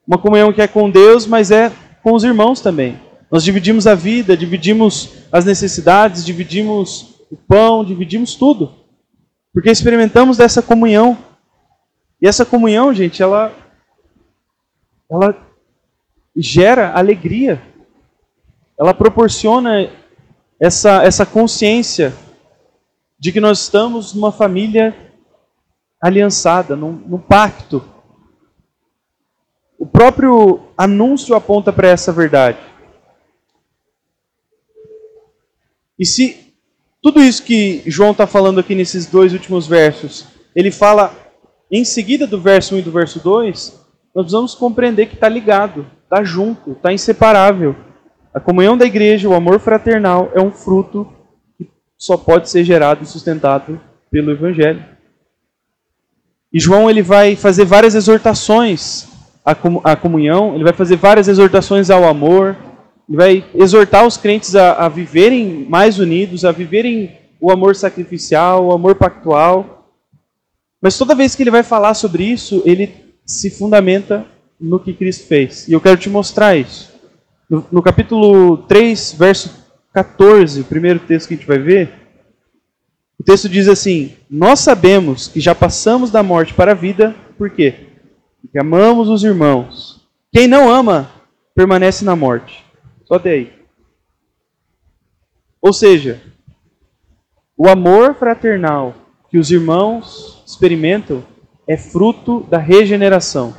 uma 0.07 0.18
comunhão 0.18 0.53
que 0.53 0.62
é 0.62 0.68
com 0.68 0.91
Deus, 0.91 1.27
mas 1.27 1.51
é 1.51 1.70
com 2.03 2.14
os 2.14 2.24
irmãos 2.24 2.61
também. 2.61 2.99
Nós 3.31 3.45
dividimos 3.45 3.87
a 3.87 3.95
vida, 3.95 4.37
dividimos 4.37 5.11
as 5.31 5.45
necessidades, 5.45 6.24
dividimos 6.24 7.16
o 7.31 7.37
pão, 7.37 7.85
dividimos 7.85 8.35
tudo, 8.35 8.72
porque 9.53 9.70
experimentamos 9.70 10.37
dessa 10.37 10.62
comunhão. 10.62 11.18
E 12.22 12.27
essa 12.27 12.47
comunhão, 12.47 12.95
gente, 12.95 13.22
ela 13.22 13.53
ela 15.11 15.37
gera 16.37 16.93
alegria. 16.93 17.62
Ela 18.79 18.93
proporciona 18.93 19.91
essa, 20.61 21.02
essa 21.02 21.26
consciência 21.26 22.14
de 23.18 23.32
que 23.32 23.40
nós 23.40 23.62
estamos 23.62 24.14
numa 24.14 24.32
família 24.32 24.94
aliançada, 26.00 26.76
num, 26.76 26.92
num 26.92 27.18
pacto. 27.18 27.82
O 29.78 29.86
próprio 29.86 30.68
anúncio 30.76 31.34
aponta 31.34 31.72
para 31.72 31.88
essa 31.88 32.12
verdade. 32.12 32.59
E 35.98 36.04
se 36.04 36.54
tudo 37.02 37.22
isso 37.22 37.42
que 37.42 37.82
João 37.86 38.11
está 38.11 38.26
falando 38.26 38.61
aqui 38.61 38.74
nesses 38.74 39.07
dois 39.07 39.32
últimos 39.32 39.66
versos, 39.66 40.26
ele 40.54 40.70
fala 40.70 41.14
em 41.70 41.84
seguida 41.84 42.26
do 42.26 42.40
verso 42.40 42.74
1 42.74 42.78
e 42.78 42.82
do 42.82 42.92
verso 42.92 43.18
2, 43.20 43.80
nós 44.14 44.24
precisamos 44.24 44.54
compreender 44.54 45.07
que 45.07 45.14
está 45.14 45.28
ligado, 45.28 45.86
está 46.04 46.22
junto, 46.22 46.72
está 46.72 46.92
inseparável. 46.92 47.76
A 48.37 48.41
comunhão 48.41 48.76
da 48.76 48.84
igreja, 48.84 49.26
o 49.26 49.32
amor 49.32 49.59
fraternal, 49.59 50.30
é 50.34 50.41
um 50.43 50.51
fruto 50.51 51.11
que 51.57 51.66
só 51.97 52.18
pode 52.18 52.51
ser 52.51 52.64
gerado 52.64 53.03
e 53.03 53.07
sustentado 53.07 53.80
pelo 54.11 54.30
Evangelho. 54.30 54.84
E 56.53 56.61
João 56.61 56.91
ele 56.91 57.01
vai 57.01 57.34
fazer 57.34 57.64
várias 57.64 57.95
exortações 57.95 59.09
à 59.43 59.97
comunhão, 59.97 60.55
ele 60.55 60.64
vai 60.64 60.74
fazer 60.74 60.97
várias 60.97 61.28
exortações 61.28 61.89
ao 61.89 62.05
amor, 62.05 62.55
ele 63.09 63.16
vai 63.16 63.45
exortar 63.55 64.07
os 64.07 64.18
crentes 64.18 64.55
a, 64.55 64.84
a 64.84 64.89
viverem 64.91 65.64
mais 65.66 65.99
unidos, 65.99 66.45
a 66.45 66.53
viverem 66.53 67.16
o 67.41 67.51
amor 67.51 67.74
sacrificial, 67.74 68.66
o 68.66 68.72
amor 68.72 68.97
pactual. 68.97 69.91
Mas 70.78 70.99
toda 70.99 71.14
vez 71.14 71.34
que 71.34 71.43
ele 71.43 71.51
vai 71.51 71.62
falar 71.62 71.95
sobre 71.95 72.24
isso, 72.24 72.62
ele 72.66 73.14
se 73.24 73.49
fundamenta 73.49 74.26
no 74.61 74.78
que 74.78 74.93
Cristo 74.93 75.26
fez. 75.26 75.66
E 75.66 75.72
eu 75.72 75.80
quero 75.80 75.97
te 75.97 76.11
mostrar 76.11 76.55
isso. 76.55 76.95
No, 77.49 77.82
capítulo 77.82 78.59
3, 78.59 79.14
verso 79.16 79.64
14, 79.92 80.62
o 80.62 80.64
primeiro 80.64 80.99
texto 80.99 81.28
que 81.28 81.34
a 81.34 81.36
gente 81.36 81.47
vai 81.47 81.59
ver, 81.59 81.92
o 83.18 83.22
texto 83.22 83.49
diz 83.49 83.68
assim: 83.68 84.16
Nós 84.28 84.61
sabemos 84.61 85.28
que 85.28 85.40
já 85.40 85.55
passamos 85.55 86.11
da 86.11 86.22
morte 86.22 86.53
para 86.53 86.72
a 86.72 86.74
vida, 86.74 87.14
por 87.38 87.51
quê? 87.51 87.86
Porque 88.40 88.59
amamos 88.59 89.09
os 89.09 89.22
irmãos. 89.22 90.07
Quem 90.32 90.49
não 90.49 90.68
ama, 90.68 91.11
permanece 91.55 92.05
na 92.05 92.16
morte. 92.16 92.64
Só 93.05 93.14
até 93.14 93.30
aí. 93.30 93.53
Ou 95.62 95.72
seja, 95.72 96.20
o 97.57 97.68
amor 97.68 98.14
fraternal 98.14 98.94
que 99.30 99.38
os 99.38 99.51
irmãos 99.51 100.42
experimentam 100.47 101.24
é 101.66 101.76
fruto 101.76 102.47
da 102.49 102.59
regeneração. 102.59 103.55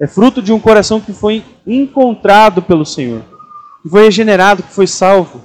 É 0.00 0.06
fruto 0.06 0.42
de 0.42 0.52
um 0.52 0.58
coração 0.58 1.00
que 1.00 1.12
foi 1.12 1.44
encontrado 1.66 2.60
pelo 2.62 2.84
Senhor, 2.84 3.22
que 3.82 3.88
foi 3.88 4.04
regenerado, 4.04 4.62
que 4.62 4.72
foi 4.72 4.86
salvo. 4.86 5.42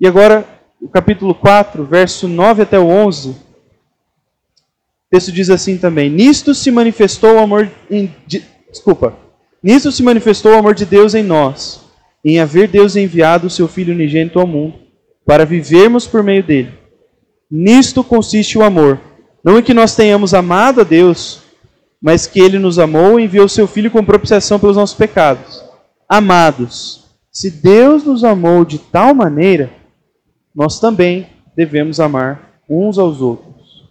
E 0.00 0.06
agora, 0.06 0.46
o 0.80 0.88
capítulo 0.88 1.34
4, 1.34 1.84
verso 1.84 2.28
9 2.28 2.62
até 2.62 2.78
o 2.78 2.86
11, 2.86 3.30
o 3.30 3.36
texto 5.10 5.32
diz 5.32 5.50
assim 5.50 5.76
também: 5.76 6.08
Nisto 6.08 6.54
se 6.54 6.70
manifestou 6.70 7.34
o 7.34 7.38
amor. 7.38 7.70
Em, 7.90 8.14
de, 8.26 8.44
desculpa. 8.70 9.16
Nisto 9.62 9.90
se 9.90 10.02
manifestou 10.02 10.52
o 10.52 10.58
amor 10.58 10.74
de 10.74 10.84
Deus 10.84 11.14
em 11.14 11.22
nós, 11.22 11.80
em 12.24 12.38
haver 12.38 12.68
Deus 12.68 12.96
enviado 12.96 13.46
o 13.46 13.50
seu 13.50 13.66
Filho 13.66 13.94
unigênito 13.94 14.38
ao 14.38 14.46
mundo, 14.46 14.74
para 15.24 15.46
vivermos 15.46 16.06
por 16.06 16.22
meio 16.22 16.42
dele. 16.42 16.72
Nisto 17.50 18.04
consiste 18.04 18.58
o 18.58 18.62
amor 18.62 19.00
não 19.44 19.58
em 19.58 19.62
que 19.62 19.74
nós 19.74 19.94
tenhamos 19.94 20.32
amado 20.32 20.80
a 20.80 20.84
Deus, 20.84 21.42
mas 22.00 22.26
que 22.26 22.40
Ele 22.40 22.58
nos 22.58 22.78
amou 22.78 23.20
e 23.20 23.24
enviou 23.24 23.46
seu 23.46 23.68
Filho 23.68 23.90
como 23.90 24.06
propiciação 24.06 24.58
pelos 24.58 24.76
nossos 24.76 24.96
pecados. 24.96 25.62
Amados, 26.08 27.03
se 27.34 27.50
Deus 27.50 28.04
nos 28.04 28.22
amou 28.22 28.64
de 28.64 28.78
tal 28.78 29.12
maneira, 29.12 29.68
nós 30.54 30.78
também 30.78 31.26
devemos 31.56 31.98
amar 31.98 32.60
uns 32.70 32.96
aos 32.96 33.20
outros. 33.20 33.90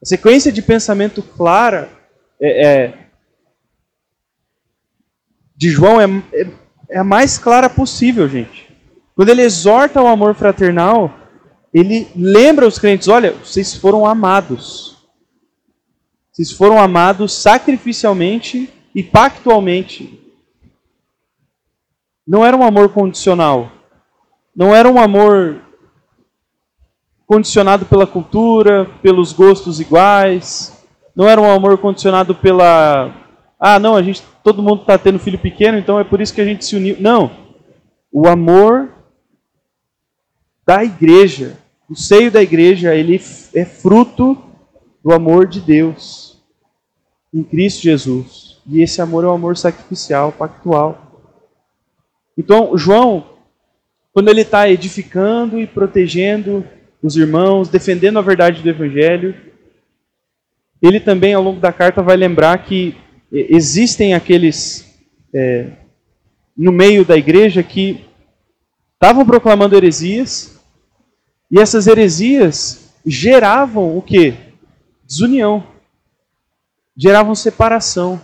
A 0.00 0.06
sequência 0.06 0.52
de 0.52 0.62
pensamento 0.62 1.20
clara 1.20 1.90
é, 2.40 2.66
é, 2.66 3.08
de 5.56 5.70
João 5.70 6.00
é, 6.00 6.04
é, 6.32 6.46
é 6.88 6.98
a 6.98 7.04
mais 7.04 7.36
clara 7.36 7.68
possível, 7.68 8.28
gente. 8.28 8.72
Quando 9.16 9.28
ele 9.28 9.42
exorta 9.42 10.00
o 10.00 10.06
amor 10.06 10.36
fraternal, 10.36 11.12
ele 11.72 12.06
lembra 12.14 12.66
os 12.66 12.78
crentes: 12.78 13.08
olha, 13.08 13.32
vocês 13.32 13.74
foram 13.74 14.06
amados. 14.06 14.98
Vocês 16.30 16.52
foram 16.52 16.80
amados 16.80 17.32
sacrificialmente 17.32 18.72
e 18.94 19.02
pactualmente. 19.02 20.23
Não 22.26 22.44
era 22.44 22.56
um 22.56 22.62
amor 22.62 22.90
condicional. 22.90 23.70
Não 24.54 24.74
era 24.74 24.88
um 24.88 25.00
amor 25.00 25.60
condicionado 27.26 27.86
pela 27.86 28.06
cultura, 28.06 28.86
pelos 29.02 29.32
gostos 29.32 29.80
iguais. 29.80 30.84
Não 31.14 31.28
era 31.28 31.40
um 31.40 31.50
amor 31.50 31.78
condicionado 31.78 32.34
pela 32.34 33.24
ah, 33.66 33.78
não, 33.78 33.96
a 33.96 34.02
gente 34.02 34.22
todo 34.42 34.62
mundo 34.62 34.82
está 34.82 34.98
tendo 34.98 35.18
filho 35.18 35.38
pequeno, 35.38 35.78
então 35.78 35.98
é 35.98 36.04
por 36.04 36.20
isso 36.20 36.34
que 36.34 36.40
a 36.42 36.44
gente 36.44 36.66
se 36.66 36.76
uniu. 36.76 36.96
Não. 37.00 37.30
O 38.12 38.28
amor 38.28 38.92
da 40.66 40.84
igreja, 40.84 41.56
o 41.88 41.96
seio 41.96 42.30
da 42.30 42.42
igreja, 42.42 42.94
ele 42.94 43.18
é 43.54 43.64
fruto 43.64 44.36
do 45.02 45.14
amor 45.14 45.46
de 45.46 45.62
Deus 45.62 46.42
em 47.32 47.42
Cristo 47.42 47.82
Jesus. 47.82 48.60
E 48.66 48.82
esse 48.82 49.00
amor 49.00 49.24
é 49.24 49.28
o 49.28 49.32
amor 49.32 49.56
sacrificial, 49.56 50.30
pactual. 50.30 51.03
Então, 52.36 52.76
João, 52.76 53.26
quando 54.12 54.28
ele 54.28 54.42
está 54.42 54.68
edificando 54.68 55.60
e 55.60 55.66
protegendo 55.66 56.66
os 57.02 57.16
irmãos, 57.16 57.68
defendendo 57.68 58.18
a 58.18 58.22
verdade 58.22 58.62
do 58.62 58.68
Evangelho, 58.68 59.34
ele 60.80 61.00
também, 61.00 61.34
ao 61.34 61.42
longo 61.42 61.60
da 61.60 61.72
carta, 61.72 62.02
vai 62.02 62.16
lembrar 62.16 62.58
que 62.64 62.96
existem 63.32 64.14
aqueles 64.14 64.98
é, 65.32 65.68
no 66.56 66.70
meio 66.70 67.04
da 67.04 67.16
igreja 67.16 67.62
que 67.62 68.04
estavam 68.94 69.26
proclamando 69.26 69.76
heresias, 69.76 70.60
e 71.50 71.58
essas 71.58 71.86
heresias 71.86 72.94
geravam 73.04 73.96
o 73.96 74.02
que? 74.02 74.34
Desunião. 75.04 75.66
Geravam 76.96 77.34
separação. 77.34 78.20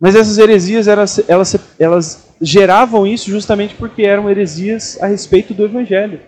Mas 0.00 0.14
essas 0.14 0.38
heresias, 0.38 0.86
elas, 0.86 1.28
elas, 1.28 1.56
elas 1.78 2.34
geravam 2.40 3.06
isso 3.06 3.30
justamente 3.30 3.74
porque 3.74 4.02
eram 4.02 4.30
heresias 4.30 4.96
a 5.00 5.06
respeito 5.06 5.52
do 5.52 5.64
Evangelho. 5.64 6.20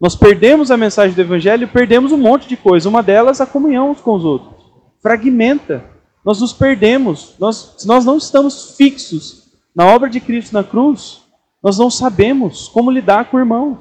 Nós 0.00 0.14
perdemos 0.14 0.70
a 0.70 0.76
mensagem 0.76 1.14
do 1.14 1.20
Evangelho 1.20 1.64
e 1.64 1.66
perdemos 1.66 2.12
um 2.12 2.18
monte 2.18 2.48
de 2.48 2.56
coisa. 2.56 2.88
Uma 2.88 3.02
delas, 3.02 3.40
a 3.40 3.46
comunhão 3.46 3.90
uns 3.90 4.00
com 4.00 4.14
os 4.14 4.24
outros. 4.24 4.62
Fragmenta. 5.00 5.84
Nós 6.24 6.40
nos 6.40 6.52
perdemos. 6.52 7.34
Nós, 7.38 7.74
se 7.78 7.86
nós 7.86 8.04
não 8.04 8.16
estamos 8.16 8.76
fixos 8.76 9.52
na 9.74 9.86
obra 9.86 10.08
de 10.08 10.20
Cristo 10.20 10.52
na 10.52 10.62
cruz, 10.62 11.22
nós 11.62 11.78
não 11.78 11.90
sabemos 11.90 12.68
como 12.68 12.90
lidar 12.90 13.26
com 13.26 13.36
o 13.36 13.40
irmão, 13.40 13.78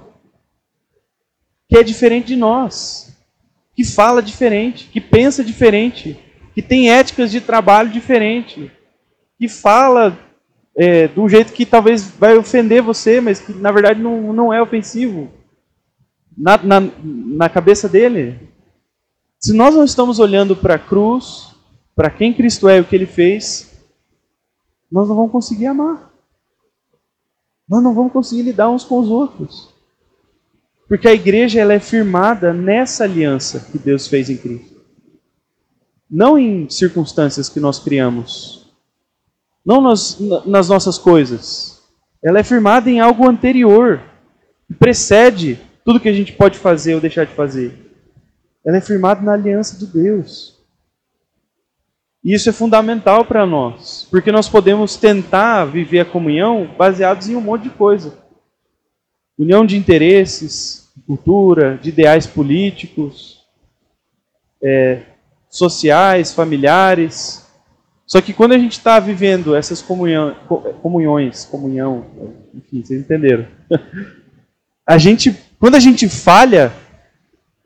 que 1.67 1.78
é 1.78 1.84
diferente 1.84 2.28
de 2.28 2.36
nós, 2.36 3.17
que 3.76 3.84
fala 3.84 4.22
diferente, 4.22 4.89
que 4.91 5.01
pensa 5.01 5.43
diferente, 5.43 6.19
que 6.53 6.61
tem 6.61 6.91
éticas 6.91 7.32
de 7.32 7.41
trabalho 7.41 7.89
diferente, 7.89 8.72
que 9.41 9.47
fala 9.47 10.15
é, 10.77 11.09
um 11.17 11.27
jeito 11.27 11.51
que 11.51 11.65
talvez 11.65 12.03
vai 12.03 12.37
ofender 12.37 12.79
você, 12.79 13.19
mas 13.19 13.39
que 13.39 13.51
na 13.53 13.71
verdade 13.71 13.99
não, 13.99 14.31
não 14.31 14.53
é 14.53 14.61
ofensivo 14.61 15.31
na, 16.37 16.59
na, 16.59 16.79
na 17.03 17.49
cabeça 17.49 17.89
dele. 17.89 18.37
Se 19.39 19.51
nós 19.51 19.73
não 19.73 19.83
estamos 19.83 20.19
olhando 20.19 20.55
para 20.55 20.75
a 20.75 20.79
cruz, 20.79 21.55
para 21.95 22.11
quem 22.11 22.31
Cristo 22.31 22.69
é 22.69 22.77
e 22.77 22.81
o 22.81 22.85
que 22.85 22.95
ele 22.95 23.07
fez, 23.07 23.83
nós 24.91 25.09
não 25.09 25.15
vamos 25.15 25.31
conseguir 25.31 25.65
amar. 25.65 26.13
Nós 27.67 27.81
não 27.81 27.95
vamos 27.95 28.13
conseguir 28.13 28.43
lidar 28.43 28.69
uns 28.69 28.83
com 28.83 28.99
os 28.99 29.09
outros. 29.09 29.73
Porque 30.87 31.07
a 31.07 31.13
igreja 31.15 31.59
ela 31.59 31.73
é 31.73 31.79
firmada 31.79 32.53
nessa 32.53 33.05
aliança 33.05 33.71
que 33.71 33.79
Deus 33.79 34.05
fez 34.05 34.29
em 34.29 34.37
Cristo. 34.37 34.79
Não 36.07 36.37
em 36.37 36.69
circunstâncias 36.69 37.49
que 37.49 37.59
nós 37.59 37.79
criamos, 37.79 38.61
não 39.66 39.82
nas, 39.82 40.20
nas 40.45 40.70
nossas 40.70 40.97
coisas. 40.97 41.82
Ela 42.24 42.39
é 42.39 42.43
firmada 42.43 42.89
em 42.89 42.99
algo 42.99 43.28
anterior, 43.28 44.01
que 44.68 44.74
precede 44.74 45.59
tudo 45.84 45.99
que 45.99 46.09
a 46.09 46.14
gente 46.14 46.34
pode 46.34 46.57
fazer 46.57 46.95
ou 46.95 47.01
deixar 47.01 47.26
de 47.26 47.34
fazer. 47.34 47.93
Ela 48.66 48.78
é 48.78 48.82
firmada 48.82 49.22
na 49.22 49.34
aliança 49.34 49.78
de 49.78 49.86
Deus. 49.86 50.59
E 52.24 52.34
isso 52.34 52.49
é 52.49 52.53
fundamental 52.53 53.26
para 53.26 53.47
nós, 53.47 54.07
porque 54.12 54.32
nós 54.32 54.47
podemos 54.47 54.95
tentar 54.95 55.66
viver 55.66 56.01
a 56.01 56.05
comunhão 56.05 56.70
baseados 56.78 57.28
em 57.28 57.36
um 57.36 57.41
monte 57.41 57.64
de 57.64 57.70
coisa. 57.72 58.20
União 59.38 59.66
de 59.66 59.76
interesses, 59.76 60.91
cultura, 61.07 61.80
de 61.82 61.89
ideais 61.89 62.28
políticos, 62.28 63.43
é, 64.62 65.01
sociais, 65.49 66.32
familiares, 66.32 67.47
só 68.12 68.20
que 68.20 68.34
quando 68.34 68.51
a 68.51 68.57
gente 68.57 68.74
está 68.74 68.99
vivendo 68.99 69.55
essas 69.55 69.82
comunhão, 69.82 70.36
comunhões, 70.82 71.45
comunhão, 71.45 72.05
enfim, 72.53 72.84
vocês 72.84 72.99
entenderam. 72.99 73.47
A 74.86 74.97
gente, 74.97 75.34
quando 75.57 75.76
a 75.76 75.80
gente 75.80 76.09
falha 76.09 76.74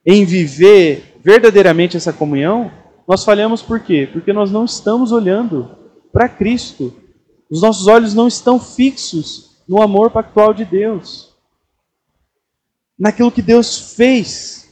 em 0.05 0.23
viver 0.23 1.19
verdadeiramente 1.23 1.97
essa 1.97 2.13
comunhão, 2.13 2.71
nós 3.07 3.23
falhamos 3.23 3.63
por 3.63 3.79
quê? 3.79 4.07
Porque 4.11 4.31
nós 4.31 4.51
não 4.51 4.65
estamos 4.65 5.11
olhando 5.11 5.75
para 6.13 6.29
Cristo. 6.29 6.93
Os 7.49 7.63
nossos 7.63 7.87
olhos 7.87 8.13
não 8.13 8.27
estão 8.27 8.59
fixos 8.59 9.63
no 9.67 9.81
amor 9.81 10.11
pactual 10.11 10.53
de 10.53 10.63
Deus. 10.65 11.33
Naquilo 12.99 13.31
que 13.31 13.41
Deus 13.41 13.95
fez 13.95 14.64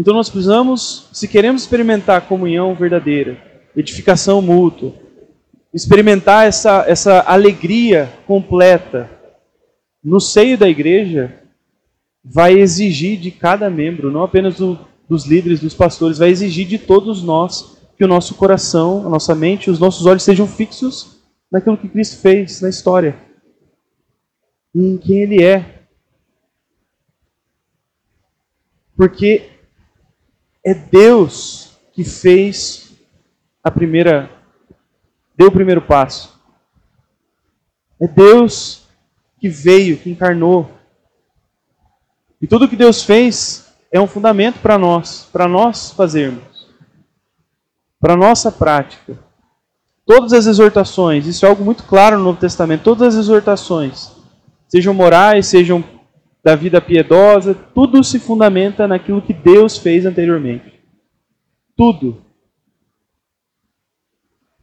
então 0.00 0.14
nós 0.14 0.30
precisamos, 0.30 1.10
se 1.12 1.28
queremos 1.28 1.60
experimentar 1.60 2.26
comunhão 2.26 2.74
verdadeira, 2.74 3.36
edificação 3.76 4.40
mútua, 4.40 4.94
experimentar 5.74 6.46
essa, 6.46 6.86
essa 6.88 7.20
alegria 7.20 8.10
completa 8.26 9.10
no 10.02 10.18
seio 10.18 10.56
da 10.56 10.66
igreja, 10.66 11.42
vai 12.24 12.54
exigir 12.54 13.20
de 13.20 13.30
cada 13.30 13.68
membro, 13.68 14.10
não 14.10 14.22
apenas 14.22 14.56
do, 14.56 14.78
dos 15.06 15.26
líderes, 15.26 15.60
dos 15.60 15.74
pastores, 15.74 16.16
vai 16.16 16.30
exigir 16.30 16.66
de 16.66 16.78
todos 16.78 17.22
nós 17.22 17.76
que 17.98 18.02
o 18.02 18.08
nosso 18.08 18.34
coração, 18.36 19.06
a 19.06 19.10
nossa 19.10 19.34
mente, 19.34 19.70
os 19.70 19.78
nossos 19.78 20.06
olhos 20.06 20.22
sejam 20.22 20.46
fixos 20.46 21.20
naquilo 21.52 21.76
que 21.76 21.90
Cristo 21.90 22.22
fez 22.22 22.62
na 22.62 22.70
história, 22.70 23.14
em 24.74 24.96
quem 24.96 25.20
Ele 25.24 25.44
é. 25.44 25.82
Porque 28.96 29.59
é 30.64 30.74
Deus 30.74 31.72
que 31.92 32.04
fez 32.04 32.92
a 33.62 33.70
primeira, 33.70 34.30
deu 35.36 35.48
o 35.48 35.52
primeiro 35.52 35.82
passo. 35.82 36.38
É 38.00 38.06
Deus 38.06 38.86
que 39.38 39.48
veio, 39.48 39.96
que 39.98 40.10
encarnou. 40.10 40.70
E 42.40 42.46
tudo 42.46 42.68
que 42.68 42.76
Deus 42.76 43.02
fez 43.02 43.72
é 43.90 44.00
um 44.00 44.06
fundamento 44.06 44.60
para 44.60 44.78
nós, 44.78 45.28
para 45.32 45.46
nós 45.46 45.90
fazermos, 45.90 46.68
para 47.98 48.16
nossa 48.16 48.50
prática. 48.50 49.18
Todas 50.06 50.32
as 50.32 50.46
exortações, 50.46 51.26
isso 51.26 51.44
é 51.44 51.48
algo 51.48 51.64
muito 51.64 51.84
claro 51.84 52.18
no 52.18 52.24
Novo 52.24 52.40
Testamento, 52.40 52.82
todas 52.82 53.14
as 53.14 53.20
exortações, 53.20 54.10
sejam 54.68 54.94
morais, 54.94 55.46
sejam 55.46 55.84
da 56.42 56.54
vida 56.54 56.80
piedosa, 56.80 57.54
tudo 57.54 58.02
se 58.02 58.18
fundamenta 58.18 58.88
naquilo 58.88 59.22
que 59.22 59.32
Deus 59.32 59.76
fez 59.76 60.06
anteriormente. 60.06 60.80
Tudo. 61.76 62.24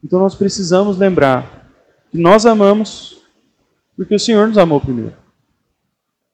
Então 0.02 0.18
nós 0.18 0.34
precisamos 0.34 0.98
lembrar 0.98 1.70
que 2.10 2.18
nós 2.18 2.46
amamos 2.46 3.22
porque 3.96 4.14
o 4.14 4.18
Senhor 4.18 4.46
nos 4.46 4.58
amou 4.58 4.80
primeiro. 4.80 5.14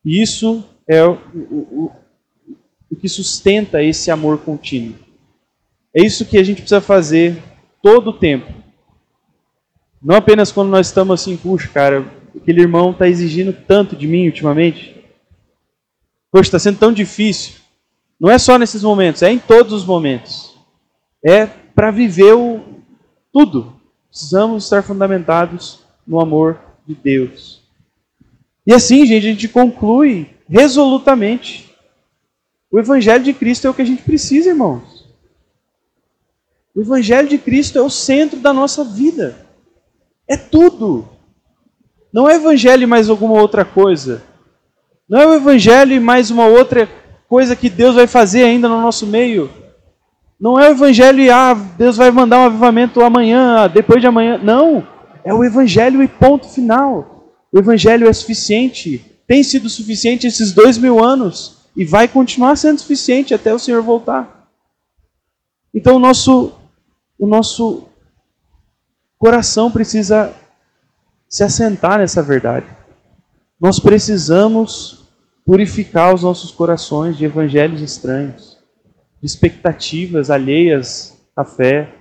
E 0.04 0.20
isso 0.20 0.62
é 0.86 1.02
o, 1.02 1.18
o, 1.34 1.92
o 2.90 2.96
que 2.96 3.08
sustenta 3.08 3.82
esse 3.82 4.10
amor 4.10 4.38
contínuo. 4.38 4.94
É 5.94 6.02
isso 6.02 6.26
que 6.26 6.36
a 6.36 6.42
gente 6.42 6.60
precisa 6.60 6.80
fazer 6.80 7.42
todo 7.82 8.10
o 8.10 8.18
tempo. 8.18 8.52
Não 10.02 10.16
apenas 10.16 10.52
quando 10.52 10.68
nós 10.68 10.88
estamos 10.88 11.20
assim, 11.20 11.36
puxa, 11.36 11.68
cara, 11.68 12.04
aquele 12.36 12.60
irmão 12.60 12.90
está 12.90 13.08
exigindo 13.08 13.52
tanto 13.66 13.96
de 13.96 14.06
mim 14.06 14.26
ultimamente. 14.26 14.93
Poxa, 16.34 16.48
está 16.48 16.58
sendo 16.58 16.80
tão 16.80 16.92
difícil. 16.92 17.60
Não 18.18 18.28
é 18.28 18.38
só 18.40 18.58
nesses 18.58 18.82
momentos, 18.82 19.22
é 19.22 19.30
em 19.30 19.38
todos 19.38 19.72
os 19.72 19.84
momentos. 19.84 20.58
É 21.24 21.46
para 21.46 21.92
viver 21.92 22.32
o 22.32 22.60
tudo. 23.32 23.80
Precisamos 24.10 24.64
estar 24.64 24.82
fundamentados 24.82 25.84
no 26.04 26.20
amor 26.20 26.58
de 26.84 26.92
Deus. 26.92 27.62
E 28.66 28.74
assim, 28.74 29.06
gente, 29.06 29.24
a 29.24 29.30
gente 29.30 29.48
conclui 29.48 30.28
resolutamente. 30.48 31.72
O 32.68 32.80
Evangelho 32.80 33.22
de 33.22 33.32
Cristo 33.32 33.68
é 33.68 33.70
o 33.70 33.74
que 33.74 33.82
a 33.82 33.86
gente 33.86 34.02
precisa, 34.02 34.48
irmãos. 34.48 35.06
O 36.74 36.80
Evangelho 36.80 37.28
de 37.28 37.38
Cristo 37.38 37.78
é 37.78 37.82
o 37.82 37.88
centro 37.88 38.40
da 38.40 38.52
nossa 38.52 38.82
vida. 38.82 39.46
É 40.26 40.36
tudo. 40.36 41.08
Não 42.12 42.28
é 42.28 42.34
Evangelho 42.34 42.88
mais 42.88 43.08
alguma 43.08 43.40
outra 43.40 43.64
coisa. 43.64 44.33
Não 45.08 45.20
é 45.20 45.26
o 45.26 45.34
Evangelho 45.34 45.92
e 45.92 46.00
mais 46.00 46.30
uma 46.30 46.46
outra 46.46 46.88
coisa 47.28 47.54
que 47.54 47.68
Deus 47.68 47.94
vai 47.94 48.06
fazer 48.06 48.44
ainda 48.44 48.68
no 48.68 48.80
nosso 48.80 49.06
meio. 49.06 49.50
Não 50.40 50.58
é 50.58 50.68
o 50.68 50.72
Evangelho 50.72 51.20
e 51.20 51.30
ah, 51.30 51.54
Deus 51.54 51.96
vai 51.96 52.10
mandar 52.10 52.38
um 52.38 52.46
avivamento 52.46 53.02
amanhã, 53.02 53.68
depois 53.68 54.00
de 54.00 54.06
amanhã. 54.06 54.38
Não. 54.38 54.86
É 55.22 55.32
o 55.32 55.44
Evangelho 55.44 56.02
e 56.02 56.08
ponto 56.08 56.48
final. 56.48 57.32
O 57.52 57.58
Evangelho 57.58 58.08
é 58.08 58.12
suficiente. 58.12 59.04
Tem 59.26 59.42
sido 59.42 59.68
suficiente 59.68 60.26
esses 60.26 60.52
dois 60.52 60.78
mil 60.78 61.02
anos. 61.02 61.58
E 61.76 61.84
vai 61.84 62.08
continuar 62.08 62.56
sendo 62.56 62.80
suficiente 62.80 63.34
até 63.34 63.52
o 63.52 63.58
Senhor 63.58 63.82
voltar. 63.82 64.48
Então 65.74 65.96
o 65.96 65.98
nosso, 65.98 66.52
o 67.18 67.26
nosso 67.26 67.88
coração 69.18 69.70
precisa 69.70 70.32
se 71.28 71.42
assentar 71.42 71.98
nessa 71.98 72.22
verdade. 72.22 72.66
Nós 73.64 73.80
precisamos 73.80 75.06
purificar 75.42 76.14
os 76.14 76.22
nossos 76.22 76.50
corações 76.50 77.16
de 77.16 77.24
evangelhos 77.24 77.80
estranhos, 77.80 78.58
de 79.22 79.26
expectativas 79.26 80.30
alheias 80.30 81.18
à 81.34 81.46
fé, 81.46 81.94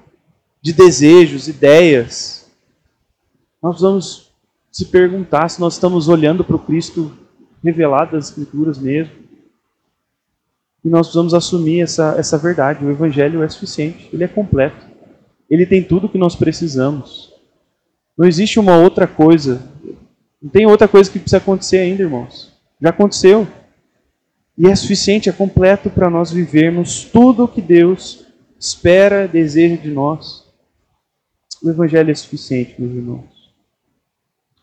de 0.61 0.73
desejos, 0.73 1.47
ideias. 1.47 2.51
Nós 3.61 3.79
vamos 3.79 4.29
se 4.73 4.83
perguntar 4.83 5.47
se 5.47 5.61
nós 5.61 5.75
estamos 5.75 6.09
olhando 6.09 6.43
para 6.43 6.57
o 6.57 6.59
Cristo 6.59 7.13
revelado 7.63 8.11
das 8.11 8.27
Escrituras 8.27 8.77
mesmo. 8.77 9.13
E 10.83 10.89
nós 10.89 11.07
precisamos 11.07 11.33
assumir 11.33 11.79
essa, 11.79 12.13
essa 12.17 12.37
verdade. 12.37 12.83
O 12.83 12.91
Evangelho 12.91 13.41
é 13.41 13.47
suficiente, 13.47 14.09
ele 14.11 14.25
é 14.25 14.27
completo. 14.27 14.85
Ele 15.49 15.65
tem 15.65 15.81
tudo 15.81 16.07
o 16.07 16.09
que 16.09 16.17
nós 16.17 16.35
precisamos. 16.35 17.31
Não 18.17 18.27
existe 18.27 18.59
uma 18.59 18.75
outra 18.75 19.07
coisa. 19.07 19.65
Não 20.43 20.49
tem 20.49 20.65
outra 20.65 20.89
coisa 20.89 21.09
que 21.09 21.17
precisa 21.17 21.37
acontecer 21.37 21.77
ainda, 21.77 22.03
irmãos. 22.03 22.51
Já 22.81 22.89
aconteceu. 22.89 23.47
E 24.57 24.67
é 24.67 24.75
suficiente, 24.75 25.29
é 25.29 25.31
completo 25.31 25.89
para 25.89 26.09
nós 26.09 26.31
vivermos 26.31 27.05
tudo 27.05 27.45
o 27.45 27.47
que 27.47 27.61
Deus 27.61 28.25
espera, 28.59 29.25
deseja 29.25 29.77
de 29.77 29.89
nós. 29.89 30.43
O 31.63 31.69
Evangelho 31.69 32.11
é 32.11 32.13
suficiente, 32.13 32.75
meus 32.77 32.93
irmãos. 32.93 33.53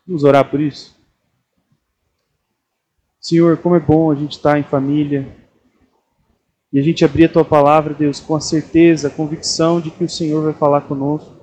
Vamos 0.05 0.23
orar 0.23 0.47
por 0.51 0.61
isso? 0.61 0.95
Senhor, 3.19 3.57
como 3.57 3.75
é 3.75 3.79
bom 3.79 4.11
a 4.11 4.15
gente 4.15 4.33
estar 4.33 4.59
em 4.59 4.63
família 4.63 5.27
e 6.71 6.79
a 6.79 6.83
gente 6.83 7.03
abrir 7.03 7.25
a 7.25 7.29
Tua 7.29 7.43
palavra, 7.43 7.95
Deus, 7.95 8.19
com 8.19 8.35
a 8.35 8.39
certeza, 8.39 9.07
a 9.07 9.11
convicção 9.11 9.81
de 9.81 9.89
que 9.89 10.03
o 10.03 10.09
Senhor 10.09 10.43
vai 10.43 10.53
falar 10.53 10.81
conosco. 10.81 11.40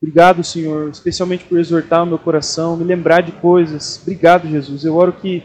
Obrigado, 0.00 0.44
Senhor, 0.44 0.88
especialmente 0.90 1.44
por 1.44 1.58
exortar 1.58 2.04
o 2.04 2.06
meu 2.06 2.18
coração, 2.18 2.76
me 2.76 2.84
lembrar 2.84 3.20
de 3.20 3.32
coisas. 3.32 4.00
Obrigado, 4.02 4.48
Jesus. 4.48 4.84
Eu 4.84 4.94
oro 4.94 5.12
que 5.12 5.42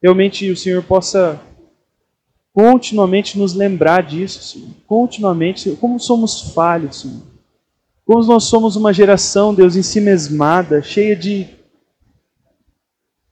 realmente 0.00 0.50
o 0.50 0.56
Senhor 0.56 0.82
possa 0.82 1.40
continuamente 2.52 3.38
nos 3.38 3.54
lembrar 3.54 4.02
disso, 4.02 4.42
Senhor. 4.42 4.70
Continuamente, 4.86 5.60
Senhor. 5.60 5.76
como 5.78 5.98
somos 5.98 6.52
falhos, 6.52 7.00
Senhor. 7.00 7.22
Como 8.04 8.24
nós 8.24 8.44
somos 8.44 8.76
uma 8.76 8.92
geração, 8.92 9.54
Deus, 9.54 9.76
em 9.76 9.82
si 9.82 10.00
mesmada, 10.00 10.82
cheia 10.82 11.16
de 11.16 11.48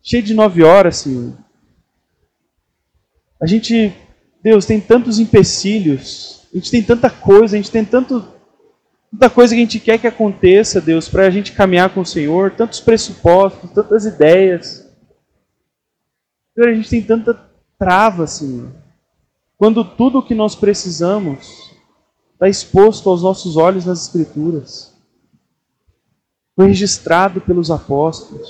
cheia 0.03 0.23
de 0.23 0.35
nove 0.35 0.63
horas, 0.63 0.99
Senhor. 0.99 1.37
A 3.41 3.47
gente, 3.47 3.93
Deus, 4.43 4.65
tem 4.65 4.81
tantos 4.81 5.19
empecilhos, 5.19 6.47
a 6.53 6.57
gente 6.57 6.71
tem 6.71 6.83
tanta 6.83 7.11
coisa, 7.11 7.57
a 7.57 7.59
gente 7.59 7.71
tem 7.71 7.85
tanto, 7.85 8.27
tanta 9.11 9.31
coisa 9.31 9.55
que 9.55 9.61
a 9.61 9.65
gente 9.65 9.81
quer 9.81 9.99
que 9.99 10.07
aconteça, 10.07 10.81
Deus, 10.81 11.09
para 11.09 11.27
a 11.27 11.31
gente 11.31 11.53
caminhar 11.53 11.93
com 11.93 12.01
o 12.01 12.07
Senhor, 12.07 12.51
tantos 12.53 12.81
pressupostos, 12.81 13.71
tantas 13.71 14.05
ideias. 14.05 14.89
Senhor, 16.55 16.71
a 16.71 16.75
gente 16.75 16.91
tem 16.91 17.03
tanta 17.03 17.35
trava, 17.79 18.27
Senhor. 18.27 18.71
Quando 19.57 19.85
tudo 19.85 20.19
o 20.19 20.23
que 20.23 20.35
nós 20.35 20.55
precisamos 20.55 21.69
está 22.39 22.49
exposto 22.49 23.11
aos 23.11 23.23
nossos 23.23 23.57
olhos 23.57 23.85
nas 23.85 24.03
Escrituras. 24.03 24.95
Foi 26.55 26.69
registrado 26.69 27.41
pelos 27.41 27.69
apóstolos. 27.69 28.49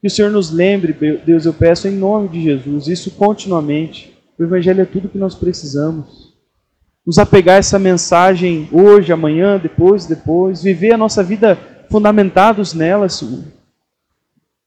Que 0.00 0.06
o 0.06 0.10
Senhor 0.10 0.30
nos 0.30 0.50
lembre, 0.50 0.92
Deus, 1.26 1.44
eu 1.44 1.52
peço 1.52 1.88
em 1.88 1.96
nome 1.96 2.28
de 2.28 2.42
Jesus, 2.42 2.86
isso 2.86 3.10
continuamente. 3.10 4.16
O 4.38 4.44
Evangelho 4.44 4.80
é 4.80 4.84
tudo 4.84 5.08
que 5.08 5.18
nós 5.18 5.34
precisamos. 5.34 6.29
Nos 7.06 7.18
apegar 7.18 7.56
a 7.56 7.58
essa 7.58 7.78
mensagem 7.78 8.68
hoje, 8.72 9.12
amanhã, 9.12 9.58
depois, 9.58 10.06
depois. 10.06 10.62
Viver 10.62 10.92
a 10.92 10.98
nossa 10.98 11.22
vida 11.22 11.58
fundamentados 11.90 12.74
nela, 12.74 13.08
Senhor. 13.08 13.44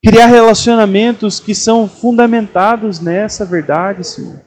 Criar 0.04 0.28
relacionamentos 0.28 1.40
que 1.40 1.56
são 1.56 1.88
fundamentados 1.88 3.00
nessa 3.00 3.46
verdade, 3.46 4.04
Senhor 4.04 4.42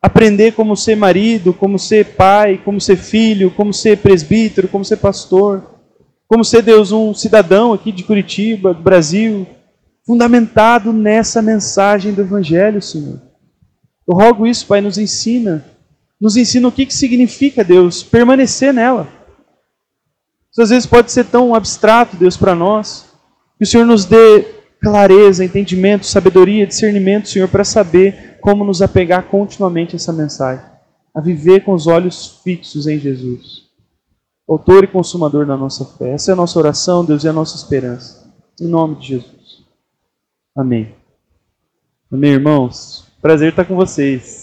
aprender 0.00 0.52
como 0.52 0.76
ser 0.76 0.96
marido, 0.96 1.52
como 1.52 1.78
ser 1.78 2.14
pai, 2.14 2.60
como 2.64 2.80
ser 2.80 2.96
filho, 2.96 3.50
como 3.50 3.72
ser 3.72 3.98
presbítero, 3.98 4.68
como 4.68 4.84
ser 4.84 4.96
pastor, 4.96 5.62
como 6.26 6.44
ser 6.44 6.62
Deus 6.62 6.92
um 6.92 7.12
cidadão 7.12 7.72
aqui 7.72 7.90
de 7.90 8.04
Curitiba, 8.04 8.72
do 8.72 8.82
Brasil, 8.82 9.46
fundamentado 10.06 10.92
nessa 10.92 11.42
mensagem 11.42 12.12
do 12.12 12.22
Evangelho, 12.22 12.80
Senhor. 12.80 13.20
Eu 14.08 14.16
rogo 14.16 14.46
isso, 14.46 14.66
Pai, 14.66 14.80
nos 14.80 14.98
ensina, 14.98 15.64
nos 16.20 16.36
ensina 16.36 16.68
o 16.68 16.72
que, 16.72 16.86
que 16.86 16.94
significa, 16.94 17.62
Deus, 17.62 18.02
permanecer 18.02 18.72
nela. 18.72 19.08
Isso 20.50 20.62
às 20.62 20.70
vezes 20.70 20.86
pode 20.86 21.12
ser 21.12 21.26
tão 21.26 21.54
abstrato, 21.54 22.16
Deus, 22.16 22.36
para 22.36 22.54
nós, 22.54 23.06
que 23.56 23.64
o 23.64 23.66
Senhor 23.66 23.86
nos 23.86 24.04
dê 24.04 24.58
clareza, 24.80 25.44
entendimento, 25.44 26.06
sabedoria, 26.06 26.66
discernimento, 26.66 27.28
Senhor, 27.28 27.48
para 27.48 27.64
saber 27.64 28.38
como 28.40 28.64
nos 28.64 28.80
apegar 28.80 29.24
continuamente 29.24 29.94
a 29.94 29.96
essa 29.96 30.12
mensagem, 30.12 30.64
a 31.14 31.20
viver 31.20 31.64
com 31.64 31.74
os 31.74 31.86
olhos 31.86 32.40
fixos 32.42 32.86
em 32.86 32.98
Jesus, 32.98 33.68
autor 34.48 34.84
e 34.84 34.88
consumador 34.88 35.46
da 35.46 35.56
nossa 35.56 35.84
fé. 35.84 36.12
Essa 36.12 36.30
é 36.30 36.34
a 36.34 36.36
nossa 36.36 36.58
oração, 36.58 37.04
Deus, 37.04 37.24
e 37.24 37.28
a 37.28 37.32
nossa 37.32 37.56
esperança. 37.56 38.32
Em 38.60 38.66
nome 38.66 38.96
de 38.96 39.08
Jesus. 39.08 39.64
Amém. 40.56 40.94
Amém, 42.10 42.32
irmãos. 42.32 43.06
Prazer 43.20 43.50
estar 43.50 43.64
com 43.64 43.76
vocês. 43.76 44.37